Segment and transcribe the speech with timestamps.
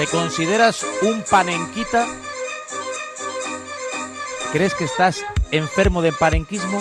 [0.00, 2.06] ¿Te consideras un panenquita?
[4.50, 6.78] ¿Crees que estás enfermo de panenquismo?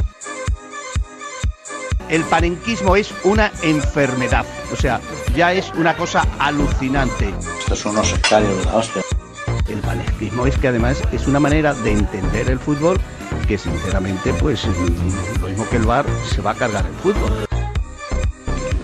[2.08, 5.02] El panenquismo es una enfermedad, o sea,
[5.36, 7.34] ya es una cosa alucinante.
[7.60, 9.02] Estos son unos sectarios de la hostia.
[9.68, 13.02] El panenquismo es que además es una manera de entender el fútbol
[13.50, 14.66] que sinceramente, pues
[15.42, 17.46] lo mismo que el bar se va a cargar el fútbol.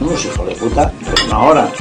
[0.01, 1.71] Unos hijos de puta, pero no ahora.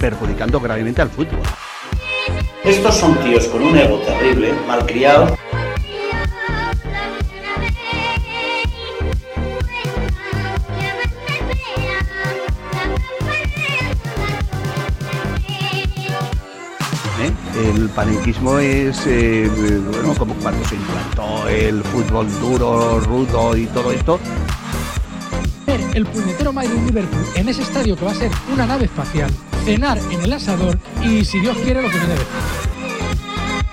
[0.00, 1.40] Perjudicando gravemente al fútbol.
[2.64, 5.30] Estos son tíos con un ego terrible, malcriados.
[17.20, 17.32] ¿eh?
[17.74, 19.48] El panenquismo es, eh,
[19.90, 24.18] bueno, como cuando se implantó el fútbol duro, rudo y todo esto.
[25.94, 29.98] El puñetero Madrid Liverpool en ese estadio que va a ser una nave espacial, cenar
[30.10, 32.70] en el asador y, si Dios quiere, lo que viene después.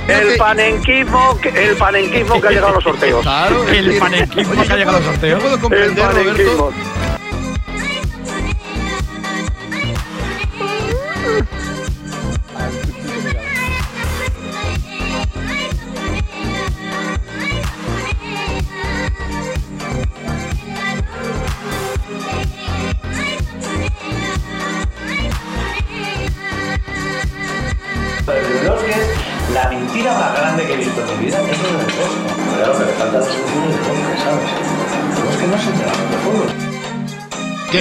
[0.07, 3.21] El panenquismo, el panenquismo que ha llegado a los sorteos.
[3.23, 5.37] Claro, El panenquismo que ha llegado al sorteo.
[5.37, 6.73] Yo puedo El comprender, Roberto,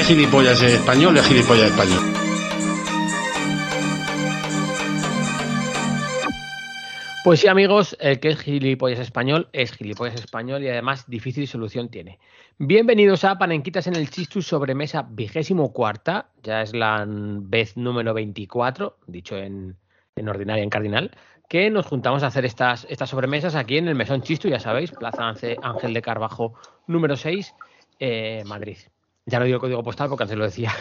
[0.07, 1.17] ¿Qué gilipollas es español?
[1.17, 1.99] Es gilipollas español.
[7.25, 11.89] Pues sí, amigos, el que es gilipollas español es gilipollas español y además difícil solución
[11.89, 12.21] tiene.
[12.57, 18.99] Bienvenidos a Panenquitas en el Chistus sobremesa vigésimo cuarta, ya es la vez número 24,
[19.09, 19.77] dicho en,
[20.25, 21.11] ordinaria, en cardinal,
[21.49, 24.93] que nos juntamos a hacer estas, estas sobremesas aquí en el Mesón Chistu, ya sabéis,
[24.93, 26.55] Plaza Ángel de Carbajo
[26.87, 27.55] número 6,
[27.99, 28.77] eh, Madrid.
[29.27, 30.73] Ya no digo código postal porque antes lo decía.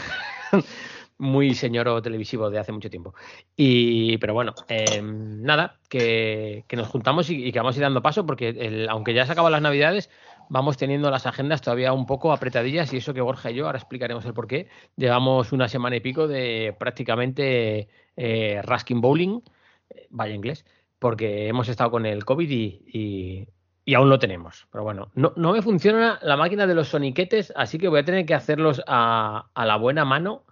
[1.17, 3.13] Muy señor televisivo de hace mucho tiempo.
[3.55, 8.25] Y, pero bueno, eh, nada, que, nos juntamos y, que vamos a ir dando paso
[8.25, 10.09] porque aunque ya se acaban las navidades,
[10.49, 13.77] vamos teniendo las agendas todavía un poco apretadillas y eso que Borja y yo, ahora
[13.79, 14.67] explicaremos el por qué,
[14.97, 19.41] llevamos una semana y pico de prácticamente eh, Bowling,
[19.89, 20.65] eh, vaya inglés,
[20.99, 23.47] porque hemos estado con el COVID y-
[23.85, 24.67] y aún lo tenemos.
[24.71, 28.05] Pero bueno, no, no me funciona la máquina de los soniquetes, así que voy a
[28.05, 30.43] tener que hacerlos a, a la buena mano.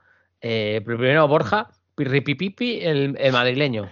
[0.42, 3.90] Eh, primero Borja, Pirripipipi, el, el madrileño.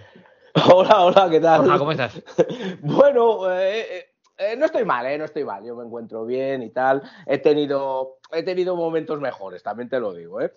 [0.72, 1.62] Hola, hola, ¿qué tal?
[1.62, 2.22] Borja, ¿cómo estás?
[2.82, 4.04] Bueno, eh, eh,
[4.38, 5.64] eh, no estoy mal, eh, no estoy mal.
[5.64, 7.02] Yo me encuentro bien y tal.
[7.26, 10.52] He tenido, he tenido momentos mejores, también te lo digo, ¿eh?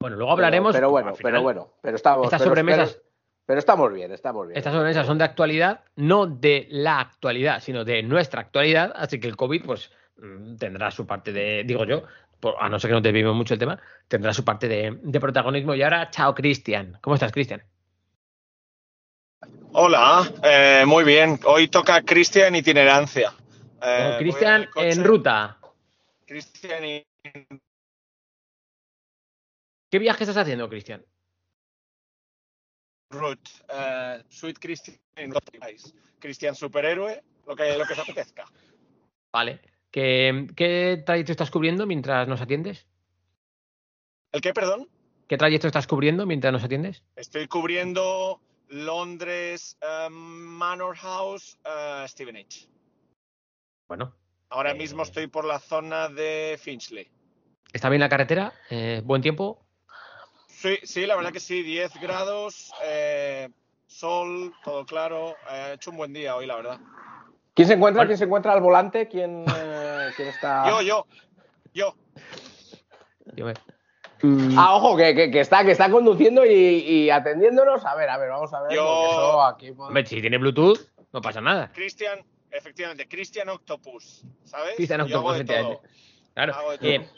[0.00, 0.72] Bueno, luego hablaremos.
[0.74, 2.24] Pero, pero bueno, final, pero bueno, pero estamos.
[2.26, 3.00] Estas pero- sobremesas-
[3.46, 4.58] Pero, estamos bien, estamos bien.
[4.58, 8.92] Estas sobremesas son de actualidad, no de la actualidad, sino de nuestra actualidad.
[8.96, 12.02] Así que el COVID, pues, mm, tendrá su parte de, digo yo,
[12.40, 14.98] por- a no ser que no te vivimos mucho el tema, tendrá su parte de,
[15.00, 15.74] de protagonismo.
[15.76, 16.98] Y ahora, chao, Cristian.
[17.00, 17.62] ¿Cómo estás, Cristian?
[19.72, 21.38] Hola, eh, muy bien.
[21.44, 23.32] Hoy toca Cristian Itinerancia.
[23.82, 25.58] Eh, Con voy Cristian en ruta.
[26.26, 27.06] Cristian y...
[29.88, 31.04] ¿Qué viaje estás haciendo, Cristian?
[33.10, 33.50] Route.
[33.68, 34.96] Eh, Sweet Christian.
[36.18, 38.44] Cristian superhéroe, lo que, lo que os apetezca.
[39.32, 39.60] Vale.
[39.90, 42.86] ¿Qué, ¿Qué trayecto estás cubriendo mientras nos atiendes?
[44.32, 44.88] ¿El qué, perdón?
[45.28, 47.02] ¿Qué trayecto estás cubriendo mientras nos atiendes?
[47.16, 52.68] Estoy cubriendo Londres, eh, Manor House, eh, Steven H.
[53.88, 54.14] Bueno,
[54.50, 57.08] Ahora Eh, mismo estoy por la zona de Finchley.
[57.72, 58.52] ¿está bien la carretera?
[58.70, 59.65] Eh, ¿Buen tiempo?
[60.58, 63.50] Sí, sí, la verdad que sí, 10 grados, eh,
[63.86, 65.30] sol, todo claro.
[65.50, 66.80] Eh, ha hecho un buen día hoy, la verdad.
[67.54, 68.06] ¿Quién se encuentra?
[68.06, 69.06] ¿Quién se encuentra al volante?
[69.06, 70.64] ¿Quién, eh, quién está?
[70.68, 71.06] Yo, yo,
[71.74, 71.94] yo.
[73.34, 73.54] Yo me-
[74.56, 77.84] Ah, ojo, que, que- que está, que está conduciendo y, y atendiéndonos.
[77.84, 78.72] A ver, a ver, vamos a ver.
[78.72, 80.78] Yo- aquí Hombre, si tiene Bluetooth,
[81.12, 81.70] no pasa nada.
[81.72, 84.74] Cristian, efectivamente, Cristian Octopus, ¿sabes?
[84.76, 85.56] Cristian Yo hago Octopus, de todo.
[85.72, 86.32] efectivamente.
[86.32, 86.54] Claro.
[86.54, 86.88] Hago de todo.
[86.88, 87.10] Bueno,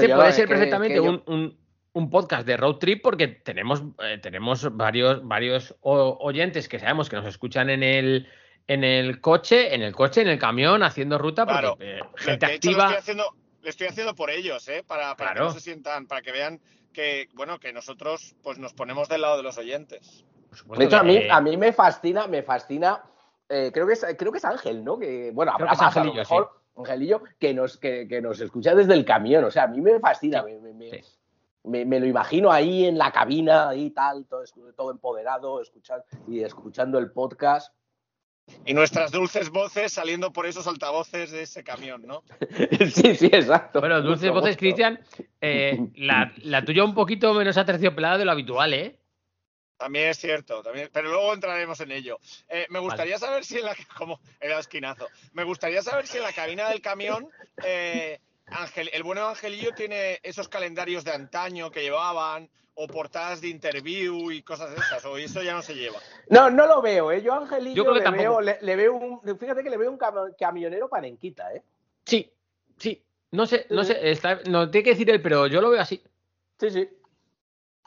[0.00, 1.65] este yo, puede ser que- perfectamente que yo- un, un-
[1.96, 7.16] un podcast de road trip porque tenemos, eh, tenemos varios, varios oyentes que sabemos que
[7.16, 8.28] nos escuchan en el,
[8.66, 11.76] en el coche, en el coche, en el camión, haciendo ruta, porque Claro.
[11.80, 12.84] eh, gente de hecho, lo activa.
[12.84, 13.24] estoy haciendo,
[13.62, 14.84] lo estoy haciendo por ellos, ¿eh?
[14.86, 15.34] Para, para Claro.
[15.48, 16.60] que no se sientan, para que vean
[16.92, 20.26] que, bueno, que nosotros pues nos ponemos del lado de los oyentes.
[20.76, 23.02] De hecho, a mí, a mí me fascina, me fascina.
[23.48, 24.98] eh, creo, que es, creo que es Ángel, ¿no?
[24.98, 28.38] Que, bueno, Creo habrá que más, a lo mejor, Angelillo, que nos, que, que nos
[28.40, 29.44] escucha desde el camión.
[29.44, 30.42] O sea, a mí me fascina.
[30.46, 31.00] Sí, me, me- me- sí.
[31.66, 34.44] Me- me lo imagino ahí en la cabina, ahí tal, todo,
[34.76, 37.74] todo empoderado, escuchando, y escuchando el podcast.
[38.64, 42.22] Y nuestras dulces voces saliendo por esos altavoces de ese camión, ¿no?
[42.94, 43.80] sí, sí, exacto.
[43.80, 44.56] Bueno, dulces Mucho voces.
[44.56, 45.00] Cristian.
[45.40, 49.00] eh, la, la tuya un poquito menos aterciopelada de lo habitual, ¿eh?
[49.78, 52.18] También es cierto, también, pero luego entraremos en ello.
[52.48, 55.06] Eh, me gustaría saber si en la como era esquinazo.
[55.32, 57.28] Me gustaría saber si en la cabina del camión
[57.64, 63.48] eh, Ángel, el bueno Angelillo tiene esos calendarios de antaño que llevaban o portadas de
[63.48, 65.98] interview y cosas de esas, o eso ya no se lleva.
[66.28, 67.22] No, no lo veo, ¿eh?
[67.22, 68.22] Yo Angelillo Yo creo que le, tampoco.
[68.22, 69.38] veo, le, le veo un.
[69.38, 71.62] Fíjate que le veo un cam- camionero panenquita, ¿eh?
[72.04, 72.30] Sí,
[72.76, 73.02] sí.
[73.32, 76.02] No sé, no sé, está- no tiene que decir él, pero yo lo veo así.
[76.60, 76.88] Sí, sí.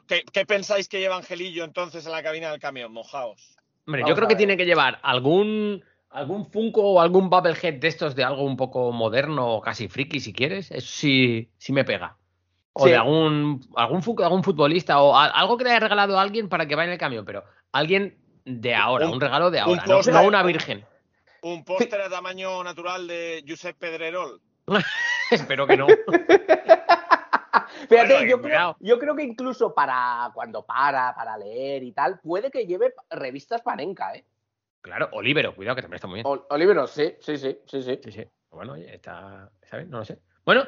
[0.07, 2.91] ¿Qué, qué pensáis que lleva Angelillo entonces en la cabina del camión?
[2.91, 3.55] Mojaos.
[3.85, 7.87] Hombre, Vamos yo creo que tiene que llevar algún algún Funko o algún Bubblehead de
[7.87, 10.71] estos de algo un poco moderno o casi friki si quieres.
[10.71, 12.17] Eso sí, sí me pega.
[12.73, 12.91] O Sí.
[12.91, 16.21] de algún algún Funko de algún futbolista o a- algo que le haya regalado a
[16.21, 19.63] alguien para que vaya en el camión, pero alguien de ahora, un, Un- regalo de
[19.63, 20.85] un ahora, no, una virgen.
[21.41, 24.41] Un póster a tamaño natural de Josep Pedrerol.
[25.31, 25.87] Espero que no.
[27.87, 32.19] Fíjate, Bueno, yo, creo, yo creo que incluso para cuando para, para leer y tal,
[32.19, 34.25] puede que lleve revistas panenca, ¿eh?
[34.81, 36.25] Claro, Olivero, cuidado que también está muy bien.
[36.27, 37.99] O- Oliveros, sí, sí, sí, sí, sí.
[38.03, 38.23] Sí, sí.
[38.51, 39.49] Bueno, oye, está.
[39.69, 39.87] ¿Sabes?
[39.87, 40.19] No lo sé.
[40.45, 40.65] Bueno,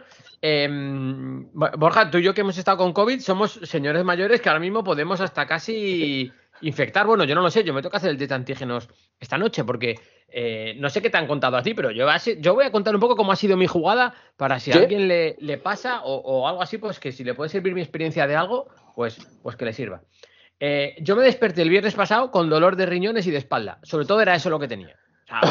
[1.53, 4.59] Bo- Borja, tú y yo que hemos estado con COVID somos señores mayores que ahora
[4.59, 6.31] mismo podemos hasta casi
[6.61, 7.07] infectar.
[7.07, 9.63] Bueno, yo no lo sé, yo me toca hacer el test de antígenos esta noche
[9.63, 12.07] porque eh, no sé qué te han contado a ti, pero yo,
[12.39, 15.07] yo voy a contar un poco cómo ha sido mi jugada para si a alguien
[15.07, 18.27] le, le pasa o, o algo así, pues que si le puede servir mi experiencia
[18.27, 20.01] de algo, pues, pues que le sirva.
[20.63, 23.79] Eh, yo me desperté el viernes pasado con dolor de riñones y de espalda.
[23.81, 24.95] Sobre todo era eso lo que tenía.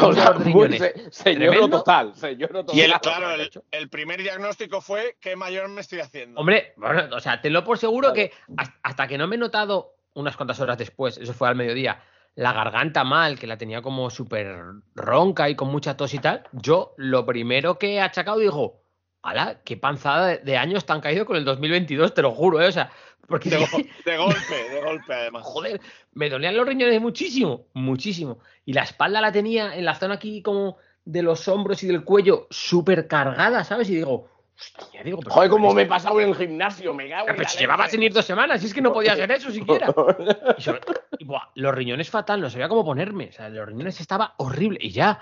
[0.03, 0.33] O sea,
[0.77, 2.75] se- señor total, señor total.
[2.77, 3.63] Y el, Claro, el, hecho.
[3.71, 6.39] el primer diagnóstico fue ¿qué mayor me estoy haciendo?
[6.39, 8.29] Hombre, bueno, o sea, tenlo por seguro Claro.
[8.29, 11.55] que has- hasta que no me he notado unas cuantas horas después, eso fue al
[11.55, 11.99] mediodía,
[12.35, 14.55] la garganta mal, que la tenía como súper
[14.95, 18.83] ronca y con mucha tos y tal, yo lo primero que he achacado digo,
[19.23, 22.61] ala, qué panzada de, de años te han caído con el 2022, te lo juro,
[22.61, 22.67] ¿eh?
[22.67, 22.91] O sea,
[23.27, 23.65] porque De, go-
[24.05, 25.43] de golpe, de golpe además.
[25.45, 25.79] joder,
[26.13, 28.39] me dolían los riñones muchísimo, muchísimo.
[28.65, 32.03] Y la espalda la tenía en la zona aquí como de los hombros y del
[32.03, 33.89] cuello súper cargada, ¿sabes?
[33.89, 37.29] Y digo, hostia, digo, pero Joder, esto- me he pasado en el gimnasio, me cago
[37.29, 39.49] en pero si llevaba sin ir dos semanas, y es que no podía hacer eso
[39.51, 39.87] siquiera.
[40.57, 40.81] Y, sobre-
[41.17, 43.29] y, buah, los riñones fatal, no sabía cómo ponerme.
[43.29, 44.77] O sea, los riñones estaba horrible.
[44.81, 45.19] Y ya,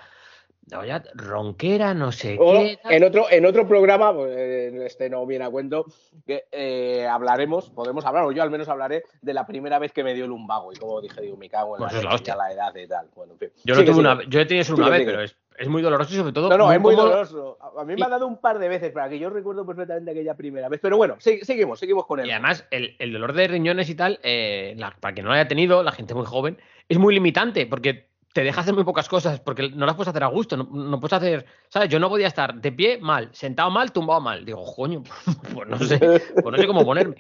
[0.72, 0.82] no,
[1.16, 2.80] ronquera, no sé O qué.
[2.90, 5.86] en otro, en otro programa, pues, este no viene a cuento,
[6.26, 10.04] que eh, hablaremos, podemos hablar, o yo al menos hablaré de la primera vez que
[10.04, 10.72] me dio el lumbago.
[10.74, 13.08] Y como dije, digo, me cago en Pues la, es la la edad y tal.
[13.16, 13.50] Bueno, en fin.
[13.64, 15.68] Yo lo Sigue, tuve una yo he tenido eso Sigue, una vez, pero es, es
[15.68, 16.50] muy doloroso y sobre todo.
[16.50, 17.58] No, no, es muy doloroso.
[17.78, 20.12] A mí me Y- ha dado un par de veces para que yo recuerdo perfectamente
[20.12, 20.80] aquella primera vez.
[20.82, 22.28] Pero bueno, sí- seguimos, seguimos con él.
[22.28, 25.36] Y además, el, el dolor de riñones y tal, eh, la- para quien no lo
[25.36, 26.58] haya tenido, la gente muy joven,
[26.88, 30.24] es muy limitante porque te deja hacer muy pocas cosas porque no las puedes hacer
[30.24, 30.56] a gusto.
[30.56, 31.90] No, no puedes hacer, ¿sabes?
[31.90, 34.46] Yo no podía estar de pie mal, sentado mal, tumbado mal.
[34.46, 35.02] Digo, coño,
[35.54, 37.16] pues no sé, pues no sé cómo ponerme.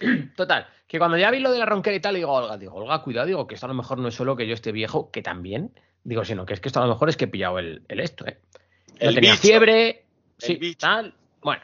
[0.36, 3.02] Total, que cuando ya vi lo de la ronquera y tal, digo, Olga, digo, Olga,
[3.02, 5.22] cuidado, digo, que esto a lo mejor no es solo que yo esté viejo, que
[5.22, 5.72] también,
[6.04, 8.00] digo, sino que es que esto a lo mejor es que he pillado el, el
[8.00, 8.38] esto, ¿eh?
[9.00, 9.42] Yo El tenía bicho.
[9.42, 10.04] fiebre,
[10.38, 10.78] sí, bicho.
[10.80, 11.14] tal.
[11.40, 11.62] Bueno,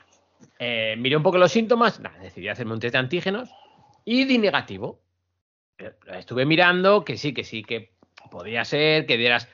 [0.59, 3.51] eh, miré un poco los síntomas, nada, decidí hacerme un test de antígenos
[4.05, 5.01] y di negativo.
[5.77, 7.93] Eh, Estuve mirando que sí, que sí, que
[8.31, 9.49] podía ser que dieras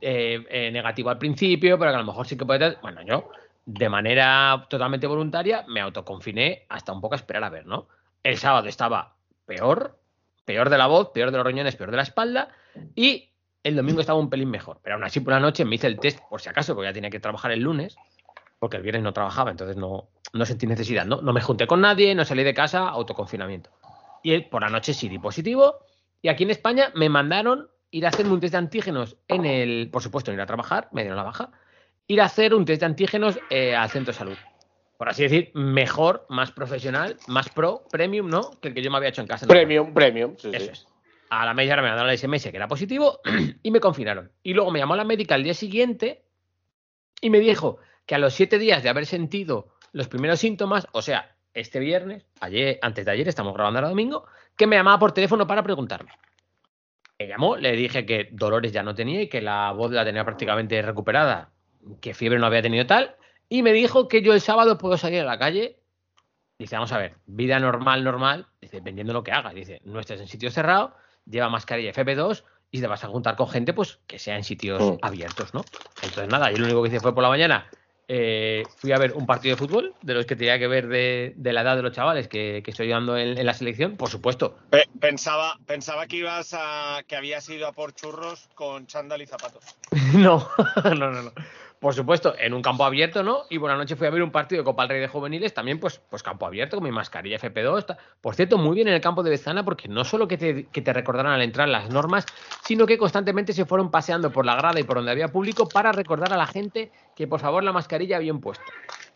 [0.00, 2.76] eh, negativo al principio, pero que a lo mejor sí que puede.
[2.82, 3.30] Bueno, yo,
[3.66, 7.88] de manera totalmente voluntaria, me autoconfiné hasta un poco a esperar a ver, ¿no?
[8.22, 9.16] El sábado estaba
[9.46, 9.98] peor,
[10.44, 12.48] peor de la voz, peor de los riñones, peor de la espalda,
[12.94, 13.30] y
[13.62, 14.80] el domingo estaba un pelín mejor.
[14.82, 16.92] Pero aún así, por la noche me hice el test, por si acaso, porque ya
[16.92, 17.96] tenía que trabajar el lunes,
[18.58, 21.06] porque el viernes no trabajaba, entonces no, no sentí necesidad.
[21.06, 21.22] ¿no?
[21.22, 23.70] no me junté con nadie, no salí de casa, autoconfinamiento.
[24.22, 25.78] Y por la noche sí di positivo.
[26.22, 29.88] Y aquí en España me mandaron ir a hacerme un test de antígenos en el,
[29.92, 31.52] por supuesto, en ir a trabajar, me dieron la baja,
[32.08, 34.36] ir a hacer un test de antígenos eh, al centro de salud.
[34.98, 38.50] Por así decir, mejor, más profesional, más pro, premium, ¿no?
[38.60, 39.46] Que el que yo me había hecho en casa.
[39.46, 40.34] Premium, premium.
[40.36, 40.70] Sí, Eso sí.
[40.72, 40.88] es.
[41.30, 43.20] A la media hora me mandaron el SMS que era positivo
[43.62, 44.32] y me confinaron.
[44.42, 46.24] Y luego me llamó la médica al día siguiente
[47.20, 51.00] y me dijo que a los siete días de haber sentido los primeros síntomas, o
[51.00, 55.12] sea, este viernes, ayer, antes de ayer, estamos grabando ahora domingo, que me llamaba por
[55.12, 56.10] teléfono para preguntarme.
[57.18, 60.24] Me llamó, le dije que dolores ya no tenía y que la voz la tenía
[60.24, 61.50] prácticamente recuperada,
[62.00, 63.14] que fiebre no había tenido tal,
[63.48, 65.78] y me dijo que yo el sábado puedo salir a la calle.
[66.58, 69.54] Dice, vamos a ver, vida normal, normal, dice, vendiendo lo que hagas.
[69.54, 73.48] Dice, no estés en sitio cerrado, lleva mascarilla FP2 y te vas a juntar con
[73.48, 74.96] gente pues que sea en sitios Mm.
[75.02, 75.60] abiertos, ¿no?
[76.02, 77.68] Entonces nada, yo lo único que hice fue por la mañana,
[78.08, 81.32] eh, fui a ver un partido de fútbol, de los que tenía que ver de,
[81.36, 84.08] de la edad de los chavales que, que estoy dando en, en la selección, por
[84.10, 84.56] supuesto.
[84.70, 87.02] Pe- Pensaba, pensaba que ibas a.
[87.06, 89.64] que habías ido a por churros con chándal y zapatos.
[90.14, 90.48] no,
[90.84, 91.32] no, no, no.
[91.84, 93.40] Por supuesto, en un campo abierto, ¿no?
[93.50, 95.52] Y por la noche fui a ver un partido de Copa del Rey de Juveniles,
[95.52, 97.84] también pues, pues campo abierto, con mi mascarilla FP2.
[97.84, 100.64] ta- Por cierto, muy bien en el campo de Bezana, porque no solo que te,
[100.68, 102.24] que te recordaron al entrar las normas,
[102.62, 105.92] sino que constantemente se fueron paseando por la grada y por donde había público para
[105.92, 108.64] recordar a la gente que por favor la mascarilla bien puesta.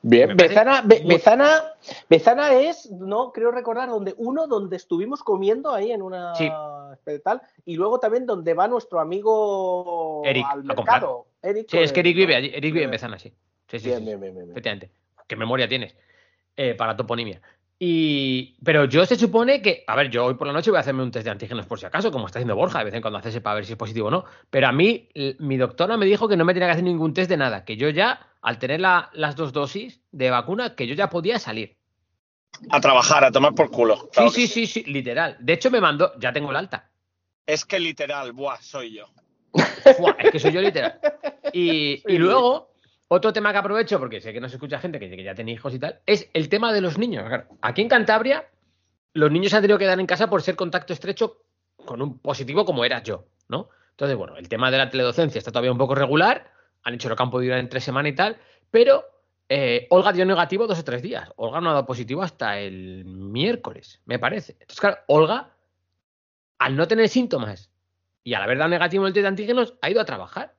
[0.02, 1.62] Bien, Bezana, Be- Bezana,
[2.10, 6.52] Bezana es, no creo recordar, donde uno donde estuvimos comiendo ahí en una Sí.
[7.24, 11.27] tal, y luego también donde va nuestro amigo Eric, al mercado.
[11.42, 13.32] Eric Sí, es que Eric vive allí, Eric vive en Bezana, sí.
[13.68, 14.50] Sí, sí, Bien, sí, bien, bien, bien, bien.
[14.52, 14.90] Efectivamente.
[15.26, 15.94] ¿Qué memoria tienes?
[16.56, 17.40] Eh, para toponimia.
[17.78, 20.80] Y, pero yo se supone que, a ver, yo hoy por la noche voy a
[20.80, 23.02] hacerme un test de antígenos por si acaso, como está haciendo Borja, de vez en
[23.02, 24.24] cuando hace para ver si es positivo o no.
[24.50, 27.30] Pero a mí, mi doctora me dijo que no me tenía que hacer ningún test
[27.30, 30.94] de nada, que yo ya, al tener la- las dos dosis de vacuna, que yo
[30.94, 31.76] ya podía salir.
[32.70, 34.08] A trabajar, a tomar por culo.
[34.10, 35.36] claro sí, sí, sí, sí, literal.
[35.38, 36.90] De hecho, me mandó, ya tengo el alta.
[37.46, 39.06] Es que literal, buah, soy yo.
[39.96, 40.98] Fua, es que soy yo literal.
[41.52, 42.72] Y, y luego,
[43.08, 45.74] otro tema que aprovecho, porque sé que nos escucha gente que, que ya tiene hijos
[45.74, 47.26] y tal, es el tema de los niños.
[47.26, 48.46] Claro, Aquí en Cantabria,
[49.14, 51.42] los niños se han tenido que quedar en casa por ser contacto estrecho
[51.84, 53.70] con un positivo como era yo, ¿no?
[53.90, 56.52] Entonces, bueno, el tema de la teledocencia está todavía un poco regular,
[56.84, 58.36] han hecho lo que han podido en tres semanas y tal,
[58.70, 59.04] pero
[59.48, 61.30] eh, Olga dio negativo dos o tres días.
[61.36, 64.52] Olga no ha dado positivo hasta el miércoles, me parece.
[64.52, 65.50] Entonces, claro, Olga,
[66.58, 67.70] al no tener síntomas
[68.28, 70.54] y al haber dado negativo el test de antígenos, ha ido a trabajar.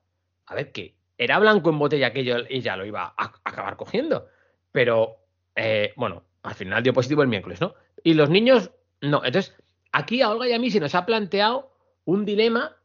[0.46, 3.76] A ver, que era blanco en botella que yo- ella lo iba a, a acabar
[3.76, 4.26] cogiendo.
[4.72, 5.18] Pero,
[5.54, 7.74] eh, bueno, al final dio positivo el miércoles, ¿no?
[8.02, 9.24] Y los niños, no.
[9.24, 9.54] Entonces,
[9.92, 11.70] aquí a Olga y a mí se nos ha planteado
[12.06, 12.76] un dilema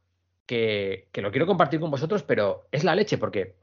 [0.46, 3.56] que, que lo quiero compartir con vosotros, pero es la leche, porque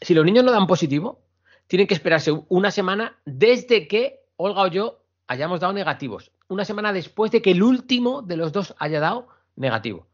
[0.00, 1.22] si los niños no dan positivo,
[1.68, 6.32] tienen que esperarse una semana desde que Olga o yo hayamos dado negativos.
[6.48, 10.06] Una semana después de que el último de los dos haya dado negativo.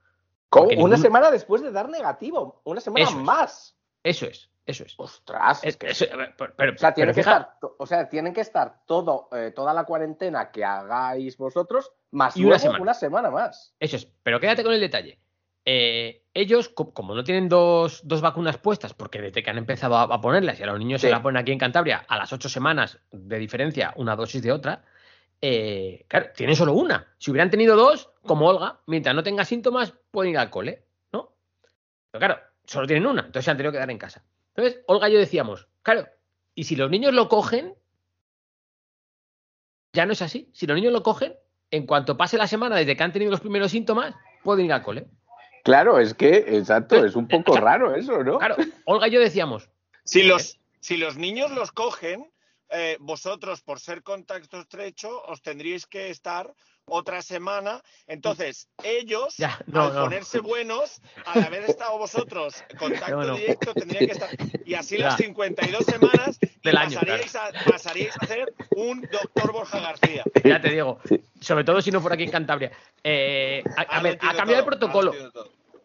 [0.53, 3.25] Una ningún- semana después de dar negativo, una semana Eso es.
[3.25, 3.77] más.
[4.03, 4.95] Eso es, eso es.
[4.99, 6.07] Ostras, Es- eso-
[6.37, 9.73] pero, pero- O sea, tienen que estar, o sea, tienen que estar todo, eh, toda
[9.73, 12.83] la cuarentena que hagáis vosotros, más Y una semana.
[12.83, 13.75] una semana más.
[13.79, 15.21] Eso es, pero quédate con el detalle.
[15.65, 19.97] Eh, ellos, co- como no tienen dos, dos vacunas puestas, porque desde que han empezado
[19.99, 22.33] a, a ponerlas y a los niños se las ponen aquí en Cantabria a las
[22.33, 24.83] ocho semanas de diferencia, una dosis de otra,
[25.41, 27.07] eh, claro, tienen solo una.
[27.19, 31.33] Si hubieran tenido dos, como Olga, mientras no tenga síntomas, pueden ir al cole, ¿no?
[32.11, 34.25] Pero claro, solo tienen una, entonces se han tenido que quedar en casa.
[34.55, 36.07] Entonces, Olga y yo decíamos, claro,
[36.55, 37.75] y si los niños lo cogen,
[39.93, 40.51] ya no es así.
[40.53, 41.35] Si los niños lo cogen,
[41.71, 44.83] en cuanto pase la semana desde que han tenido los primeros síntomas, pueden ir al
[44.83, 45.07] cole.
[45.65, 48.39] Claro, es que, exacto, Entonces, es un poco o sea, raro eso, ¿no?
[48.39, 49.69] Claro, Olga y yo decíamos,
[50.05, 52.31] Si los, si los niños los cogen,
[52.71, 56.53] eh, vosotros, por ser contacto estrecho, os tendríais que estar
[56.87, 57.83] otra semana.
[58.07, 60.01] Entonces, ellos, Ya, no, al no.
[60.05, 64.31] ponerse buenos, al haber estado vosotros contacto No, directo, tendrían que estar.
[64.65, 65.07] Y así Ya.
[65.07, 70.25] las 52 semanas Del año, pasaríais, a, pasaríais a ser un doctor Borja García.
[70.45, 70.99] ya te digo,
[71.41, 72.71] sobre todo si no fuera aquí en Cantabria.
[73.03, 75.15] Eh, a, a ver, ha cambiado el protocolo.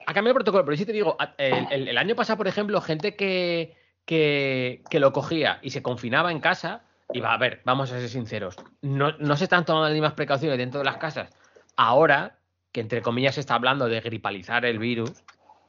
[0.07, 2.47] Ha cambiado el protocolo, pero sí te digo, a- el, el- el año pasado, por
[2.47, 6.83] ejemplo, gente que, que, que lo cogía y se confinaba en casa,
[7.13, 10.57] iba a ver, vamos a ser sinceros, no, no se están tomando las mismas precauciones
[10.57, 11.29] dentro de las casas
[11.77, 12.37] ahora
[12.71, 15.11] que entre comillas se está hablando de gripalizar el virus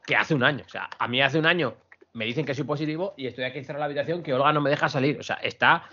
[0.05, 0.63] que hace un año.
[0.65, 1.75] O sea, a mí hace un año
[2.13, 4.61] me dicen que soy positivo y estoy aquí encerrado en la habitación que Olga no
[4.61, 5.17] me deja salir.
[5.19, 5.83] O sea, está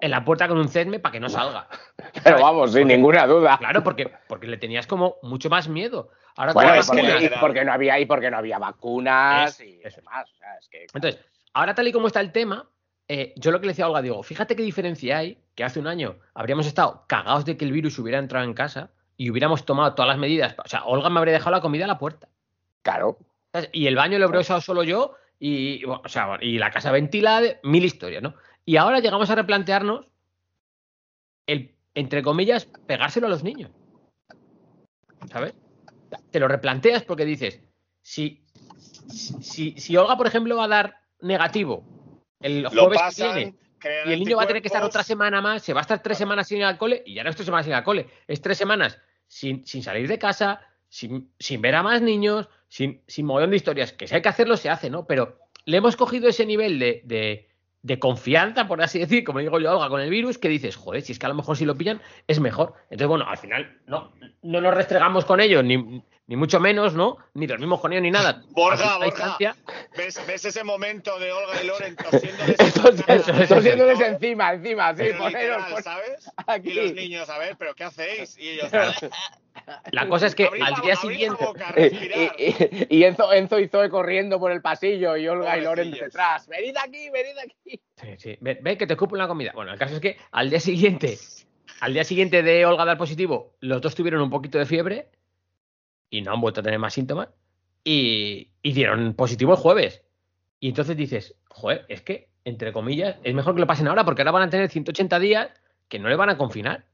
[0.00, 1.66] en la puerta con un cedme para que no salga.
[2.24, 3.56] Pero vamos, sin Porque- ninguna duda.
[3.58, 6.10] Claro, porque, porque le tenías como mucho más miedo.
[6.36, 9.80] Ahora Bueno, y porque, y porque no había, y porque no había vacunas Es- y
[9.82, 9.96] eso.
[10.00, 10.30] demás.
[10.30, 11.20] O sea, es que, Entonces,
[11.52, 12.68] ahora tal y como está el tema,
[13.08, 15.80] eh, yo lo que le decía a Olga, digo, fíjate qué diferencia hay, que hace
[15.80, 19.64] un año habríamos estado cagados de que el virus hubiera entrado en casa y hubiéramos
[19.64, 20.54] tomado todas las medidas.
[20.64, 22.28] O sea, Olga me habría dejado la comida a la puerta.
[22.82, 23.18] claro.
[23.72, 27.58] Y el baño lo habría usado solo yo y, o sea, y la casa ventilada,
[27.64, 28.36] mil historias, ¿no?
[28.64, 30.06] Y ahora llegamos a replantearnos
[31.46, 33.72] el, entre comillas, pegárselo a los niños.
[35.32, 35.54] ¿Sabes?
[36.30, 37.60] Te lo replanteas porque dices,
[38.02, 38.44] si,
[39.10, 41.84] si, si Olga, por ejemplo, va a dar negativo
[42.40, 43.54] el Lo jueves que viene
[44.06, 46.02] y el niño va a tener que estar otra semana más, se va a estar
[46.02, 47.84] tres semanas sin ir al cole y ya no es tres semanas sin ir al
[47.84, 52.48] cole, es tres semanas sin, sin salir de casa, sin, sin ver a más niños,
[52.68, 53.92] sin, sin mogollón de historias.
[53.92, 55.06] Que si hay que hacerlo, se hace, ¿no?
[55.06, 57.48] Pero le hemos cogido ese nivel de, de,
[57.82, 61.02] de confianza, por así decir, como digo yo, Olga, con el virus, que dices, joder,
[61.02, 62.74] si es que a lo mejor si lo pillan es mejor.
[62.84, 64.12] Entonces, bueno, al final no,
[64.42, 67.16] no nos restregamos con ellos, ni, ni mucho menos, ¿no?
[67.34, 68.40] Ni dormimos con ellos ni nada.
[68.50, 69.56] Borja, Borja, distancia.
[69.96, 72.82] ¿ves, ves ese momento de Olga y Loren tosiéndoles eso,
[73.54, 76.30] tosiéndoles encima, encima, sí, poneros por ¿sabes?
[76.46, 76.70] aquí.
[76.70, 78.38] Y los niños, a ver, ¿pero qué hacéis?
[78.38, 78.70] Y ellos,
[79.90, 81.44] La cosa es que al día siguiente.
[81.44, 82.34] boca, Y, respirar.
[82.38, 86.46] y- y Enzo, Enzo y Zoe corriendo por el pasillo y Olga y Loren detrás.
[86.46, 87.80] Venid aquí, venid aquí.
[87.96, 88.38] Sí, sí.
[88.40, 89.50] Ve, ve que te escupo la comida.
[89.52, 91.18] Bueno, el caso es que al día siguiente,
[91.80, 95.08] al día siguiente de Olga dar positivo, los dos tuvieron un poquito de fiebre
[96.10, 97.28] y no han vuelto a tener más síntomas
[97.84, 100.02] y, y dieron positivo el jueves.
[100.58, 104.22] Y entonces dices, joder, es que, entre comillas, es mejor que lo pasen ahora porque
[104.22, 105.50] ahora van a tener 180 días
[105.88, 106.84] que no le van a confinar.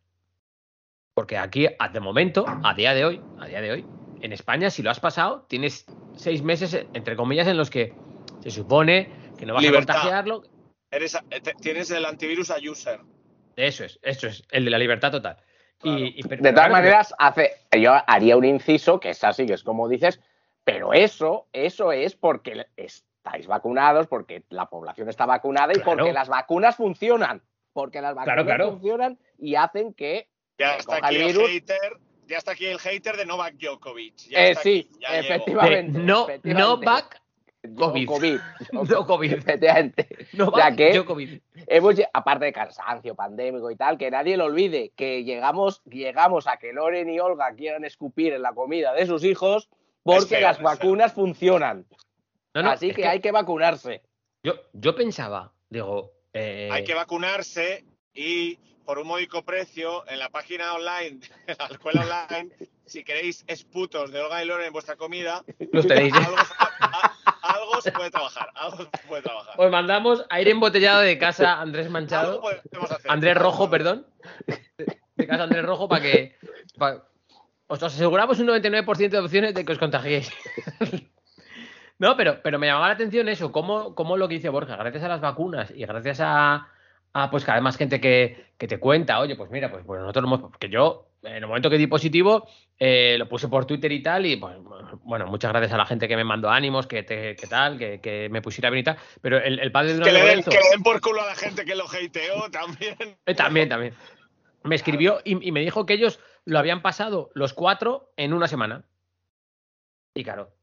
[1.15, 3.87] Porque aquí, de momento, a día de hoy, a día de hoy,
[4.21, 7.95] en España, si lo has pasado, tienes seis meses, entre comillas, en los que
[8.43, 9.97] se supone que no vas Libertad.
[9.97, 10.43] a contagiarlo,
[10.91, 13.01] Eres, eh, tienes el antivirus a user.
[13.57, 15.37] Eso es, eso es, el de la libertad total.
[15.79, 15.99] Claro.
[15.99, 19.47] Y, y- pero- De todas claro, maneras, hace, yo haría un inciso, que es así,
[19.47, 20.21] que es como dices,
[20.65, 25.99] pero eso, eso es porque estáis vacunados, porque la población está vacunada y Claro.
[25.99, 27.43] porque las vacunas funcionan.
[27.73, 28.71] Porque las vacunas Claro, claro.
[28.73, 30.29] funcionan y hacen que
[30.59, 31.49] Ya está aquí el virus.
[31.51, 31.79] hater.
[32.27, 34.17] Ya está aquí el hater de Novak Djokovic.
[34.31, 35.99] Ya Eh, está sí, aquí, ya efectivamente.
[36.01, 36.55] no, efectivamente.
[36.55, 37.21] no back, Yo-
[37.75, 38.07] COVID.
[38.09, 38.39] COVID.
[38.73, 39.33] no COVID.
[39.33, 40.09] Efectivamente.
[40.35, 41.41] No O sea que- yo COVID.
[41.67, 46.47] Hemos, lle- aparte de cansancio pandémico y tal, que nadie lo olvide, que llegamos, llegamos
[46.47, 49.69] a que Loren y Olga quieran escupir en la comida de sus hijos
[50.03, 51.87] porque las vacunas funcionan.
[52.55, 54.03] No, no, Así es que, que hay que vacunarse.
[54.43, 60.29] yo, yo pensaba, digo, eh, Hay que vacunarse y por un módico precio en la
[60.31, 61.19] página online,
[61.49, 62.51] en la escuela online,
[62.85, 66.15] si queréis esputos de Olga y Loren en vuestra comida, los tenéis.
[66.15, 67.36] algo, a- a-
[67.69, 68.51] algo se puede trabajar.
[68.55, 69.55] Algo se puede trabajar.
[69.59, 73.11] Os mandamos aire embotellado de casa Andrés Manchado, hacer.
[73.11, 74.07] Andrés Rojo, perdón.
[75.17, 76.37] De, casa Andrés Rojo para que.
[76.79, 77.05] pa-
[77.69, 80.31] os aseguramos un 99% de opciones de que os contagiéis.
[81.99, 85.03] No, pero, pero me llamaba la atención eso, cómo, cómo lo que dice Borja, gracias
[85.05, 86.69] a las vacunas y gracias a,
[87.15, 90.01] a, pues cada vez más gente que, que te cuenta, oye, pues mira, pues, pues
[90.03, 92.47] nosotros hemos, que yo en el momento que di positivo
[92.79, 94.57] eh, lo puse por Twitter y tal, y pues
[95.03, 98.01] bueno, muchas gracias a la gente que me mandó ánimos, que, te- que tal, que,
[98.01, 100.29] que me pusiera bien y tal, pero el, el padre de una Que le, den,
[100.29, 102.97] Lorenzo- que le den por culo a la gente que lo hateó también.
[103.27, 103.95] eh, también, también.
[104.63, 108.49] Me escribió y, y me dijo que ellos lo habían pasado los cuatro en una
[108.49, 108.85] semana.
[110.15, 110.56] Y claro,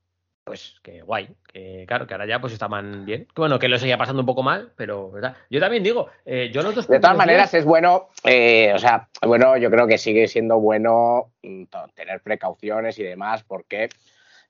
[0.44, 1.30] pues que guay.
[1.52, 3.26] Que claro, que ahora ya pues estaban bien.
[3.26, 5.36] Que bueno, que lo seguía pasando un poco mal, pero ¿verdad?
[5.50, 8.80] Yo también digo, eh, yo los dos De todas maneras, días- es bueno, eh, o
[8.80, 13.90] sea, bueno, yo creo que sigue siendo bueno mm, tener precauciones y demás, porque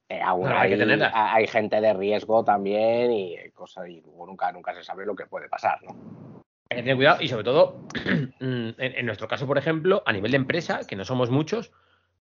[0.10, 4.73] eh, aún No, hay gente de riesgo también y eh, cosas, y luego nunca, nunca
[4.73, 5.95] se sabe lo que puede pasar, ¿no?
[6.69, 7.82] Hay que tener cuidado y sobre todo,
[8.39, 11.71] en, en nuestro caso, por ejemplo, a nivel de empresa, que no somos muchos,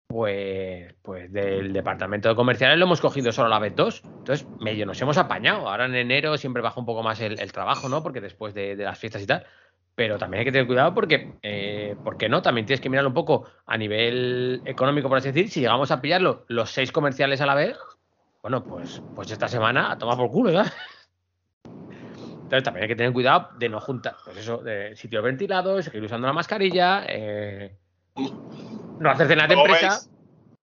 [0.08, 4.02] pues, pues del departamento de comerciales lo hemos cogido solo a la vez dos.
[4.04, 5.68] Entonces, medio nos hemos apañado.
[5.68, 8.02] Ahora en enero siempre baja un poco más el, trabajo, ¿no?
[8.02, 9.46] Porque después de, las fiestas y tal.
[9.94, 12.40] Pero también hay que tener cuidado porque, eh, ¿por qué no?
[12.40, 15.50] También tienes que mirarlo un poco a nivel económico, por así decir.
[15.50, 17.76] Si llegamos a pillarlo los seis comerciales a la vez,
[18.40, 20.72] bueno, pues, pues esta semana a tomar por culo, ¿verdad?
[21.64, 26.02] Entonces también hay que tener cuidado de no juntar, pues eso, de sitios ventilados, seguir
[26.02, 27.76] usando la mascarilla, eh,
[29.00, 29.88] no hacer cenas de empresa.
[29.88, 30.10] veis,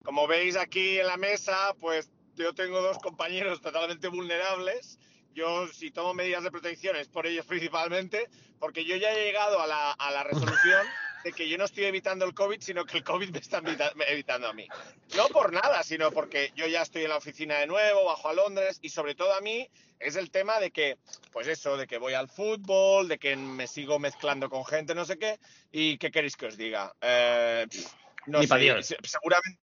[0.05, 4.99] como veis aquí en la mesa, pues yo tengo dos compañeros totalmente vulnerables.
[5.35, 9.61] Yo, si tomo medidas de protección, es por ellos principalmente, porque yo ya he llegado
[9.61, 10.87] a la, a la resolución
[11.25, 13.93] de que yo no estoy evitando el COVID, sino que el COVID me está evita-
[14.07, 14.67] evitando a mí.
[15.15, 18.33] No por nada, sino porque yo ya estoy en la oficina de nuevo, bajo a
[18.33, 20.97] Londres, y sobre todo a mí es el tema de que,
[21.33, 25.05] pues eso, de que voy al fútbol, de que me sigo mezclando con gente, no
[25.05, 25.39] sé qué,
[25.73, 26.95] y qué queréis que os diga.
[27.01, 27.93] Eh, pff,
[28.27, 28.95] no Ni Dios.
[29.03, 29.61] seguramente,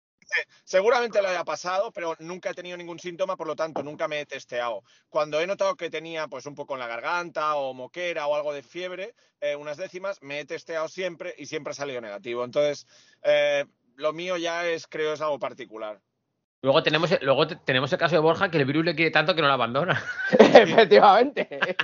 [0.63, 4.21] seguramente lo haya pasado, pero nunca he tenido ningún síntoma, por lo tanto nunca me
[4.21, 4.83] he testeado.
[5.09, 8.53] Cuando he notado que tenía pues un poco en la garganta o moquera o algo
[8.53, 12.43] de fiebre, eh, unas décimas, me he testeado siempre y siempre ha salido negativo.
[12.45, 12.87] Entonces,
[13.23, 15.99] eh, lo mío ya es, creo, es algo particular.
[16.63, 19.33] Luego tenemos, luego te- tenemos el caso de Borja que el virus le quiere tanto
[19.35, 20.01] que no lo abandona.
[20.39, 21.75] Efectivamente.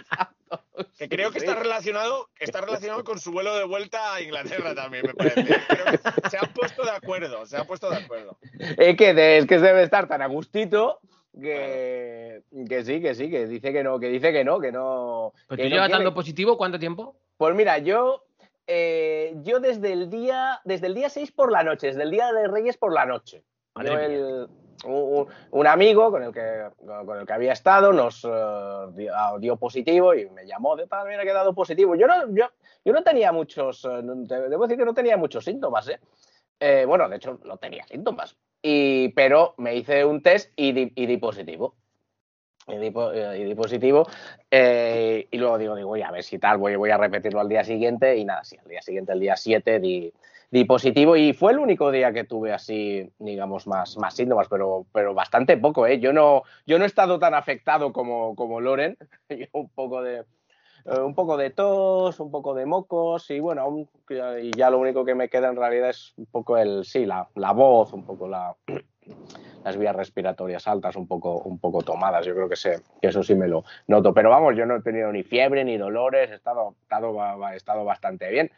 [0.97, 5.05] Que creo que está relacionado, está relacionado con su vuelo de vuelta a Inglaterra también,
[5.07, 5.43] me parece.
[5.43, 5.85] Creo
[6.21, 8.37] que se han puesto de acuerdo, se han puesto de acuerdo.
[8.77, 10.99] Es que, de- es que se debe estar tan a gustito
[11.39, 15.33] que, que sí, que sí, que dice que no, que dice que no, que no.
[15.47, 17.15] ¿Pero que tú no llevas dando positivo cuánto tiempo?
[17.37, 18.23] Pues mira, yo,
[18.65, 22.31] eh, yo desde el día, desde el día 6 por la noche, desde el día
[22.31, 23.43] de Reyes por la noche.
[23.75, 24.05] Madre Yo mía.
[24.05, 26.69] el- un, un- un amigo con el que
[27.05, 28.29] con el que había estado nos eh,
[28.93, 31.95] dio, dio positivo y me llamó de tal mira que dado positivo.
[31.95, 32.45] Yo no, yo,
[32.85, 34.01] yo no tenía muchos, eh,
[34.49, 35.99] debo decir que no tenía muchos síntomas, ¿eh?
[36.59, 38.35] Eh, bueno, de hecho no tenía síntomas.
[38.61, 41.75] Y, pero me hice un test y di, y di positivo.
[42.67, 44.07] Y di, eh, y di positivo.
[44.51, 47.47] eh, y luego digo, digo, oye, a ver si tal, voy, voy a repetirlo al
[47.47, 48.17] día siguiente.
[48.17, 50.11] Y nada, sí, al día siguiente, el día 7, di,
[50.65, 51.15] positivo.
[51.15, 55.57] Y fue el único día que tuve así, digamos, más, más síntomas, pero, pero bastante
[55.57, 55.99] poco, ¿eh?
[55.99, 58.97] Yo no, yo no he estado tan afectado como, como Loren.
[59.53, 60.19] Un poco de.
[60.86, 63.89] eh, un poco de tos, un poco de mocos y bueno, aún-
[64.41, 67.27] y ya lo único que me queda en realidad es un poco el, sí, la,
[67.36, 68.55] la voz, un poco la,
[69.65, 72.25] las vías respiratorias altas un poco, un poco tomadas.
[72.25, 74.13] Yo creo que, sé, que eso sí me lo noto.
[74.13, 77.17] Pero vamos, yo no he tenido ni fiebre ni dolores, estado, estado,
[77.51, 78.49] he estado bastante bien.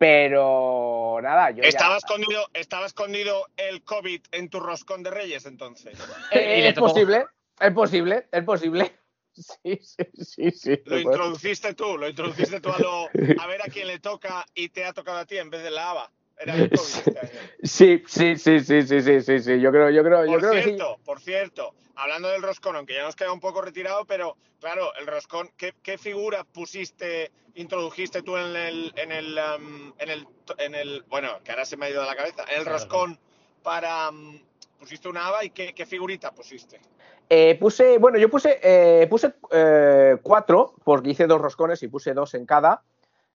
[0.00, 5.44] Pero nada, yo ya- Estaba escondido, estaba escondido el COVID en tu roscón de Reyes,
[5.44, 5.92] entonces.
[6.32, 7.26] Eh, es posible,
[7.60, 8.96] es posible, es posible.
[9.32, 10.82] Sí, sí, sí, sí.
[10.86, 13.04] Lo introduciste tú, lo introduciste tú a lo.
[13.40, 15.70] A ver a quién le toca y te ha tocado a ti en vez de
[15.70, 16.10] la ABA.
[16.40, 17.30] Era el COVID este año.
[17.62, 19.60] Sí, sí, sí, sí, sí, sí, sí, sí.
[19.60, 20.68] Yo creo, yo creo, yo creo que sí.
[20.70, 24.94] cierto, por cierto, hablando del roscón, aunque ya nos queda un poco retirado, pero claro,
[24.98, 30.26] el roscón, ¿qué, qué figura pusiste, introdujiste tú en el, en el, um, en el,
[30.56, 32.78] en el, bueno, que ahora se me ha ido de la cabeza, en el Claro,
[32.78, 33.18] roscón
[33.62, 34.40] para, um,
[34.78, 36.80] pusiste una haba y qué, qué figurita pusiste?
[37.28, 42.12] Eh, puse, bueno, yo puse, eh, puse eh, cuatro, porque hice dos roscones y puse
[42.14, 42.82] dos en cada.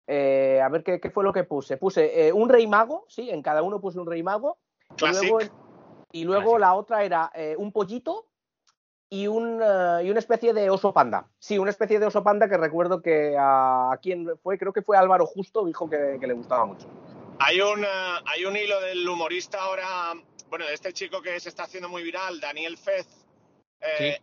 [0.08, 1.78] Eh, a ver ¿qué, qué fue lo que puse.
[1.78, 4.58] Puse eh, un rey mago, sí, en cada uno puse un rey mago.
[4.98, 5.39] Y luego,
[6.12, 6.60] y luego Classic.
[6.60, 8.28] la otra era eh, un pollito
[9.10, 9.62] y, un,
[10.04, 11.28] y una especie de oso panda.
[11.39, 14.84] Sí, una especie de oso panda que recuerdo que a, a quien fue, creo que
[14.84, 16.88] fue Álvaro Justo, dijo que, que le gustaba mucho.
[17.39, 20.13] Hay un, hay un hilo del humorista ahora,
[20.50, 23.26] bueno, de este chico que se está haciendo muy viral, Daniel Fez,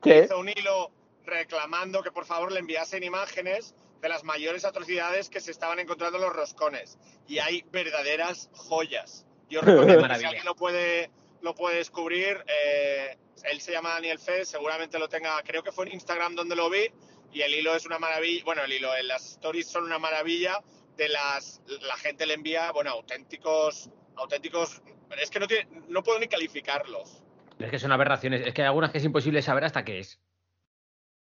[0.04, 0.90] hizo un hilo
[1.24, 6.18] reclamando que por favor le enviasen imágenes de las mayores atrocidades que se estaban encontrando
[6.18, 6.98] en los roscones.
[7.28, 9.24] Y hay verdaderas joyas.
[9.48, 11.10] Yo recomiendo que si alguien lo puede,
[11.40, 15.86] lo puede descubrir, eh, él se llama Daniel Fez, seguramente lo tenga, creo que fue
[15.86, 16.90] en Instagram donde lo vi,
[17.32, 20.60] y el hilo es una maravilla, bueno, el hilo, en las stories son una maravilla
[20.96, 24.82] de las la gente le envía bueno auténticos auténticos
[25.18, 27.22] es que no tiene, no puedo ni calificarlos
[27.58, 28.42] Es que son aberraciones.
[28.46, 30.20] Es que hay algunas que es imposible saber hasta qué es.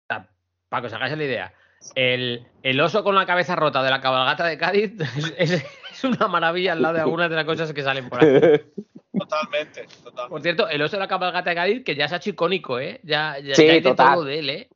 [0.07, 1.55] Para que os hagáis la idea.
[1.94, 4.92] El, el oso con la cabeza rota de la cabalgata de Cádiz
[5.38, 8.20] es, es- es una maravilla al lado de algunas de las cosas que salen por
[8.20, 8.27] ahí.
[9.18, 12.18] totalmente totalmente Por cierto, el oso de la cabalgata de Cádiz, que ya se ha
[12.18, 13.01] hecho icónico, ¿eh?
[13.05, 14.68] Ya, ya, Sí, ya hay de todo de él, ¿eh?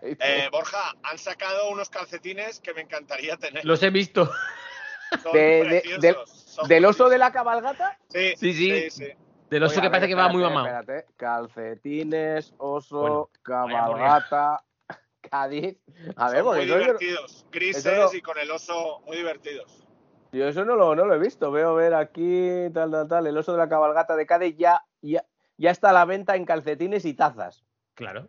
[0.00, 4.30] Eh, Borja han sacado unos calcetines que me encantaría tener Los he visto.
[5.22, 7.98] son De- de- preciosos, del- son ¿Del oso de la cabalgata?
[8.08, 8.70] sí Sí, sí.
[8.72, 9.06] sí, sí.
[9.50, 10.66] Del oso Oye, que parece ver, que va muy mamado.
[10.66, 11.06] espérate.
[11.16, 14.64] Calcetines, oso, Bueno, vaya cabalgata,
[15.28, 15.78] Cádiz.
[16.16, 19.16] A ver, Son porque muy eso divertidos grises eso no- y con el oso muy
[19.16, 19.82] divertidos
[20.32, 21.50] yo eso no lo, no lo he visto.
[21.50, 23.26] Veo ver aquí, tal, tal, tal.
[23.26, 25.24] El oso de la cabalgata de Cádiz ya, ya,
[25.56, 27.64] ya está a la venta en calcetines y tazas.
[27.94, 28.28] Claro.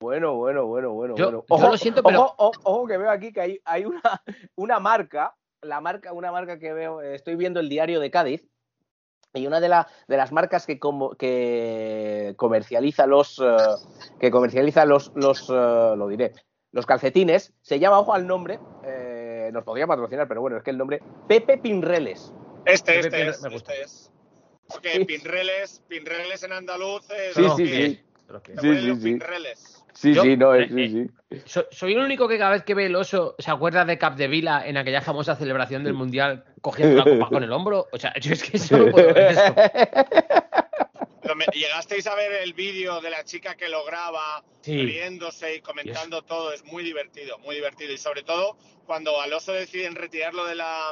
[0.00, 1.16] Bueno, bueno, bueno, bueno.
[1.16, 1.64] Yo- bueno.
[1.64, 4.00] yo lo siento, pero- Ojo, ojo, ojo que veo aquí que hay, hay una,
[4.56, 8.46] una marca, la marca, una marca que veo, estoy viendo el diario de Cádiz,
[9.34, 13.56] y una de, la- de las marcas que, como- que comercializa los, eh,
[14.18, 16.32] que comercializa los, los eh, lo diré,
[16.72, 20.70] los calcetines, se llama, ojo al nombre, eh, nos podría patrocinar, pero bueno, es que
[20.70, 22.32] el nombre, Pepe Pinreles.
[22.64, 23.72] este Pepe este Pinre- es, me gusta.
[23.72, 24.10] este es
[24.68, 25.04] porque Sí.
[25.04, 28.00] pinreles pinreles en andaluz es Sí, sí, que sí.
[29.00, 29.00] sí.
[29.02, 30.88] pinreles Sí, Yo- sí, no, eh, es, sí,
[31.30, 31.42] sí.
[31.46, 34.66] So- soy el único que cada vez que ve el oso se acuerda de Capdevila
[34.66, 37.88] en aquella famosa celebración del Mundial cogiendo la copa con el hombro.
[37.92, 39.54] O sea, yo es que solo puedo ver eso.
[41.52, 44.84] ¿Llegasteis a ver el vídeo de la chica que lo graba Sí.
[44.84, 46.52] riéndose y comentando todo?
[46.52, 47.92] Es muy divertido, muy divertido.
[47.92, 50.90] Y sobre todo cuando al oso deciden retirarlo de la,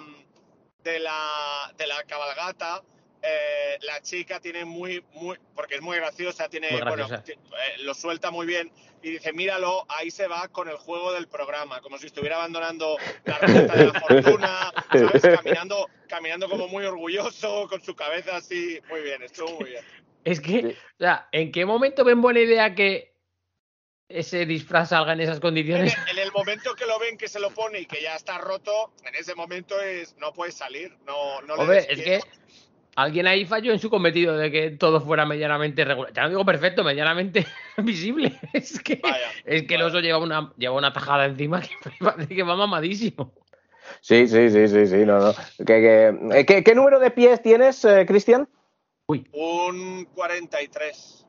[0.85, 2.83] de la, de la cabalgata,
[3.23, 7.33] eh, la chica tiene muy, muy, porque es muy graciosa, tiene, Muy bueno, graciosa.
[7.33, 8.71] eh, lo suelta muy bien
[9.03, 12.97] y dice, míralo, ahí se va con el juego del programa, como si estuviera abandonando
[13.25, 15.23] la ruleta de la fortuna, ¿sabes?
[15.23, 19.85] Caminando, caminando como muy orgulloso, con su cabeza así, muy bien, estuvo muy bien.
[20.25, 23.15] Es que, o sea, ¿en qué momento ven buena idea que
[24.09, 25.95] ese disfraz salga en esas En condiciones?
[26.07, 28.39] el, en el momento que lo ven que se lo pone y que ya está
[28.39, 32.21] roto, en ese momento es no puedes salir, no, no le Hombre, des es pie.
[32.21, 32.21] que
[33.03, 36.13] alguien ahí falló en su cometido de que todo fuera medianamente regular.
[36.13, 37.47] Ya no digo perfecto, medianamente
[37.79, 38.39] visible.
[38.53, 41.71] Es que, Vaya, es que el oso lleva una, lleva una tajada encima que
[42.05, 43.33] parece que va mamadísimo.
[44.01, 45.33] Sí, sí, sí, sí, sí, no, no.
[45.59, 48.49] ¿Qué, qué- eh, qué- qué número de pies tienes, eh, Cristian?
[49.33, 51.27] Un 43.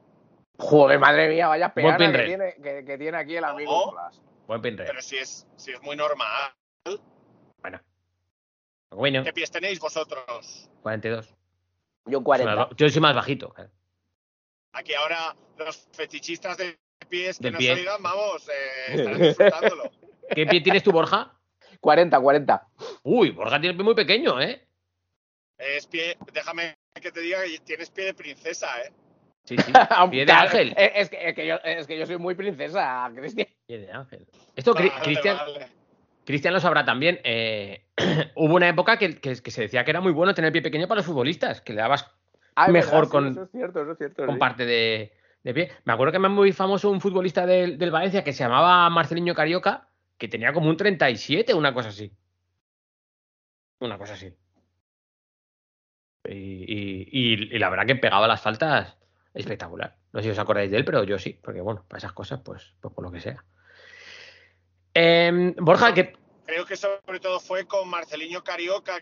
[0.57, 3.95] Joder, madre mía, vaya pin que tiene, que, que tiene aquí el amigo.
[4.47, 4.89] Buen pin rate.
[4.89, 6.51] Pero si es, si es muy normal.
[7.61, 7.79] Bueno.
[8.91, 10.69] Bueno, ¿Qué pies tenéis vosotros?
[10.81, 11.38] 42.
[12.09, 12.69] Yo 40.
[12.75, 13.53] Yo soy más bajito.
[14.73, 17.73] Aquí ahora los fetichistas de pies que Del nos pie.
[17.73, 18.53] oigan, vamos, eh,
[18.93, 19.91] estarán disfrutándolo.
[20.29, 21.33] ¿Qué pie tienes tú, Borja?
[21.79, 22.67] 40, 40.
[23.03, 24.67] Uy, Borja tiene el pie muy pequeño, ¿eh?
[25.57, 28.91] Es pie, déjame que te diga que tienes pie de princesa, ¿eh?
[29.45, 29.71] Sí, sí.
[30.11, 30.73] Pie de ángel.
[30.77, 33.47] Es, es que, es, que yo, es que yo soy muy princesa, Cristian.
[33.65, 34.27] Pie de ángel.
[34.55, 35.67] Esto, Vale, Cristian, vale.
[36.25, 37.19] Cristian lo sabrá también.
[37.23, 37.85] eh,
[38.35, 40.87] hubo una época que, que- que se decía que era muy bueno tener pie pequeño
[40.87, 42.09] para los futbolistas, que le dabas
[42.55, 44.25] Ah, Mejor verdad, con- es cierto, es cierto.
[44.25, 44.39] con sí.
[44.39, 45.71] parte de, de pie.
[45.85, 49.33] Me acuerdo que me muy famoso un futbolista del, del Valencia que se llamaba Marceliño
[49.33, 52.11] Carioca, que tenía como un 37, una cosa así.
[53.79, 54.35] Una cosa así.
[56.27, 58.97] Y, y- y- y la verdad que pegaba las faltas
[59.33, 59.95] espectacular.
[60.11, 62.41] No sé si os acordáis de él, pero yo sí, porque bueno, para esas cosas,
[62.43, 63.43] pues, pues por lo que sea.
[65.01, 66.11] Em, Borja, que
[66.45, 69.01] Creo que sobre todo fue con Marceliño Carioca.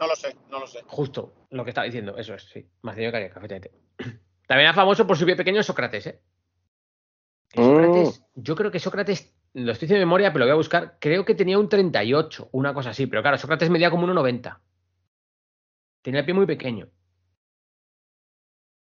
[0.00, 0.80] No lo sé, no lo sé.
[0.88, 2.66] justo lo que estaba diciendo, eso es, sí.
[2.82, 3.70] Marceliño Carioca, efectivamente.
[4.48, 6.20] También era famoso por su pie pequeño Sócrates, ¿eh?
[7.48, 10.56] Que Sócrates, yo creo que Sócrates, lo estoy diciendo de memoria, pero lo voy a
[10.56, 14.58] buscar, creo que tenía un 38, una cosa así, pero claro, Sócrates medía como 1,90.
[16.02, 16.88] Tenía el pie muy pequeño.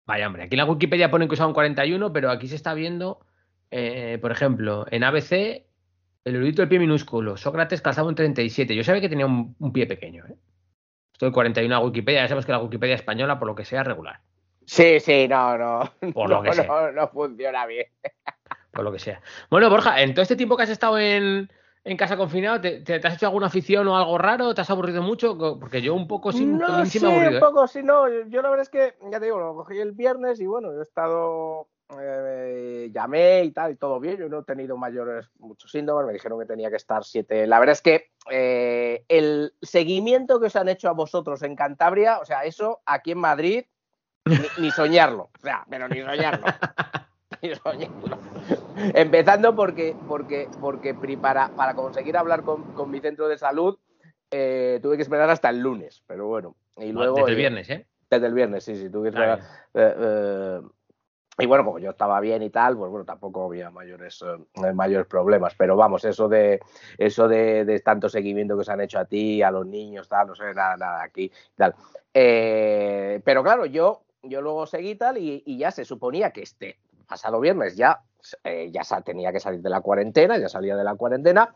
[0.04, 2.74] Vaya, hombre, aquí en la Wikipedia ponen que usaba un 41, pero aquí se está
[2.74, 3.24] viendo,
[3.70, 5.67] eh, por ejemplo, en ABC,
[6.28, 8.74] el erudito del pie minúsculo, Sócrates calzaba un 37.
[8.74, 10.36] Yo sabía que tenía un, un pie pequeño, ¿eh?
[11.12, 13.86] Estoy 41 a Wikipedia, ya sabemos que la Wikipedia española, por lo que sea, es
[13.86, 14.20] regular.
[14.64, 15.92] Sí, sí, no, no.
[16.12, 16.66] Por no, lo que sea.
[16.66, 17.86] no, no funciona bien.
[18.72, 19.20] por lo que sea.
[19.50, 21.50] Bueno, Borja, en todo este tiempo que has estado en,
[21.84, 24.54] en casa confinado, ¿te, te- te has hecho alguna afición o algo raro?
[24.54, 25.36] ¿Te has aburrido mucho?
[25.58, 27.38] Porque yo un poco sí, un no sí he un aburrido.
[27.38, 27.40] ¿eh?
[27.40, 28.08] poco, sí, no.
[28.08, 30.70] Yo, yo la verdad es que, ya te digo, lo cogí el viernes y bueno,
[30.72, 31.66] yo he estado,
[32.00, 34.16] eh, llamé y tal, y todo bien.
[34.18, 37.46] Yo no he tenido mayores, muchos síntomas, me dijeron que tenía que estar siete.
[37.46, 42.18] La verdad es que eh, el seguimiento que os han hecho a vosotros en Cantabria,
[42.18, 43.64] o sea, eso aquí en Madrid,
[44.26, 45.30] ni, ni soñarlo.
[45.38, 46.46] O sea, pero ni soñarlo.
[47.42, 48.18] Ni soñarlo.
[48.94, 53.78] Empezando porque, porque, porque para, para conseguir hablar con, con mi centro de salud,
[54.30, 56.56] eh, tuve que esperar hasta el lunes, pero bueno.
[56.76, 57.86] Y luego, Desde el eh, viernes, ¿eh?
[58.10, 59.38] Desde el viernes, sí, sí, tuve que Ah,
[59.74, 60.62] esperar.
[61.38, 65.06] Y bueno, como yo estaba bien y tal, pues bueno, tampoco había mayores, eh, mayores
[65.06, 65.54] problemas.
[65.56, 66.60] Pero vamos, eso de
[66.96, 70.28] eso de, de tanto seguimiento que se han hecho a ti, a los niños, tal,
[70.28, 71.74] no sé, nada, nada aquí, tal.
[72.12, 77.38] Eh, pero claro, yo, yo luego seguí tal y, ya se suponía que este pasado
[77.38, 78.02] viernes ya,
[78.42, 81.54] eh, ya tenía que salir de la cuarentena, ya salía de la cuarentena.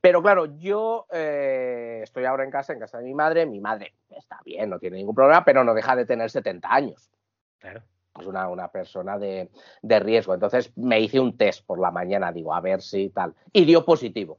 [0.00, 3.46] Pero claro, yo eh, estoy ahora en casa, en casa de mi madre.
[3.46, 7.10] Mi madre está bien, no tiene ningún problema, pero no deja de tener 70 años.
[7.58, 7.82] Claro.
[8.18, 9.50] Es una, una persona de,
[9.82, 10.34] de riesgo.
[10.34, 13.34] Entonces me hice un test por la mañana, digo, a ver si tal.
[13.52, 14.38] Y dio positivo.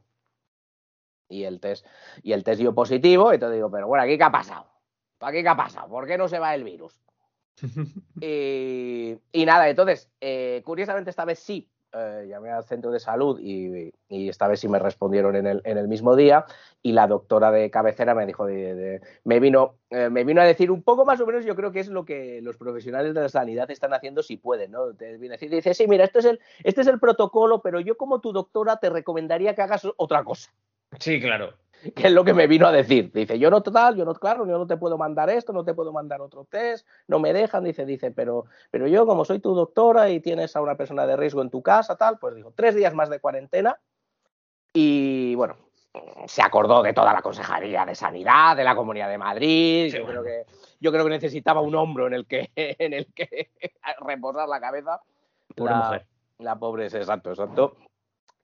[1.28, 1.84] Y el test,
[2.22, 4.66] y el test dio positivo, entonces digo, pero bueno, ¿aquí qué ha pasado?
[5.20, 5.88] ¿Aquí qué ha pasado?
[5.88, 7.00] ¿Por qué no se va el virus?
[8.20, 13.38] Y, y nada, entonces, eh, curiosamente esta vez sí, eh, llamé al centro de salud
[13.40, 16.44] y, esta vez sí me respondieron en el, en el mismo día
[16.82, 20.70] y la doctora de cabecera me dijo, de- me, vino, eh, me vino a decir
[20.70, 23.28] un poco más o menos, yo creo que es lo que los profesionales de la
[23.28, 24.94] sanidad están haciendo si pueden, ¿no?
[24.94, 27.80] Te viene a decir, dice, sí, mira, esto es el, este es el protocolo, pero
[27.80, 30.52] yo como tu doctora te recomendaría que hagas otra cosa
[31.00, 31.54] Sí, claro.
[31.94, 33.10] Que es lo que me vino a decir.
[33.12, 35.74] Dice, yo no total, yo no, claro, yo no te puedo mandar esto, no te
[35.74, 39.54] puedo mandar otro test, no me dejan, dice, dice, pero, pero yo como soy tu
[39.54, 42.74] doctora y tienes a una persona de riesgo en tu casa, tal, pues digo, tres
[42.74, 43.78] días más de cuarentena
[44.72, 45.56] y bueno,
[46.26, 50.04] se acordó de toda la consejería de sanidad, de la Comunidad de Madrid, Sí, yo,
[50.04, 50.22] bueno.
[50.22, 53.50] creo que, yo creo que necesitaba un hombro en el que, en el que
[54.06, 55.00] reposar la cabeza.
[55.54, 56.06] Pobre la, mujer.
[56.38, 57.76] La pobre es exacto, exacto.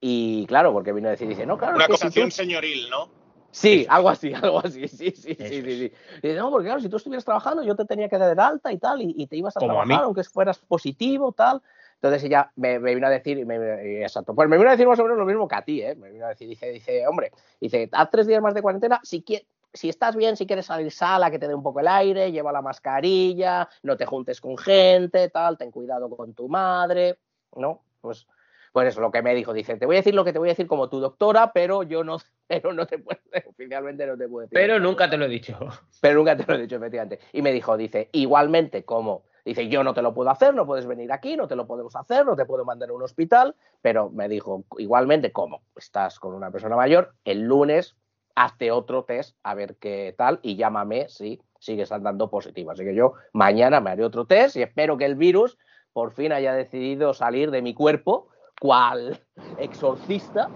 [0.00, 2.30] Y claro, porque vino a decir, dice, no, claro, Una es que si tú- acusación
[2.30, 3.08] señoril, ¿no?
[3.52, 6.28] Sí, algo así, algo así, sí, sí, sí, Eso sí, sí.
[6.28, 8.78] Y no, porque claro, si tú estuvieras trabajando, yo te tenía que dar alta y
[8.78, 10.04] tal, y, y te ibas a Como a trabajar, mí.
[10.06, 11.62] aunque fueras positivo, tal.
[11.96, 13.56] Entonces ella me, me vino a decir, me-
[13.92, 15.82] y exacto, pues me vino a decir más o menos lo mismo que a ti,
[15.82, 15.94] ¿eh?
[15.94, 19.22] Me vino a decir, dice, dice, hombre, dice, haz tres días más de cuarentena, si
[19.22, 22.32] quieres, si estás bien, si quieres salir sala, que te dé un poco el aire,
[22.32, 27.18] lleva la mascarilla, no te juntes con gente, tal, ten cuidado con tu madre,
[27.56, 27.80] ¿no?
[28.00, 28.26] Pues,
[28.72, 30.48] pues eso, lo que me dijo, dice, te voy a decir lo que te voy
[30.48, 34.28] a decir como tu doctora, pero yo no, pero no te puede, oficialmente no te
[34.28, 34.58] puede decir.
[34.58, 35.58] Pero nunca te lo he dicho.
[36.00, 37.20] Pero nunca te lo he dicho, efectivamente.
[37.32, 40.86] Y me dijo, dice, igualmente, como, dice, yo no te lo puedo hacer, no puedes
[40.86, 44.10] venir aquí, no te lo podemos hacer, no te puedo mandar a un hospital, pero
[44.10, 47.96] me dijo, igualmente, como estás con una persona mayor, el lunes
[48.34, 52.70] hazte otro test a ver qué tal y llámame si sigues andando positivo.
[52.70, 55.58] Así que yo mañana me haré otro test y espero que el virus
[55.92, 58.28] por fin haya decidido salir de mi cuerpo,
[58.62, 59.18] cual
[59.58, 60.48] exorcista,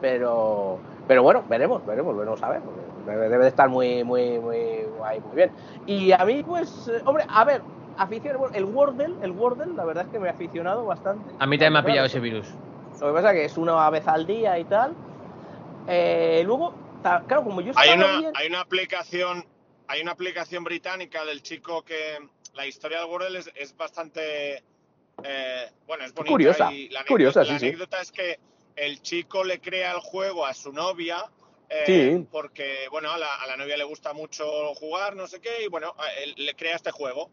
[0.00, 0.78] pero,
[1.08, 2.60] pero bueno, veremos, veremos, veremos a ver.
[3.04, 4.56] Debe, debe de estar muy, muy, muy,
[5.04, 5.52] ahí, muy bien.
[5.86, 7.62] Y a mí, pues, eh, hombre, a ver,
[7.96, 11.34] afición, el Wordle, el Wordle, la verdad es que me ha aficionado bastante.
[11.40, 12.46] A mí también me ha pillado ese virus.
[13.00, 14.94] Lo que pasa es que es una vez al día y tal.
[15.88, 19.44] Eh, luego, claro, como yo Hay estaba una, bien- hay una aplicación,
[19.88, 22.18] hay una aplicación británica del chico que
[22.54, 24.62] la historia del Wordle es, es bastante
[25.22, 27.66] eh, bueno, es bonita Curiosa, y la anécdota, curiosa, la sí, sí.
[27.66, 28.38] anécdota es que
[28.76, 31.30] el chico le crea el juego a su novia
[31.68, 31.84] eh,
[32.18, 32.26] Sí.
[32.30, 35.68] porque bueno, a la, a la novia le gusta mucho jugar, no sé qué, y
[35.68, 37.30] bueno, él le crea este juego.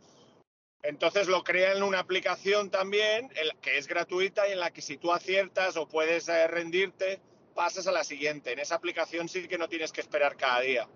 [0.84, 4.82] Entonces lo crea en una aplicación también, el- que es gratuita y en la que
[4.82, 7.20] si tú aciertas o puedes eh, rendirte,
[7.54, 8.52] pasas a la siguiente.
[8.54, 10.88] En esa aplicación sí que no tienes que esperar cada día.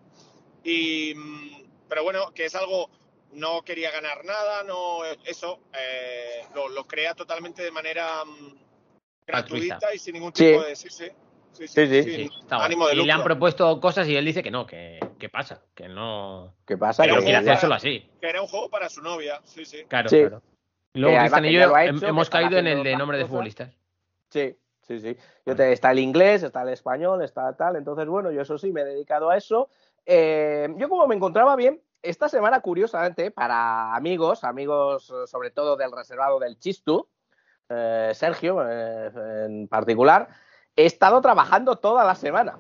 [0.64, 2.90] Y, mm, pero bueno, que es algo,
[3.36, 8.56] no quería ganar nada, no eso, eh, lo, lo crea totalmente de manera mm,
[9.28, 9.94] gratuita Altruista.
[9.94, 10.46] y sin ningún Sí.
[10.52, 10.76] tipo de...
[10.76, 11.06] Sí, sí.
[11.54, 12.30] Sí, Sí, sí.
[12.50, 12.62] guay.
[12.66, 15.62] ánimo de y le han propuesto cosas y él dice que no, que, que pasa,
[15.74, 16.54] que no.
[16.68, 17.04] ¿Qué pasa?
[17.04, 18.10] Que Que- quiere quiere hacer solo así.
[18.20, 19.86] Que era un juego para su novia, sí, sí.
[19.88, 20.20] Claro, Sí.
[20.20, 20.42] claro.
[20.94, 23.70] Y luego Cristian y yo hecho, hemos caído en el de nombre de futbolistas.
[24.30, 25.16] Sí, sí, sí.
[25.46, 27.78] Yo te- está el inglés, está el español, está tal.
[27.78, 29.70] Entonces, bueno, yo eso sí, me he dedicado a eso.
[30.06, 35.76] Eh, yo como me encontraba bien, esta semana, curiosamente, para amigos, amigos eh, sobre todo
[35.76, 37.08] del reservado del Chistu,
[37.70, 39.12] eh, Sergio eh,
[39.46, 40.28] en particular,
[40.76, 42.58] he estado trabajando toda la semana.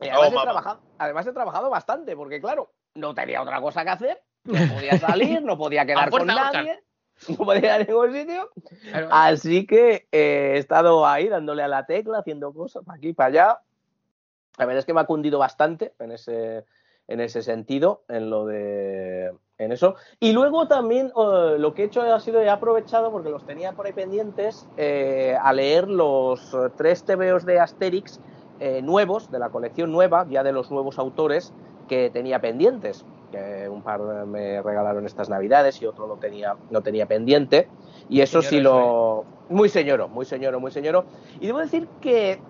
[0.00, 0.42] Y además, Oh, he mamá.
[0.42, 4.98] trabajado, además he trabajado bastante, porque claro, no tenía otra cosa que hacer, no podía
[4.98, 6.82] salir, no podía quedar con nadie,
[7.28, 8.50] no podía ir a ningún sitio.
[8.90, 9.08] Claro.
[9.12, 13.28] Así que eh, he estado ahí dándole a la tecla, haciendo cosas para aquí para
[13.28, 13.60] allá.
[14.58, 16.64] La verdad es que me ha cundido bastante en ese,
[17.08, 19.32] en ese sentido, en lo de.
[19.58, 19.94] En eso.
[20.18, 23.72] Y luego también eh, lo que he hecho ha sido, he aprovechado, porque los tenía
[23.72, 28.18] por ahí pendientes, eh, a leer los eh, tres TVOs de Asterix
[28.64, 31.52] eh, nuevos, de la colección nueva, ya de los nuevos autores,
[31.88, 33.04] que tenía pendientes.
[33.32, 37.68] Que un par me regalaron estas navidades y otro lo tenía, no tenía pendiente.
[38.08, 39.24] Y eso sí lo.
[39.48, 41.06] Muy señoro, muy señoro, muy señoro.
[41.40, 42.40] Y debo decir que.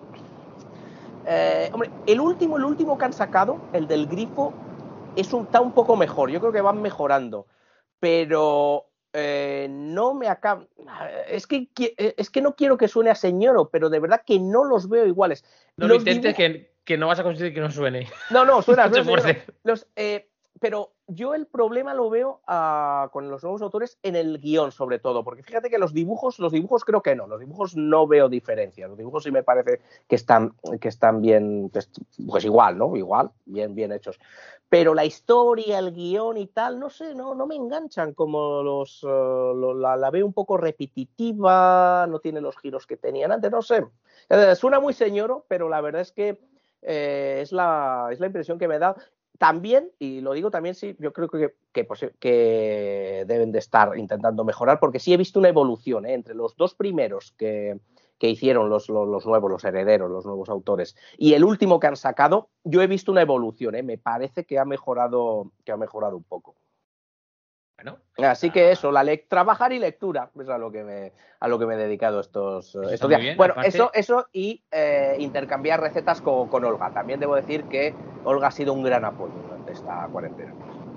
[1.25, 4.53] Eh, hombre, el último, el último que han sacado, el del grifo,
[5.15, 6.29] es un, está un poco mejor.
[6.29, 7.47] Yo creo que van mejorando.
[7.99, 10.65] Pero eh, no me acaba.
[11.27, 14.39] Es que, eh, es que no quiero que suene a señoro, pero de verdad que
[14.39, 15.45] no los veo iguales.
[15.77, 18.07] No lo intentes que, que no vas a conseguir que no suene.
[18.31, 19.37] no, no, suena, No suena.
[19.63, 24.39] Los, eh, pero yo el problema lo veo ah, con los nuevos autores en el
[24.39, 27.75] guion, sobre todo, porque fíjate que los dibujos, los dibujos creo que no, los dibujos
[27.75, 31.89] no veo diferencia, los dibujos sí me parece que están, que están bien, pues,
[32.27, 32.95] pues igual, ¿no?
[32.95, 34.19] Igual, bien, bien hechos.
[34.69, 39.03] Pero la historia, el guion y tal, no sé, no, no me enganchan como los,
[39.03, 43.61] lo- la, la veo un poco repetitiva, no tiene los giros que tenían antes, no
[43.61, 43.85] sé.
[44.29, 46.39] Eh, suena muy señoro, pero la verdad es que
[46.81, 48.95] eh, es, la, es la impresión que me da.
[49.37, 51.53] También, y lo digo también, sí, yo creo que,
[52.19, 56.13] que, deben de estar intentando mejorar, porque sí he visto una evolución ¿eh?
[56.13, 57.79] entre los dos primeros que,
[58.19, 61.87] que hicieron los, los, los nuevos, los herederos, los nuevos autores, y el último que
[61.87, 63.83] han sacado, yo he visto una evolución, ¿eh?
[63.83, 66.55] me parece que ha mejorado, que ha mejorado un poco.
[67.77, 71.47] Bueno, Así que eso, la lec- trabajar y lectura es a lo que me, a
[71.47, 73.21] lo que me he dedicado estos, está estos días.
[73.21, 76.91] bien, bueno, aparte- eso, eso y eh, intercambiar recetas con, con Olga.
[76.93, 80.53] También debo decir que Olga ha sido un gran apoyo durante esta cuarentena.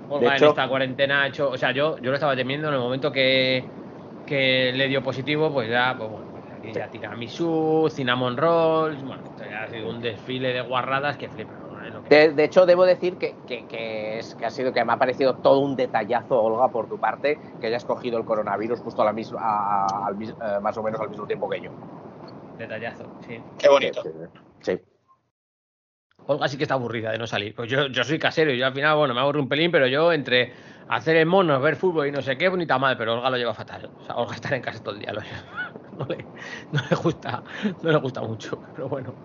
[0.09, 1.49] Olga hecho- en esta cuarentena ha hecho.
[1.49, 3.71] O sea, yo, yo lo estaba temiendo en el momento que,
[4.25, 9.03] que le dio positivo, pues ya, pues bueno, pues aquí ya tiramisú, cinnamon rolls.
[9.03, 11.66] Bueno, esto ya ha sido un desfile de guarradas que flipa.
[12.09, 14.97] De, de hecho, debo decir que, que- que es, que ha sido que me ha
[14.97, 19.05] parecido todo un detallazo, Olga, por tu parte, que hayas cogido el coronavirus justo a
[19.05, 21.71] la misma, a- eh, más o menos al mismo tiempo que yo.
[22.57, 23.43] Detallazo, sí.
[23.57, 24.01] Qué bonito.
[24.03, 24.09] Sí,
[24.63, 24.81] sí, sí.
[26.29, 27.55] Olga sí que está aburrida de no salir.
[27.55, 29.87] Pues yo, yo soy casero y yo al final, bueno, me aburro un pelín, pero
[29.87, 30.51] yo entre
[30.87, 33.53] hacer el mono, ver fútbol y no sé qué, bonita mal, pero Olga lo lleva
[33.53, 33.91] fatal.
[33.97, 35.45] O sea, Olga estar en casa todo el día lo lleva-
[35.91, 36.31] no, le,
[36.71, 37.43] no le gusta,
[37.81, 39.15] no le gusta mucho, pero bueno.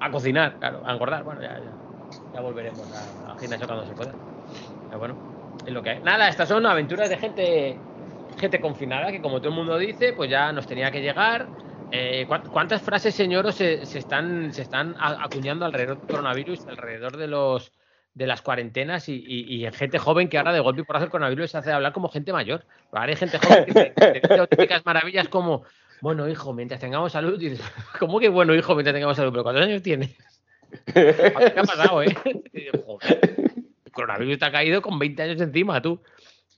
[0.00, 1.76] A cocinar, claro, a engordar, bueno, ya, ya,
[2.32, 4.14] ya volveremos a- al gimnasio cuando se pueda.
[4.88, 5.18] Pero bueno,
[5.64, 6.00] es lo que hay.
[6.02, 7.82] Nada, estas son aventuras de gente,
[8.36, 11.50] gente confinada, que como todo el mundo dice, pues ya nos tenía que llegar.
[11.90, 16.66] Eh, ¿cuán- ¿Cuántas frases, señoros, se, se están, se están a- acuñando alrededor del coronavirus,
[16.68, 17.72] alrededor de los
[18.14, 21.04] de las cuarentenas y, y- y en gente joven que ahora de golpe y porrazo
[21.04, 22.66] el coronavirus se hace hablar como gente mayor?
[22.90, 25.62] Ahora hay gente joven que dice auténticas maravillas como,
[26.00, 27.60] bueno, hijo, mientras tengamos salud, dices,
[28.00, 29.30] ¿cómo que bueno, hijo, mientras tengamos salud?
[29.30, 30.16] ¿Pero cuántos años tienes?
[30.92, 32.14] ¿Qué ha pasado, eh?
[32.52, 33.36] Y digo, "Joder,
[33.84, 36.00] el coronavirus te ha caído con 20 años encima, tú.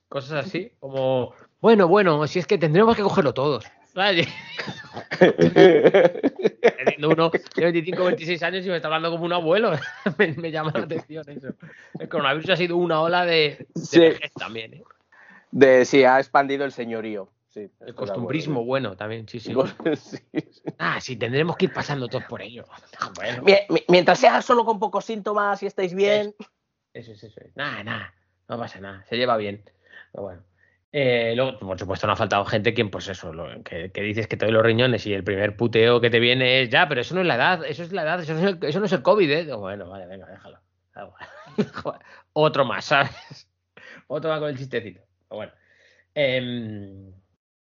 [0.09, 3.65] Cosas así, como, bueno, bueno, si es que tendremos que cogerlo todos.
[3.93, 4.27] ¿sabes?
[6.77, 9.71] Teniendo uno de 25 26 años y me está hablando como un abuelo.
[10.17, 11.49] me, me llama la atención eso.
[11.99, 13.99] El coronavirus ha sido una ola de, de Sí.
[13.99, 14.83] vejez también, ¿eh?
[15.51, 17.29] De, sí, ha expandido el señorío.
[17.53, 19.53] Sí, El costumbrismo bueno también, sí, sí.
[20.77, 22.65] Ah, sí, tendremos que ir pasando todos por ello.
[23.15, 26.33] Bueno, Mie- mi- Mientras sea solo con pocos síntomas y estáis bien.
[26.93, 27.55] eso es, eso es.
[27.57, 28.13] Nada, nada,
[28.47, 29.63] no pasa nada, se lleva bien.
[30.13, 30.43] Pero bueno.
[30.93, 34.27] Eh, luego, por supuesto, no ha faltado gente quien, pues eso, lo- que, que dices
[34.27, 37.01] que te doy los riñones y el primer puteo que te viene es ya, pero
[37.01, 38.85] eso no es la edad, eso es la edad, eso no es el, eso no
[38.85, 39.53] es el COVID, ¿eh?
[39.55, 40.59] Bueno, vale, venga, déjalo.
[42.33, 43.47] Otro más, ¿sabes?
[44.07, 45.01] Otro más con el chistecito.
[45.27, 45.51] Pero bueno.
[46.13, 47.11] Em,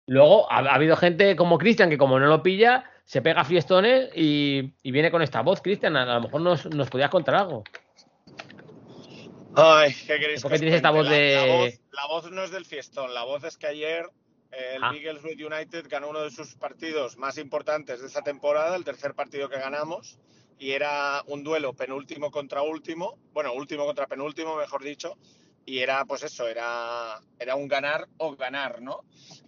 [0.07, 4.11] luego ha, ha habido gente como Cristian que, como no lo pilla, se pega fiestones
[4.15, 5.61] y, y viene con esta voz.
[5.61, 7.65] Cristian, a, a lo mejor nos, nos podías contar algo.
[9.55, 10.43] Ay, ¿qué queréis?
[10.43, 13.15] ¿Por qué tienes esta voz La- de- La, voz, la voz no es del fiestón,
[13.15, 14.05] la voz es que ayer
[14.53, 14.93] eh, el Ah.
[14.93, 19.59] United ganó uno de sus partidos más importantes de esta temporada, el tercer partido que
[19.59, 20.19] ganamos,
[20.59, 25.17] y era un duelo penúltimo contra último, bueno, último contra penúltimo, mejor dicho,
[25.67, 29.03] y era pues eso, era, era un ganar o ganar, ¿no?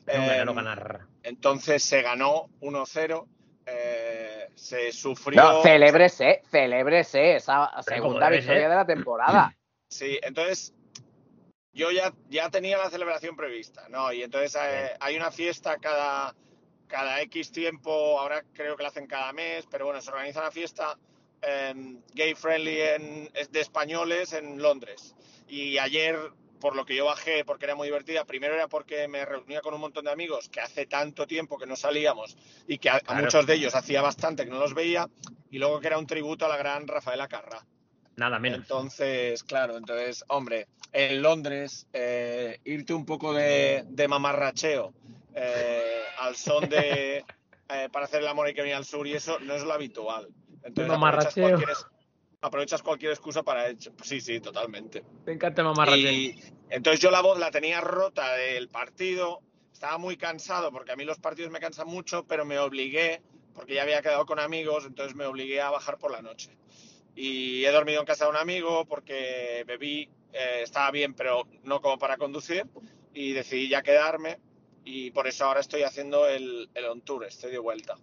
[0.06, 1.00] No ganar, no Em, ganar.
[1.22, 3.26] Entonces se ganó 1-0,
[3.66, 5.40] eh, se sufrió...
[5.40, 8.68] No, célébrese, célébrese esa segunda victoria ser.
[8.70, 9.54] de la temporada.
[9.90, 10.74] Sí, entonces
[11.72, 14.12] yo ya, ya tenía la celebración prevista, ¿no?
[14.12, 16.34] Y entonces eh, hay una fiesta cada,
[16.88, 20.50] cada X tiempo, ahora creo que la hacen cada mes, pero bueno, se organiza una
[20.50, 20.98] fiesta
[21.42, 25.14] em, gay friendly en- de españoles en Londres.
[25.48, 26.16] Y ayer,
[26.60, 29.74] por lo que yo bajé, porque era muy divertida, primero era porque me reunía con
[29.74, 32.36] un montón de amigos que hace tanto tiempo que no salíamos
[32.66, 33.22] y que a, a Claro.
[33.24, 35.08] muchos de ellos hacía bastante que no los veía,
[35.50, 37.64] y luego que era un tributo a la gran Rafaela Carrá.
[38.16, 38.58] Nada menos.
[38.58, 44.92] Entonces, claro, entonces, hombre, en Londres, eh, irte un poco de, de mamarracheo
[45.34, 47.18] eh, al son de
[47.68, 49.72] eh, para hacer el amor hay que venir al sur y eso no es lo
[49.72, 50.28] habitual.
[50.62, 51.68] Entonces aprovechas cualquier,
[52.40, 53.92] aprovechas cualquier excusa para hecho.
[54.02, 55.04] Sí, sí, totalmente.
[55.26, 56.10] Me encanta mamarracheo.
[56.10, 56.40] Y
[56.70, 59.40] entonces yo la voz la tenía rota del partido,
[59.72, 63.22] estaba muy cansado porque a mí los partidos me cansan mucho, pero me obligué,
[63.54, 66.56] porque ya había quedado con amigos, entonces me obligué a bajar por la noche.
[67.14, 71.80] Y he dormido en casa de un amigo porque bebí, eh, estaba bien, pero no
[71.80, 72.66] como para conducir,
[73.14, 74.38] y decidí ya quedarme,
[74.84, 77.96] y por eso ahora estoy haciendo el, el on tour, estoy de vuelta.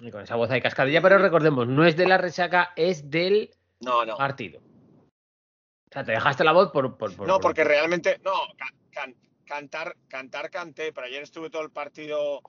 [0.00, 3.50] Y con esa voz hay cascadilla, pero recordemos, no es de la resaca, es del
[3.80, 4.16] No, no.
[4.16, 4.60] partido.
[4.60, 6.96] O sea, te dejaste la voz por.
[6.96, 11.50] por- por- No, por- porque realmente, no, ca- can- cantar, cantar canté, pero ayer estuve
[11.50, 12.40] todo el partido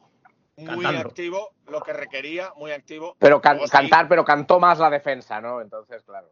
[0.57, 1.09] muy Cantando.
[1.09, 3.15] activo, lo que requería, muy activo.
[3.19, 5.59] Pero can- Luego sí, cantar, pero cantó más la defensa, ¿no?
[5.61, 6.29] Entonces, claro.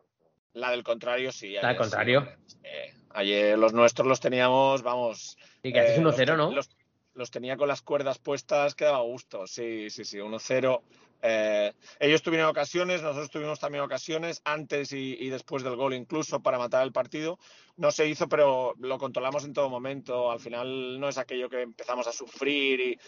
[0.54, 1.54] La del contrario, sí.
[1.54, 2.28] La del sí, contrario.
[2.64, 5.38] Eh, ayer los nuestros los teníamos, vamos.
[5.64, 6.56] Y que haces eh, 1-0, los- ¿no?
[6.56, 6.70] Los,
[7.16, 9.48] los tenía con las cuerdas puestas, que daba gusto.
[9.48, 10.82] Sí, sí, sí, 1-0.
[11.22, 16.58] Eh, ellos tuvieron ocasiones, nosotros tuvimos también ocasiones, antes y, después del gol incluso, para
[16.58, 17.40] matar el partido.
[17.78, 20.32] No se hizo, pero lo controlamos en todo momento.
[20.32, 23.00] Al final no es aquello que empezamos a sufrir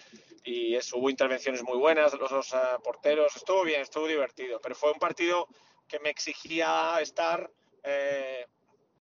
[0.43, 3.36] y, hubo intervenciones muy buenas los dos eh, porteros.
[3.36, 5.47] Estuvo bien, estuvo divertido, pero fue un partido
[5.88, 7.49] que me exigía estar.
[7.84, 8.45] eh,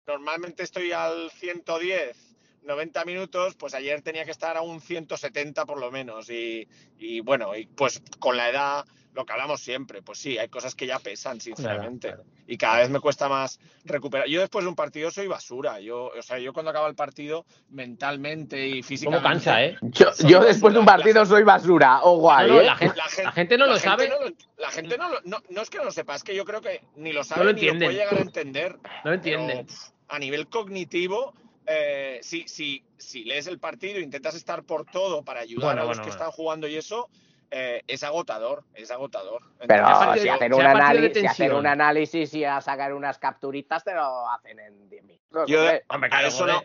[0.06, 2.33] normalmente estoy al 110,
[2.64, 6.28] 90 minutos, pues ayer tenía que estar a un 170 por lo menos.
[6.30, 6.66] Y,
[6.98, 10.74] y bueno, y pues con la edad, lo que hablamos siempre, pues sí, hay cosas
[10.74, 12.08] que ya pesan, sinceramente.
[12.08, 14.26] Claro, Y cada vez me cuesta más recuperar.
[14.28, 15.78] Yo después de un partido soy basura.
[15.78, 19.28] Yo, o sea, yo cuando acaba el partido, mentalmente y ¿Cómo físicamente.
[19.28, 19.76] cansa, eh?
[19.82, 22.00] Yo, Soy yo después de un partido soy basura.
[22.02, 22.64] Oh, guay, No, no, ¿eh?
[22.64, 24.08] la, gente, La gente- la gente no la lo gente sabe.
[24.08, 26.44] no la gente no, lo- no, no es que no lo sepa, es que yo
[26.44, 28.76] creo que ni lo sabe lo ni lo puede llegar a entender.
[29.04, 29.66] No lo entienden.
[29.66, 31.34] Pero, a nivel cognitivo,
[31.66, 35.84] eh, si, si, si lees el partido, intentas estar por todo para ayudar Bueno, a
[35.84, 36.22] los bueno, que bueno.
[36.24, 37.08] están jugando y eso,
[37.50, 39.42] eh, es agotador, es agotador.
[39.66, 43.84] Pero Entonces, si hacer, un análisis, si hacer un análisis y a sacar unas capturitas,
[43.84, 45.48] te lo hacen en 10 minutos.
[45.48, 46.10] Yo- hombre.
[46.12, 46.62] A eso no,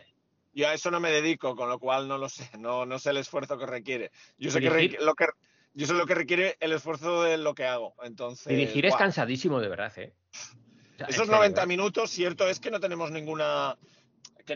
[0.52, 3.10] yo a eso no me dedico, con lo cual no lo sé, no, no sé
[3.10, 4.10] el esfuerzo que requiere.
[4.38, 5.26] Yo sé que, lo que
[5.74, 7.94] yo sé lo que requiere el esfuerzo de lo que hago.
[8.02, 8.98] Entonces, Dirigir es guau.
[8.98, 10.12] cansadísimo, de verdad, eh.
[10.32, 11.66] O sea, Esos serio, 90 eh.
[11.66, 13.76] minutos, cierto es que no tenemos ninguna.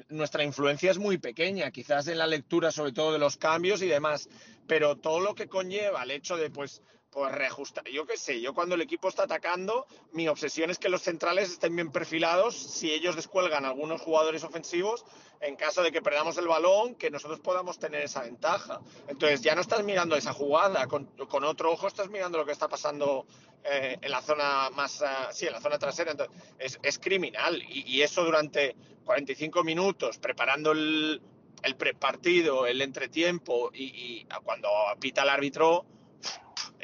[0.09, 3.87] Nuestra influencia es muy pequeña, quizás en la lectura sobre todo de los cambios y
[3.87, 4.29] demás,
[4.67, 6.83] pero todo lo que conlleva el hecho de pues
[7.15, 10.89] pues reajustar, yo qué sé, yo cuando el equipo está atacando, mi obsesión es que
[10.89, 15.05] los centrales estén bien perfilados, si ellos descuelgan a algunos jugadores ofensivos,
[15.41, 18.81] en caso de que perdamos el balón, que nosotros podamos tener esa ventaja.
[19.07, 22.53] Entonces ya no estás mirando esa jugada, con, con otro ojo estás mirando lo que
[22.53, 23.27] está pasando
[23.63, 26.11] eh, en la zona más, ah, sí, en la zona trasera.
[26.11, 31.23] Entonces, es, es criminal y, y eso durante 45 minutos, preparando el,
[31.63, 35.87] el prepartido, el entretiempo y, y cuando pita el árbitro,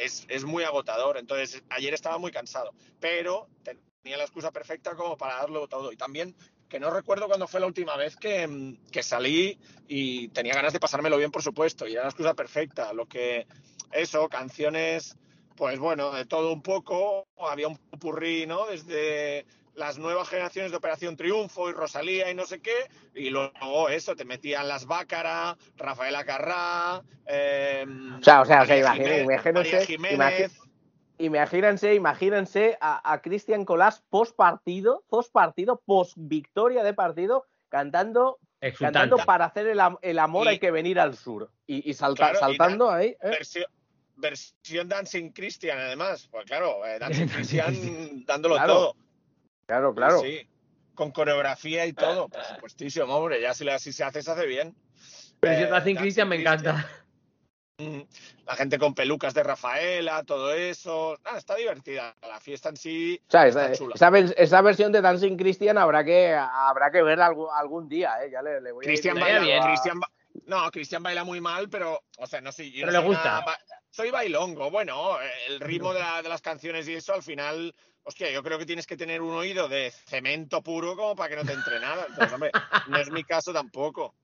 [0.01, 1.17] es, es muy agotador.
[1.19, 5.93] Entonces, ayer estaba muy cansado, pero tenía la excusa perfecta como para darlo todo.
[5.93, 6.35] Y también
[6.69, 10.73] que no recuerdo cuándo fue la última vez que, mm, que salí y tenía ganas
[10.73, 12.93] de pasármelo bien, por supuesto, y era la excusa perfecta.
[12.93, 13.47] Lo que,
[13.93, 15.17] eso, canciones,
[15.57, 18.67] pues bueno, de todo un poco, había un purrí, ¿no?
[18.67, 19.45] Desde
[19.81, 22.75] las nuevas generaciones de Operación Triunfo y Rosalía y no sé qué,
[23.15, 27.85] y luego eso, te metían las Bácara, Rafaela Carrá, eh,
[28.21, 30.19] O sea, o sea, o sea, imagínense, Jiménez.
[30.19, 30.51] imagi-
[31.19, 38.39] imagínense, imagínense a, a Cristian Colás post partido, post partido, post victoria de partido, cantando,
[38.61, 38.99] Exultante.
[38.99, 41.51] cantando para hacer el, am- el amor Y- hay que venir al sur.
[41.67, 43.09] Y, y salta- Claro, y saltando ahí.
[43.09, 43.17] ¿eh?
[43.23, 43.65] versión,
[44.17, 46.29] versión Dancing Christian, además.
[46.31, 48.97] Pues claro, eh, Dancing Christian dándolo Claro, todo.
[49.71, 50.21] Claro, claro.
[50.21, 50.49] Sí,
[50.97, 53.41] con coreografía y todo, por supuestísimo, hombre.
[53.41, 54.75] Ya si, la- si se hace, se hace bien.
[55.39, 56.89] Pero si Eh, te hacen Dancing Cristian me encanta.
[57.79, 58.01] Mm,
[58.47, 61.17] La gente con pelucas de Rafaela, todo eso.
[61.25, 62.17] Ah, está divertida.
[62.21, 63.95] La fiesta en sí O sea, está esa, chula.
[63.95, 64.09] esa
[64.43, 68.31] esa versión de Dancing Christian habrá que, habrá que verla algún, algún día, ¿eh?
[68.33, 70.11] Ya le, le voy a Cristian diciendo baila, a- Cristian ba-
[70.47, 73.23] no, Cristian baila muy mal, pero, o sea, no sé, yo Pero no le gusta.
[73.41, 73.57] nada
[73.93, 75.19] soy bailongo, bueno,
[75.49, 77.75] el ritmo de, la- de las canciones y eso, al final,
[78.05, 81.37] hostia, yo creo que tienes que tener un oído de cemento puro como para que
[81.37, 82.07] no te entre nada.
[82.09, 82.51] Entonces, hombre,
[82.89, 84.15] no es mi caso tampoco.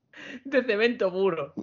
[0.44, 1.54] De cemento puro.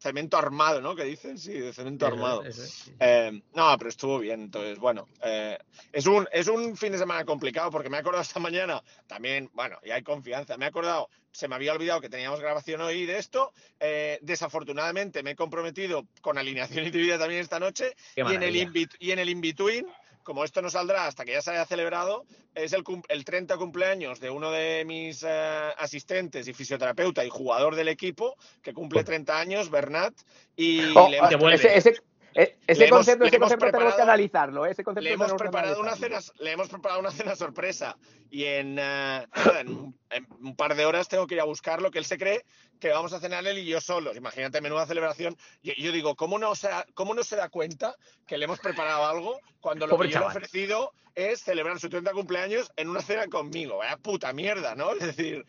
[0.00, 0.94] Cemento armado, ¿no?
[0.94, 2.44] Que dicen, sí, de cemento Eso, armado.
[2.44, 2.92] eso es, sí.
[3.00, 4.42] Eh, no, pero estuvo bien.
[4.42, 5.58] Entonces, bueno, eh,
[5.92, 9.50] es, un, es un fin de semana complicado porque me he acordado esta mañana también,
[9.54, 10.56] bueno, y hay confianza.
[10.56, 13.52] Me he acordado, se me había olvidado que teníamos grabación hoy de esto.
[13.80, 17.96] eh, desafortunadamente me he comprometido con alineación y vida también esta noche.
[18.14, 19.84] Qué Y en, el y en el in-between,
[20.28, 24.20] como esto no saldrá hasta que ya se haya celebrado, es el, el 30 cumpleaños
[24.20, 29.40] de uno de mis eh, asistentes y fisioterapeuta y jugador del equipo, que cumple 30
[29.40, 30.12] años, Bernat.
[30.54, 32.02] Y Oh, le ah, ese, ese,
[32.34, 34.70] eh, ese Le hemos- concepto, le ese hemos concepto tenemos que analizarlo, ¿eh?
[34.70, 37.96] Ese concepto le hemos preparado una cena, le hemos preparado una cena sorpresa
[38.30, 39.28] y en, nada,
[39.60, 42.18] en un- en un par de horas tengo que ir a buscarlo, que él se
[42.18, 42.44] cree
[42.80, 44.16] que vamos a cenar él y yo solos.
[44.16, 45.36] Imagínate, menuda celebración.
[45.62, 47.94] Yo, yo digo, ¿cómo no, se da, ¿cómo no se da cuenta
[48.26, 51.80] que le hemos preparado algo cuando lo Pobre que yo le he ofrecido es celebrar
[51.80, 53.78] su 30 cumpleaños en una cena conmigo?
[53.78, 54.92] Vaya puta mierda, ¿no?
[54.92, 55.44] Es decir,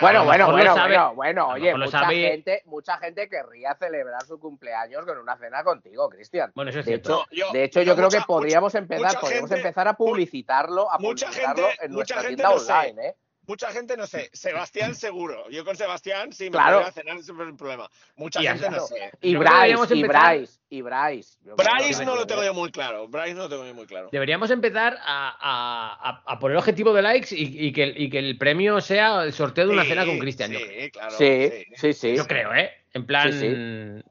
[0.00, 4.38] Bueno, bueno, bueno, sabe- bueno, bueno, oye, mucha sabe- gente, mucha gente querría celebrar su
[4.38, 6.52] cumpleaños con una cena contigo, Cristian.
[6.54, 7.24] Bueno, eso es De cierto.
[7.30, 9.88] hecho, yo- de hecho, yo, yo creo mucha- que podríamos mucha- empezar, podríamos gente- empezar
[9.88, 13.16] a publicitarlo, a mucha publicitarlo gente- en mucha nuestra gente tienda online, ¿eh?
[13.44, 14.30] Mucha gente no sé.
[14.32, 15.50] Sebastián seguro.
[15.50, 16.76] Yo con Sebastián sí me Claro.
[16.78, 17.90] podría cenar sin problema.
[18.14, 19.10] Mucha Y gente no sé.
[19.20, 22.04] Y Bryce, y Bryce, y Bryce.
[22.04, 23.08] No lo tengo yo muy claro.
[23.08, 24.08] Bryce no lo tengo yo muy claro.
[24.12, 28.08] Deberíamos empezar a, a- a- a poner objetivo de likes y, y que, el- y
[28.10, 30.52] que el premio sea el sorteo de una Sí, cena con Cristian.
[30.52, 30.90] yo Sí, creo.
[30.92, 31.10] claro.
[31.18, 31.92] Sí, sí.
[31.94, 32.16] sí.
[32.16, 32.70] Yo creo, ¿eh?
[32.94, 33.32] En plan.
[33.32, 34.02] Sí,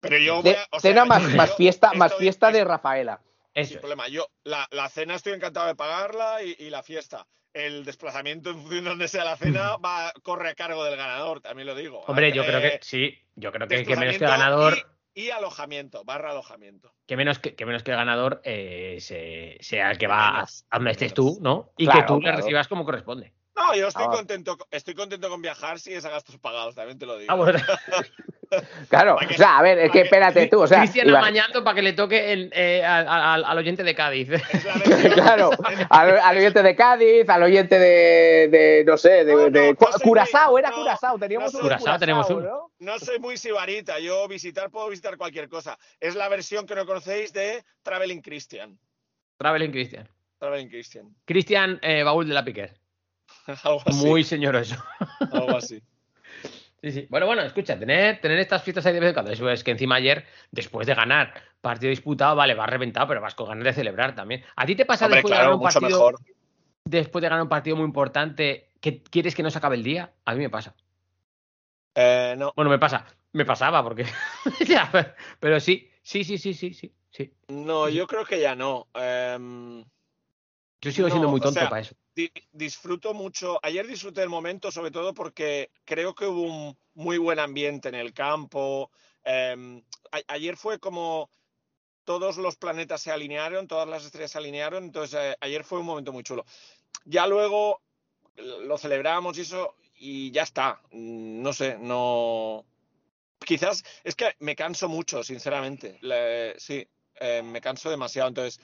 [0.00, 2.64] Pero yo voy Ce- a, o sea, cena más, yo- más fiesta, más fiesta de
[2.64, 3.20] Rafaela.
[3.54, 3.70] Eso.
[3.70, 4.08] Sin problema.
[4.08, 7.26] Yo, la, la cena estoy encantado de pagarla y, y la fiesta.
[7.52, 11.40] El desplazamiento en función de donde sea la cena va, corre a cargo del ganador,
[11.40, 12.00] también lo digo.
[12.06, 13.18] Hombre, yo Eh, creo que sí.
[13.36, 14.78] Yo creo que, que menos que desplazamiento ganador.
[15.14, 16.92] Y, y alojamiento, barra alojamiento.
[17.06, 20.32] Que menos que, que menos que el ganador eh, se- sea el que va a,
[20.32, 21.36] Menos, a donde estés menos.
[21.36, 21.70] tú, ¿no?
[21.76, 22.36] Y Claro, que tú claro.
[22.36, 23.32] le recibas como corresponde.
[23.56, 24.10] No, yo estoy Ah.
[24.12, 27.32] contento, estoy contento con viajar si es a gastos pagados, también te lo digo.
[27.32, 27.58] Ah, bueno.
[28.88, 31.74] Claro, o sea, a ver, es para que espérate tú, o sea, Cristian amañando para
[31.74, 34.28] que le toque el, eh, al, al- al oyente de Cádiz.
[35.14, 35.50] Claro,
[35.90, 39.70] al, al oyente de Cádiz, al oyente de, de no sé, de, No, no, de
[39.70, 42.70] no Cu- soy Curazao, muy- era no, Curazao, teníamos Curazao tenemos uno.
[42.78, 42.98] ¿no?
[43.00, 45.76] Soy muy sibarita, yo visitar puedo visitar cualquier cosa.
[45.98, 48.78] Es la versión que no conocéis de Traveling Christian.
[49.36, 50.08] Traveling Cristian.
[50.38, 51.08] Traveling Christian.
[51.24, 52.74] Cristian eh, Baúl de la Piquer.
[53.64, 54.06] algo así.
[54.06, 54.76] Muy señoroso.
[55.32, 55.82] Algo así.
[56.82, 57.06] Sí, sí.
[57.08, 59.32] Bueno, bueno, escucha, tener, tener estas fiestas ahí de vez en cuando.
[59.32, 61.32] Eso es que encima ayer, después de ganar
[61.62, 64.44] partido disputado, vale, vas reventado, pero vas con ganas de celebrar también.
[64.54, 66.16] ¿A ti te pasa Hombre, después de ganar un partido, mejor.
[66.84, 70.12] después de ganar un partido muy importante, que quieres que no se acabe el día?
[70.26, 70.74] A mí me pasa.
[71.94, 74.04] Eh, no, Bueno, me pasa, me pasaba porque
[74.68, 74.90] ya,
[75.40, 77.32] pero sí, sí, sí, sí, sí, sí, sí.
[77.48, 78.88] no, yo creo que ya no.
[78.94, 79.84] Em,
[80.80, 81.94] Yo sigo siendo No, muy o tonto sea, para eso.
[82.14, 83.58] Di- disfruto mucho.
[83.62, 87.94] Ayer disfruté el momento, sobre todo porque creo que hubo un muy buen ambiente en
[87.96, 88.90] el campo.
[89.24, 91.30] A- ayer fue como
[92.04, 94.84] todos los planetas se alinearon, todas las estrellas se alinearon.
[94.84, 96.44] Entonces, eh, ayer fue un momento muy chulo.
[97.04, 97.80] Ya luego
[98.36, 100.82] lo celebramos y eso, y ya está.
[100.90, 102.64] Mm, No sé, no.
[103.44, 105.98] Quizás es que me canso mucho, sinceramente.
[106.00, 106.86] Le- sí,
[107.20, 108.28] eh, me canso demasiado.
[108.28, 108.60] Entonces,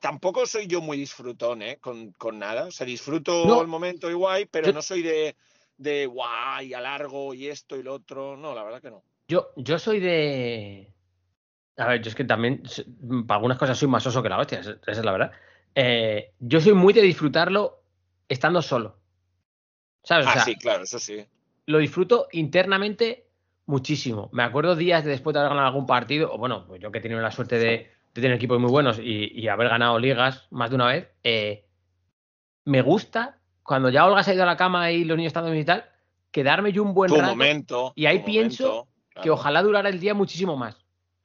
[0.00, 1.78] tampoco soy yo muy disfrutón, ¿eh?
[1.80, 2.64] Con, con nada.
[2.66, 3.60] O sea, disfruto No.
[3.60, 5.36] el momento y guay, pero Yo- no soy de,
[5.76, 8.36] de guay, a largo y esto y lo otro.
[8.36, 9.02] No, la verdad que no.
[9.28, 10.92] Yo, yo soy de.
[11.76, 12.62] A ver, yo es que también,
[13.26, 15.32] para algunas cosas soy más oso que la hostia, esa esa es la verdad.
[15.74, 17.82] Eh, yo soy muy de disfrutarlo
[18.28, 18.98] estando solo.
[20.02, 20.26] ¿Sabes?
[20.26, 21.24] O Ah, sea, sí, claro, eso sí.
[21.66, 23.26] lo disfruto internamente
[23.66, 24.28] muchísimo.
[24.32, 26.98] Me acuerdo días de después de haber ganado algún partido, o bueno, pues yo que
[26.98, 27.90] he tenido la suerte de,
[28.20, 31.64] tener equipos muy buenos y, y haber ganado ligas más de una vez, eh,
[32.64, 35.44] me gusta cuando ya Olga se ha ido a la cama y los niños están
[35.44, 35.84] dormidos y tal,
[36.30, 37.92] quedarme yo un buen Tu rato momento.
[37.96, 38.88] y ahí pienso momento,
[39.22, 40.76] que ojalá durara el día muchísimo más.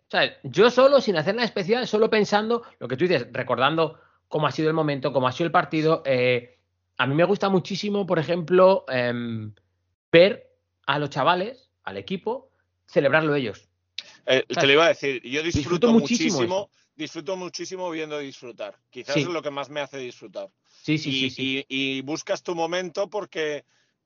[0.10, 0.34] ¿Sabes?
[0.44, 4.52] Yo solo, sin hacer nada especial, solo pensando lo que tú dices, recordando cómo ha
[4.52, 6.04] sido el momento, cómo ha sido el partido.
[6.06, 6.60] eh,
[6.98, 9.54] a mí me gusta muchísimo, por ejemplo, em,
[10.12, 10.52] ver
[10.86, 12.52] a los chavales, al equipo,
[12.86, 13.68] celebrarlo ellos.
[14.26, 15.22] Eh, te lo iba a decir.
[15.24, 16.70] Yo disfruto, Disfruto muchísimo muchísimo,
[17.04, 18.74] disfruto muchísimo viendo disfrutar.
[18.90, 19.22] Quizás Sí.
[19.22, 20.50] es lo que más me hace disfrutar.
[20.86, 21.66] Sí, sí, y, sí, sí.
[21.70, 23.66] y- y buscas tu momento porque,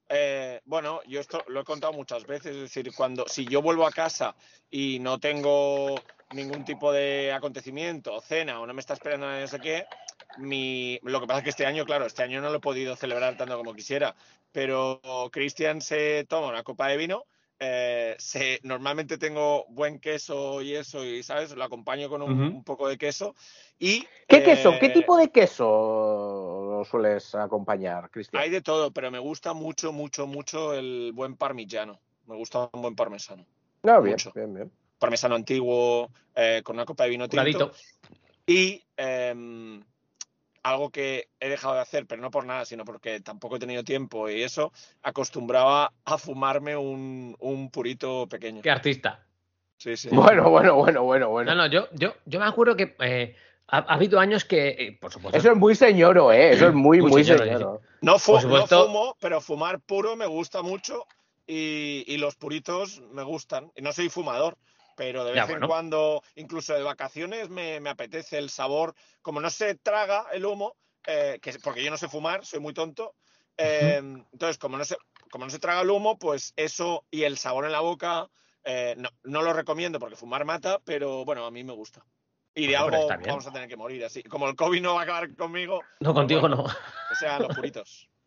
[0.09, 3.85] eh, bueno, yo esto lo he contado muchas veces, es decir, cuando si yo vuelvo
[3.85, 4.35] a casa
[4.69, 5.95] y no tengo
[6.29, 9.85] ningún tipo de acontecimiento, cena o no me está esperando no sé qué,
[10.35, 12.95] mi, lo que pasa es que este año, claro, este año no lo he podido
[12.95, 14.15] celebrar tanto como quisiera,
[14.51, 17.25] pero Cristian se toma una copa de vino.
[17.59, 22.87] Eh, se, normalmente tengo buen queso y eso, y sabes, lo acompaño con un, poco
[22.87, 23.35] de queso.
[23.79, 24.73] Y, ¿Qué queso?
[24.79, 28.41] ¿Qué eh, tipo de queso sueles acompañar, Cristian?
[28.41, 31.99] Hay de todo, pero me gusta mucho, mucho, mucho el buen parmigiano.
[32.27, 33.45] Me gusta un buen parmesano.
[33.83, 34.31] No, bien, mucho.
[34.35, 34.71] bien, bien.
[34.99, 37.43] Parmesano antiguo, eh, con una copa de vino tinto.
[37.43, 37.71] Curadito.
[38.45, 39.83] Y em,
[40.69, 43.83] algo que he dejado de hacer, pero no por nada, sino porque tampoco he tenido
[43.83, 48.61] tiempo y eso, acostumbraba a fumarme un, un purito pequeño.
[48.61, 49.25] Qué artista.
[49.77, 50.09] Sí, sí.
[50.11, 51.51] Bueno, bueno, bueno, bueno, bueno.
[51.55, 53.35] No, no, yo, yo, yo me acuerdo que eh,
[53.67, 56.53] ha, ha habido años que, eh, por supuesto, Eso es muy señoro, ¿eh?
[56.53, 57.81] Eso es muy, Muy muy, señoro, señoro.
[58.01, 58.75] No, fu- supuesto.
[58.79, 61.05] no fumo, pero fumar puro me gusta mucho
[61.45, 63.71] y, y los puritos me gustan.
[63.75, 64.57] Y no soy fumador,
[64.97, 68.95] pero de vez Ya, en cuando, incluso de vacaciones, me, me apetece el sabor.
[69.21, 70.75] Como no se traga el humo,
[71.05, 73.13] eh, que, porque yo no sé fumar, soy muy tonto.
[73.57, 74.01] eh,
[74.33, 74.97] Entonces, como no, se,
[75.29, 78.27] como no se traga el humo, pues eso y el sabor en la boca,
[78.63, 82.03] eh, no, no lo recomiendo porque fumar mata, pero bueno, a mí me gusta.
[82.55, 84.23] Y de Bueno, algo vamos a tener que morir así.
[84.23, 86.55] Como el COVID no va a acabar conmigo, no contigo bueno.
[86.57, 86.63] no.
[86.65, 88.09] que sean los puritos.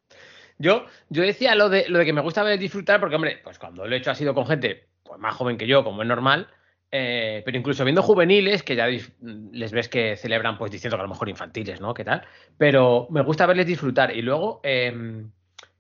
[0.59, 3.59] Yo, yo decía lo de, lo de que me gusta ver disfrutar, porque, hombre, pues
[3.59, 6.09] cuando lo he hecho ha sido con gente pues, más joven que yo, como es
[6.09, 6.51] normal,
[6.93, 11.05] eh, pero incluso viendo juveniles, que ya les ves que celebran, pues diciendo que a
[11.05, 11.95] lo mejor infantiles, ¿no?
[11.95, 12.23] ¿Qué tal?
[12.59, 14.15] Pero me gusta verles disfrutar.
[14.15, 15.25] Y luego, eh,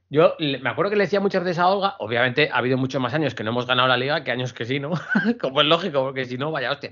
[0.09, 3.15] yo me acuerdo que le decía muchas veces a Olga, obviamente ha habido muchos más
[3.15, 4.91] años que no hemos ganado la liga que años que sí, ¿no?
[5.41, 6.91] como es lógico, porque si no, vaya hostia.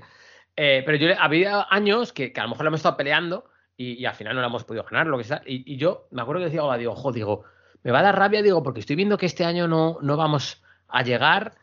[0.55, 3.45] Eh, pero yo había años que, que a lo mejor lo hemos estado peleando
[3.77, 5.41] y, al final no lo hemos podido ganar, lo que sea.
[5.45, 7.45] Y, y yo me acuerdo que decía, Olga, digo, jo, digo,
[7.83, 10.61] me va a dar rabia, digo, porque estoy viendo que este año no, no vamos
[10.89, 11.53] a llegar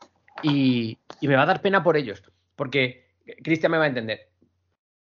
[0.43, 2.23] y, y me va a dar pena por ellos.
[2.57, 4.29] Porque eh, Cristian me va a entender.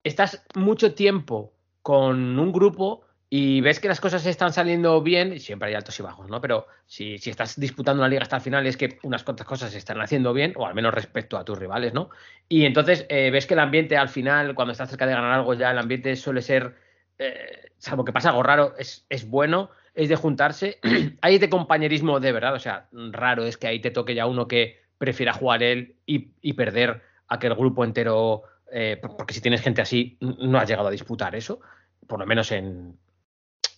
[0.03, 5.69] Estás mucho tiempo con un grupo y ves que las cosas están saliendo bien, siempre
[5.69, 6.41] hay altos y bajos, ¿no?
[6.41, 9.71] Pero si, si estás disputando una liga hasta el final es que unas cuantas cosas
[9.71, 12.09] se están haciendo bien, o al menos respecto a tus rivales, ¿no?
[12.47, 15.53] Y entonces eh, ves que el ambiente al final, cuando estás cerca de ganar algo,
[15.55, 16.75] ya el ambiente suele ser,
[17.17, 20.79] eh, salvo que pasa algo raro, es, es bueno, es de juntarse.
[21.21, 24.47] hay de compañerismo de verdad, o sea, raro es que ahí te toque ya uno
[24.47, 29.41] que prefiera jugar él y, y perder a que el grupo entero, eh, porque si
[29.41, 31.59] tienes gente así, no has llegado a disputar eso,
[32.07, 32.97] por lo menos en,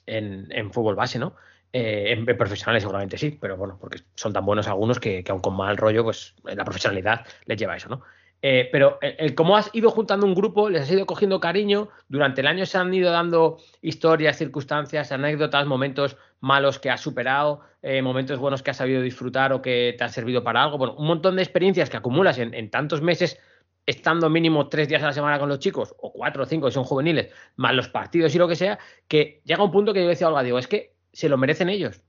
[0.05, 1.35] en, en fútbol base, ¿no?
[1.73, 5.41] Eh, en, profesionales seguramente sí, pero bueno, porque son tan buenos algunos que, que aun
[5.41, 8.01] con mal rollo, pues la profesionalidad les lleva a eso, ¿no?
[8.41, 12.41] Eh, pero el, cómo has ido juntando un grupo, les has ido cogiendo cariño, durante
[12.41, 18.01] el año se han ido dando historias, circunstancias, anécdotas, momentos malos que has superado, eh,
[18.01, 21.07] momentos buenos que has sabido disfrutar o que te han servido para algo, bueno, un
[21.07, 23.39] montón de experiencias que acumulas en, tantos meses
[23.88, 26.73] estando mínimo tres días a la semana con los chicos, o cuatro o cinco, que
[26.73, 28.77] son juveniles, más los partidos y lo que sea,
[29.07, 31.69] que llega un punto que yo decía a Olga, digo, es que se lo merecen
[31.69, 32.01] ellos.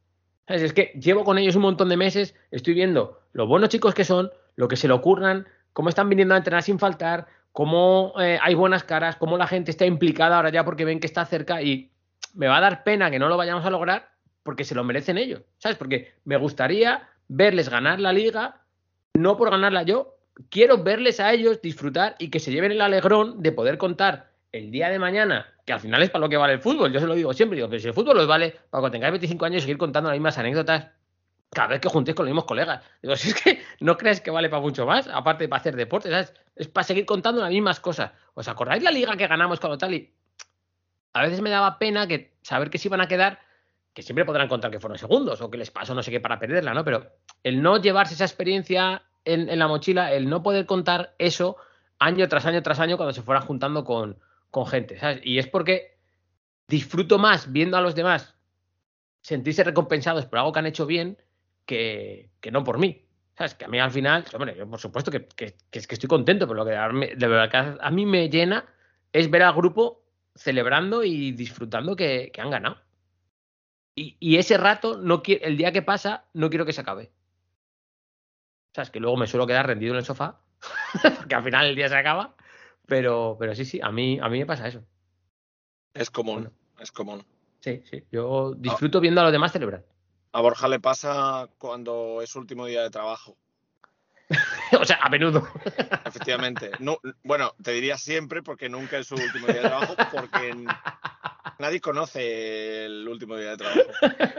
[0.46, 4.04] Es que llevo con ellos un montón de meses, estoy viendo lo buenos chicos que
[4.04, 8.38] son, lo que se le ocurran, cómo están viniendo a entrenar sin faltar, cómo eh,
[8.42, 11.62] hay buenas caras, cómo la gente está implicada ahora ya porque ven que está cerca
[11.62, 11.90] y
[12.34, 14.10] me va a dar pena que no lo vayamos a lograr
[14.42, 15.76] porque se lo merecen ellos, ¿sabes?
[15.76, 18.62] Porque me gustaría verles ganar la liga,
[19.14, 20.16] no por ganarla yo,
[20.48, 24.70] quiero verles a ellos disfrutar y que se lleven el alegrón de poder contar el
[24.70, 27.06] día de mañana, que al final es para lo que vale el fútbol, yo se
[27.06, 29.62] lo digo siempre, digo, pero si el fútbol os vale para cuando tengáis 25 años
[29.62, 30.88] seguir contando las mismas anécdotas
[31.50, 32.84] cada vez que juntéis con los mismos colegas.
[33.02, 35.76] Digo, si es que no crees que vale para mucho más, aparte de para hacer
[35.76, 36.34] deporte, ¿sabes?
[36.56, 38.12] Es para seguir contando las mismas cosas.
[38.34, 39.94] ¿Os acordáis la liga que ganamos cuando tal?
[39.94, 40.12] Y
[41.12, 43.40] a veces me daba pena que saber que se iban a quedar,
[43.94, 46.38] que siempre podrán contar que fueron segundos o que les pasó no sé qué para
[46.38, 46.84] perderla, ¿no?
[46.84, 47.10] Pero
[47.42, 51.56] el no llevarse esa experiencia en, la mochila, el no poder contar eso
[51.98, 54.18] año tras año tras año cuando se fueran juntando con,
[54.50, 55.20] con gente, ¿sabes?
[55.24, 55.98] Y es porque
[56.68, 58.34] disfruto más viendo a los demás
[59.20, 61.18] sentirse recompensados por algo que han hecho bien
[61.68, 63.04] que, que no por mí.
[63.36, 63.54] ¿Sabes?
[63.54, 66.64] Que a mí al final, hombre, yo por supuesto que, que, que, estoy contento, pero
[66.64, 66.72] lo que
[67.14, 68.66] de verdad que a mí me llena
[69.12, 70.02] es ver al grupo
[70.34, 72.78] celebrando y disfrutando que, han ganado.
[73.94, 77.12] Y, y, ese rato, no el día que pasa, no quiero que se acabe.
[78.74, 78.90] ¿Sabes?
[78.90, 80.40] Que luego me suelo quedar rendido en el sofá,
[81.18, 82.34] porque al final el día se acaba.
[82.86, 84.82] Pero, pero sí, sí, a mí, a mí me pasa eso.
[85.94, 86.50] Es común,
[86.80, 87.24] es común.
[87.60, 88.02] Sí, sí.
[88.10, 89.84] Yo disfruto viendo a los demás celebrar.
[90.38, 93.36] A Borja le pasa cuando es último día de trabajo.
[94.80, 95.48] o sea, a menudo.
[96.06, 96.70] Efectivamente.
[96.78, 100.54] No, bueno, te diría siempre porque nunca es su último día de trabajo, porque
[101.58, 103.80] nadie conoce el último día de trabajo.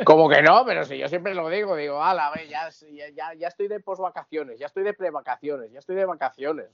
[0.05, 2.69] Como que no, pero si yo siempre lo digo, digo, ala, ve, ya,
[3.13, 6.67] ya, ya estoy de posvacaciones, ya estoy de prevacaciones, ya estoy de vacaciones.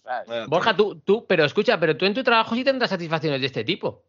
[0.47, 3.63] Borja, tú, tú, pero escucha, pero tú en tu trabajo sí tendrás satisfacciones de este
[3.63, 4.03] tipo.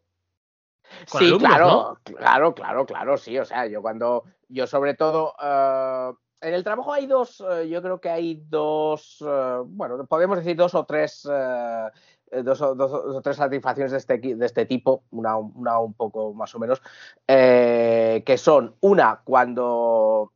[1.06, 3.38] sí, claro, claro, claro, claro, sí.
[3.38, 7.82] O sea, yo cuando, yo sobre todo, uh, en el trabajo hay dos, uh, yo
[7.82, 13.20] creo que hay dos, uh, bueno, podemos decir dos o tres, dos o, dos, o,
[13.22, 16.82] tres satisfacciones de este, de este tipo, una, una un poco más o menos,
[17.26, 20.32] eh, que son una cuando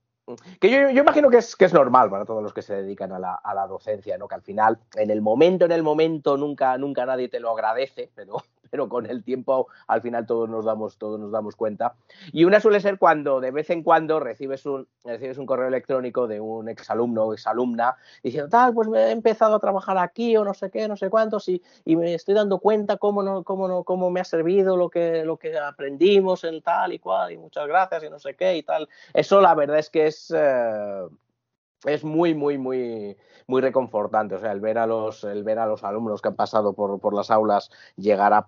[0.61, 3.13] que yo, yo, imagino que es, que es normal para todos los que se dedican
[3.13, 4.29] a la, a la, docencia, ¿no?
[4.29, 8.11] Que al final, en el momento, en el momento, nunca, nunca nadie te lo agradece,
[8.15, 8.37] pero,
[8.71, 11.95] pero con el tiempo al final todos nos damos, todos nos damos cuenta.
[12.33, 16.27] Y una suele ser cuando de vez en cuando recibes un, recibes un correo electrónico
[16.27, 20.45] de un exalumno o exalumna diciendo, tal, pues me he empezado a trabajar aquí o
[20.45, 23.69] no sé qué, no sé cuántos, y, y me estoy dando cuenta cómo, no, cómo,
[23.69, 27.39] no, cómo me ha servido lo que, lo que aprendimos en tal y cual, y
[27.39, 28.89] muchas gracias y no sé qué y tal.
[29.15, 30.33] Eso la verdad es que es...
[30.35, 31.07] Eh,
[31.85, 33.17] es muy, muy, muy,
[33.47, 34.35] muy reconfortante.
[34.35, 37.01] O sea, el ver a los, el ver a los alumnos que han pasado por,
[37.01, 38.47] por las aulas llegar a,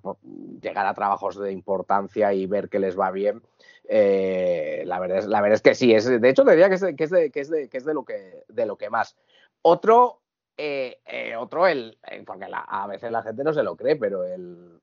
[0.60, 3.42] llegar a trabajos de importancia y ver que les va bien.
[3.88, 6.84] Eh, la, verdad es, la verdad es que sí, es, de hecho diría que es,
[6.96, 9.16] que es, de, que es, de, que es de, lo que, de lo que más.
[9.62, 10.20] Otro,
[10.56, 14.24] eh, eh, otro el, porque la, a veces la gente no se lo cree, pero
[14.24, 14.80] el,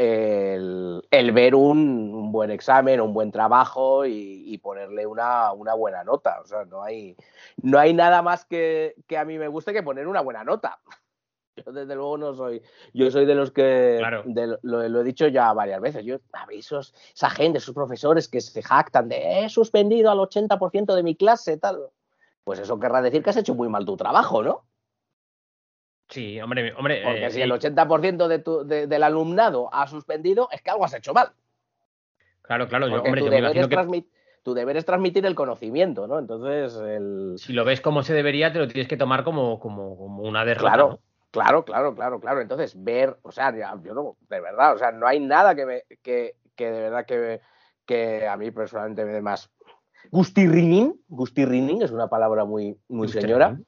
[0.00, 1.78] el, el ver un,
[2.14, 6.40] un, buen examen, un buen trabajo y, y ponerle una, una, buena nota.
[6.40, 7.14] O sea, no hay,
[7.62, 10.80] no hay nada más que, que, a mí me guste que poner una buena nota.
[11.56, 12.62] Yo desde luego no soy,
[12.94, 14.22] yo soy de los que, claro.
[14.24, 18.28] de, lo, lo, he dicho ya varias veces, yo, a esos, esa gente, esos profesores
[18.28, 21.90] que se jactan de he suspendido al 80% de mi clase, tal,
[22.44, 24.64] pues eso querrá decir que has hecho muy mal tu trabajo, ¿no?
[26.10, 27.02] Sí, hombre, hombre.
[27.04, 30.84] Porque eh, si el 80% de tu, de, del alumnado ha suspendido, es que algo
[30.84, 31.30] has hecho mal.
[32.42, 34.04] Claro, claro, yo, hombre, tu, yo deber que
[34.42, 36.18] tu deber es transmitir el conocimiento, ¿no?
[36.18, 37.34] Entonces, el...
[37.38, 40.44] si lo ves como se debería, te lo tienes que tomar como, como, como una
[40.44, 40.72] derrota.
[40.72, 41.00] Claro, ¿no?
[41.30, 42.40] claro, claro, claro, claro.
[42.40, 43.52] Entonces, ver, o sea,
[43.82, 47.06] yo no, de verdad, o sea, no hay nada que, me, que, que de verdad
[47.06, 47.40] que,
[47.84, 49.50] que a mí personalmente me dé más
[50.10, 53.58] gustirrinín, gustirrinín es una palabra muy, muy señora,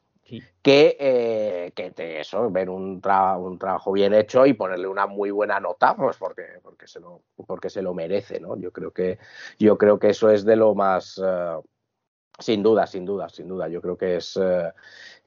[0.63, 5.31] Que, eh, que eso, ver un, tra un, trabajo bien hecho y ponerle una muy
[5.31, 8.57] buena nota, pues porque, porque, se, lo, porque se lo merece, ¿no?
[8.57, 9.19] Yo creo que,
[9.59, 11.63] yo creo que eso es de lo más, uh,
[12.39, 14.71] sin duda, sin duda, sin duda, yo creo que es, uh,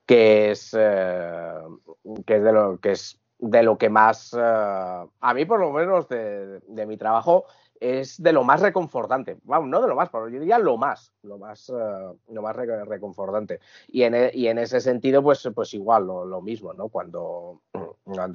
[0.05, 1.79] que es, uh,
[2.25, 6.07] que es de lo que es de lo que más, a mí por lo menos
[6.07, 7.45] de, de mi trabajo,
[7.79, 9.37] es de lo más reconfortante.
[9.45, 12.85] No de lo más, pero yo diría lo más, lo más, uh, lo más re
[12.85, 13.59] reconfortante.
[13.87, 16.89] Y en, e, y en, ese sentido, pues, pues igual, lo, mismo, ¿no?
[16.89, 17.61] Cuando,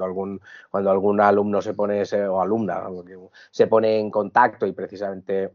[0.01, 2.85] algún, cuando algún alumno se pone, o alumna,
[3.51, 5.53] se pone en contacto y precisamente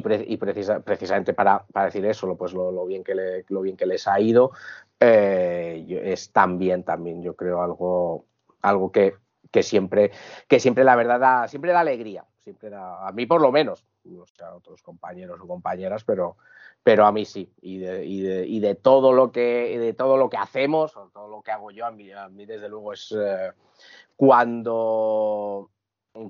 [0.00, 3.44] precisamente para, decir eso, pues lo, bien que le,
[3.86, 4.50] les ha ido,
[4.98, 10.10] eh, es también, también, yo creo, algo, que siempre,
[10.48, 13.84] que siempre la verdad da, siempre da alegría, siempre da, a mí por lo menos,
[14.04, 16.36] no sé, a otros compañeros o compañeras, pero,
[16.82, 20.16] pero a mí sí, y de, y de, y de todo lo que, de todo
[20.18, 22.92] lo que hacemos, o todo lo que hago yo, a mí, a mí desde luego
[22.92, 23.52] es eh,
[24.16, 25.70] cuando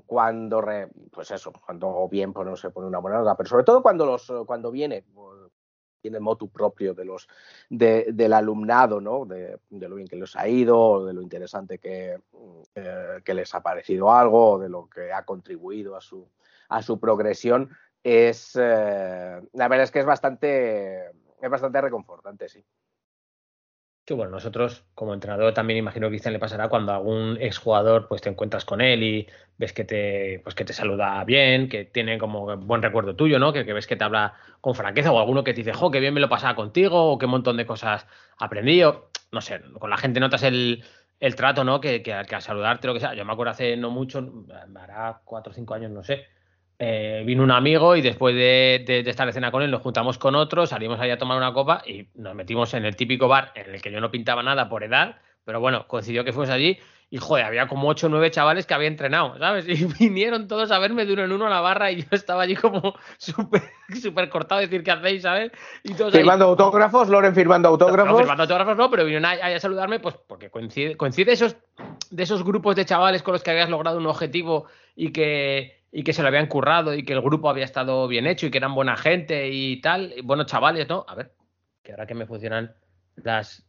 [0.07, 3.63] cuando, re- pues eso, cuando bien pues, no se pone una buena nota, pero sobre
[3.63, 5.44] todo cuando, los, cuando viene, pues,
[6.05, 7.27] viene motu propio de los,
[7.69, 9.25] de- del alumnado, ¿no?
[9.25, 12.19] De, de lo bien que les ha ido, de lo interesante que,
[12.75, 16.27] eh, que les ha parecido algo, de lo que ha contribuido a su,
[16.69, 17.69] a su progresión,
[18.03, 21.09] es, eh, la verdad es que es bastante,
[21.41, 22.63] es bastante reconfortante, sí.
[24.07, 28.07] Sí, bueno, nosotros como entrenador también imagino que a Cristian le pasará cuando algún exjugador
[28.07, 29.27] pues te encuentras con él y
[29.57, 33.51] ves que te pues que te saluda bien, que tiene como buen recuerdo tuyo, ¿no?
[33.51, 35.99] Que, que ves que te habla con franqueza o alguno que te dice, "Jo, qué
[35.99, 38.05] bien me lo pasaba contigo" o qué montón de cosas
[38.37, 40.83] aprendí o no sé, con la gente notas el,
[41.19, 41.81] el trato, ¿no?
[41.81, 43.15] Que, que, que al saludarte lo que sea.
[43.15, 44.45] Yo me acuerdo hace no mucho,
[44.75, 46.25] hará cuatro o cinco años, no sé.
[46.79, 49.81] Eh, vino un amigo y después de, de- de estar de cena con él nos
[49.81, 53.27] juntamos con otros, salimos ahí a tomar una copa y nos metimos en el típico
[53.27, 56.49] bar en el que yo no pintaba nada por edad, pero bueno, coincidió que fuimos
[56.49, 56.77] allí
[57.11, 59.65] y joder, había como ocho o nueve chavales que había entrenado, ¿sabes?
[59.69, 62.41] Y vinieron todos a verme de uno en uno a la barra y yo estaba
[62.41, 63.61] allí como súper
[64.01, 65.51] súper cortado, decir qué hacéis, ¿sabes?
[65.83, 68.11] Y todos ahí- Firmando autógrafos, Loren firmando autógrafos.
[68.11, 71.55] no, firmando autógrafos no, pero vinieron ahí a saludarme, pues porque coincide, coincide esos,
[72.09, 74.65] de esos grupos de chavales con los que habías logrado un objetivo
[74.95, 78.27] y que, y que se lo habían currado y que el grupo había estado bien
[78.27, 81.05] hecho y que eran buena gente y tal, y buenos chavales, ¿no?
[81.07, 81.33] A ver,
[81.83, 82.75] que ahora que me funcionan
[83.15, 83.65] las...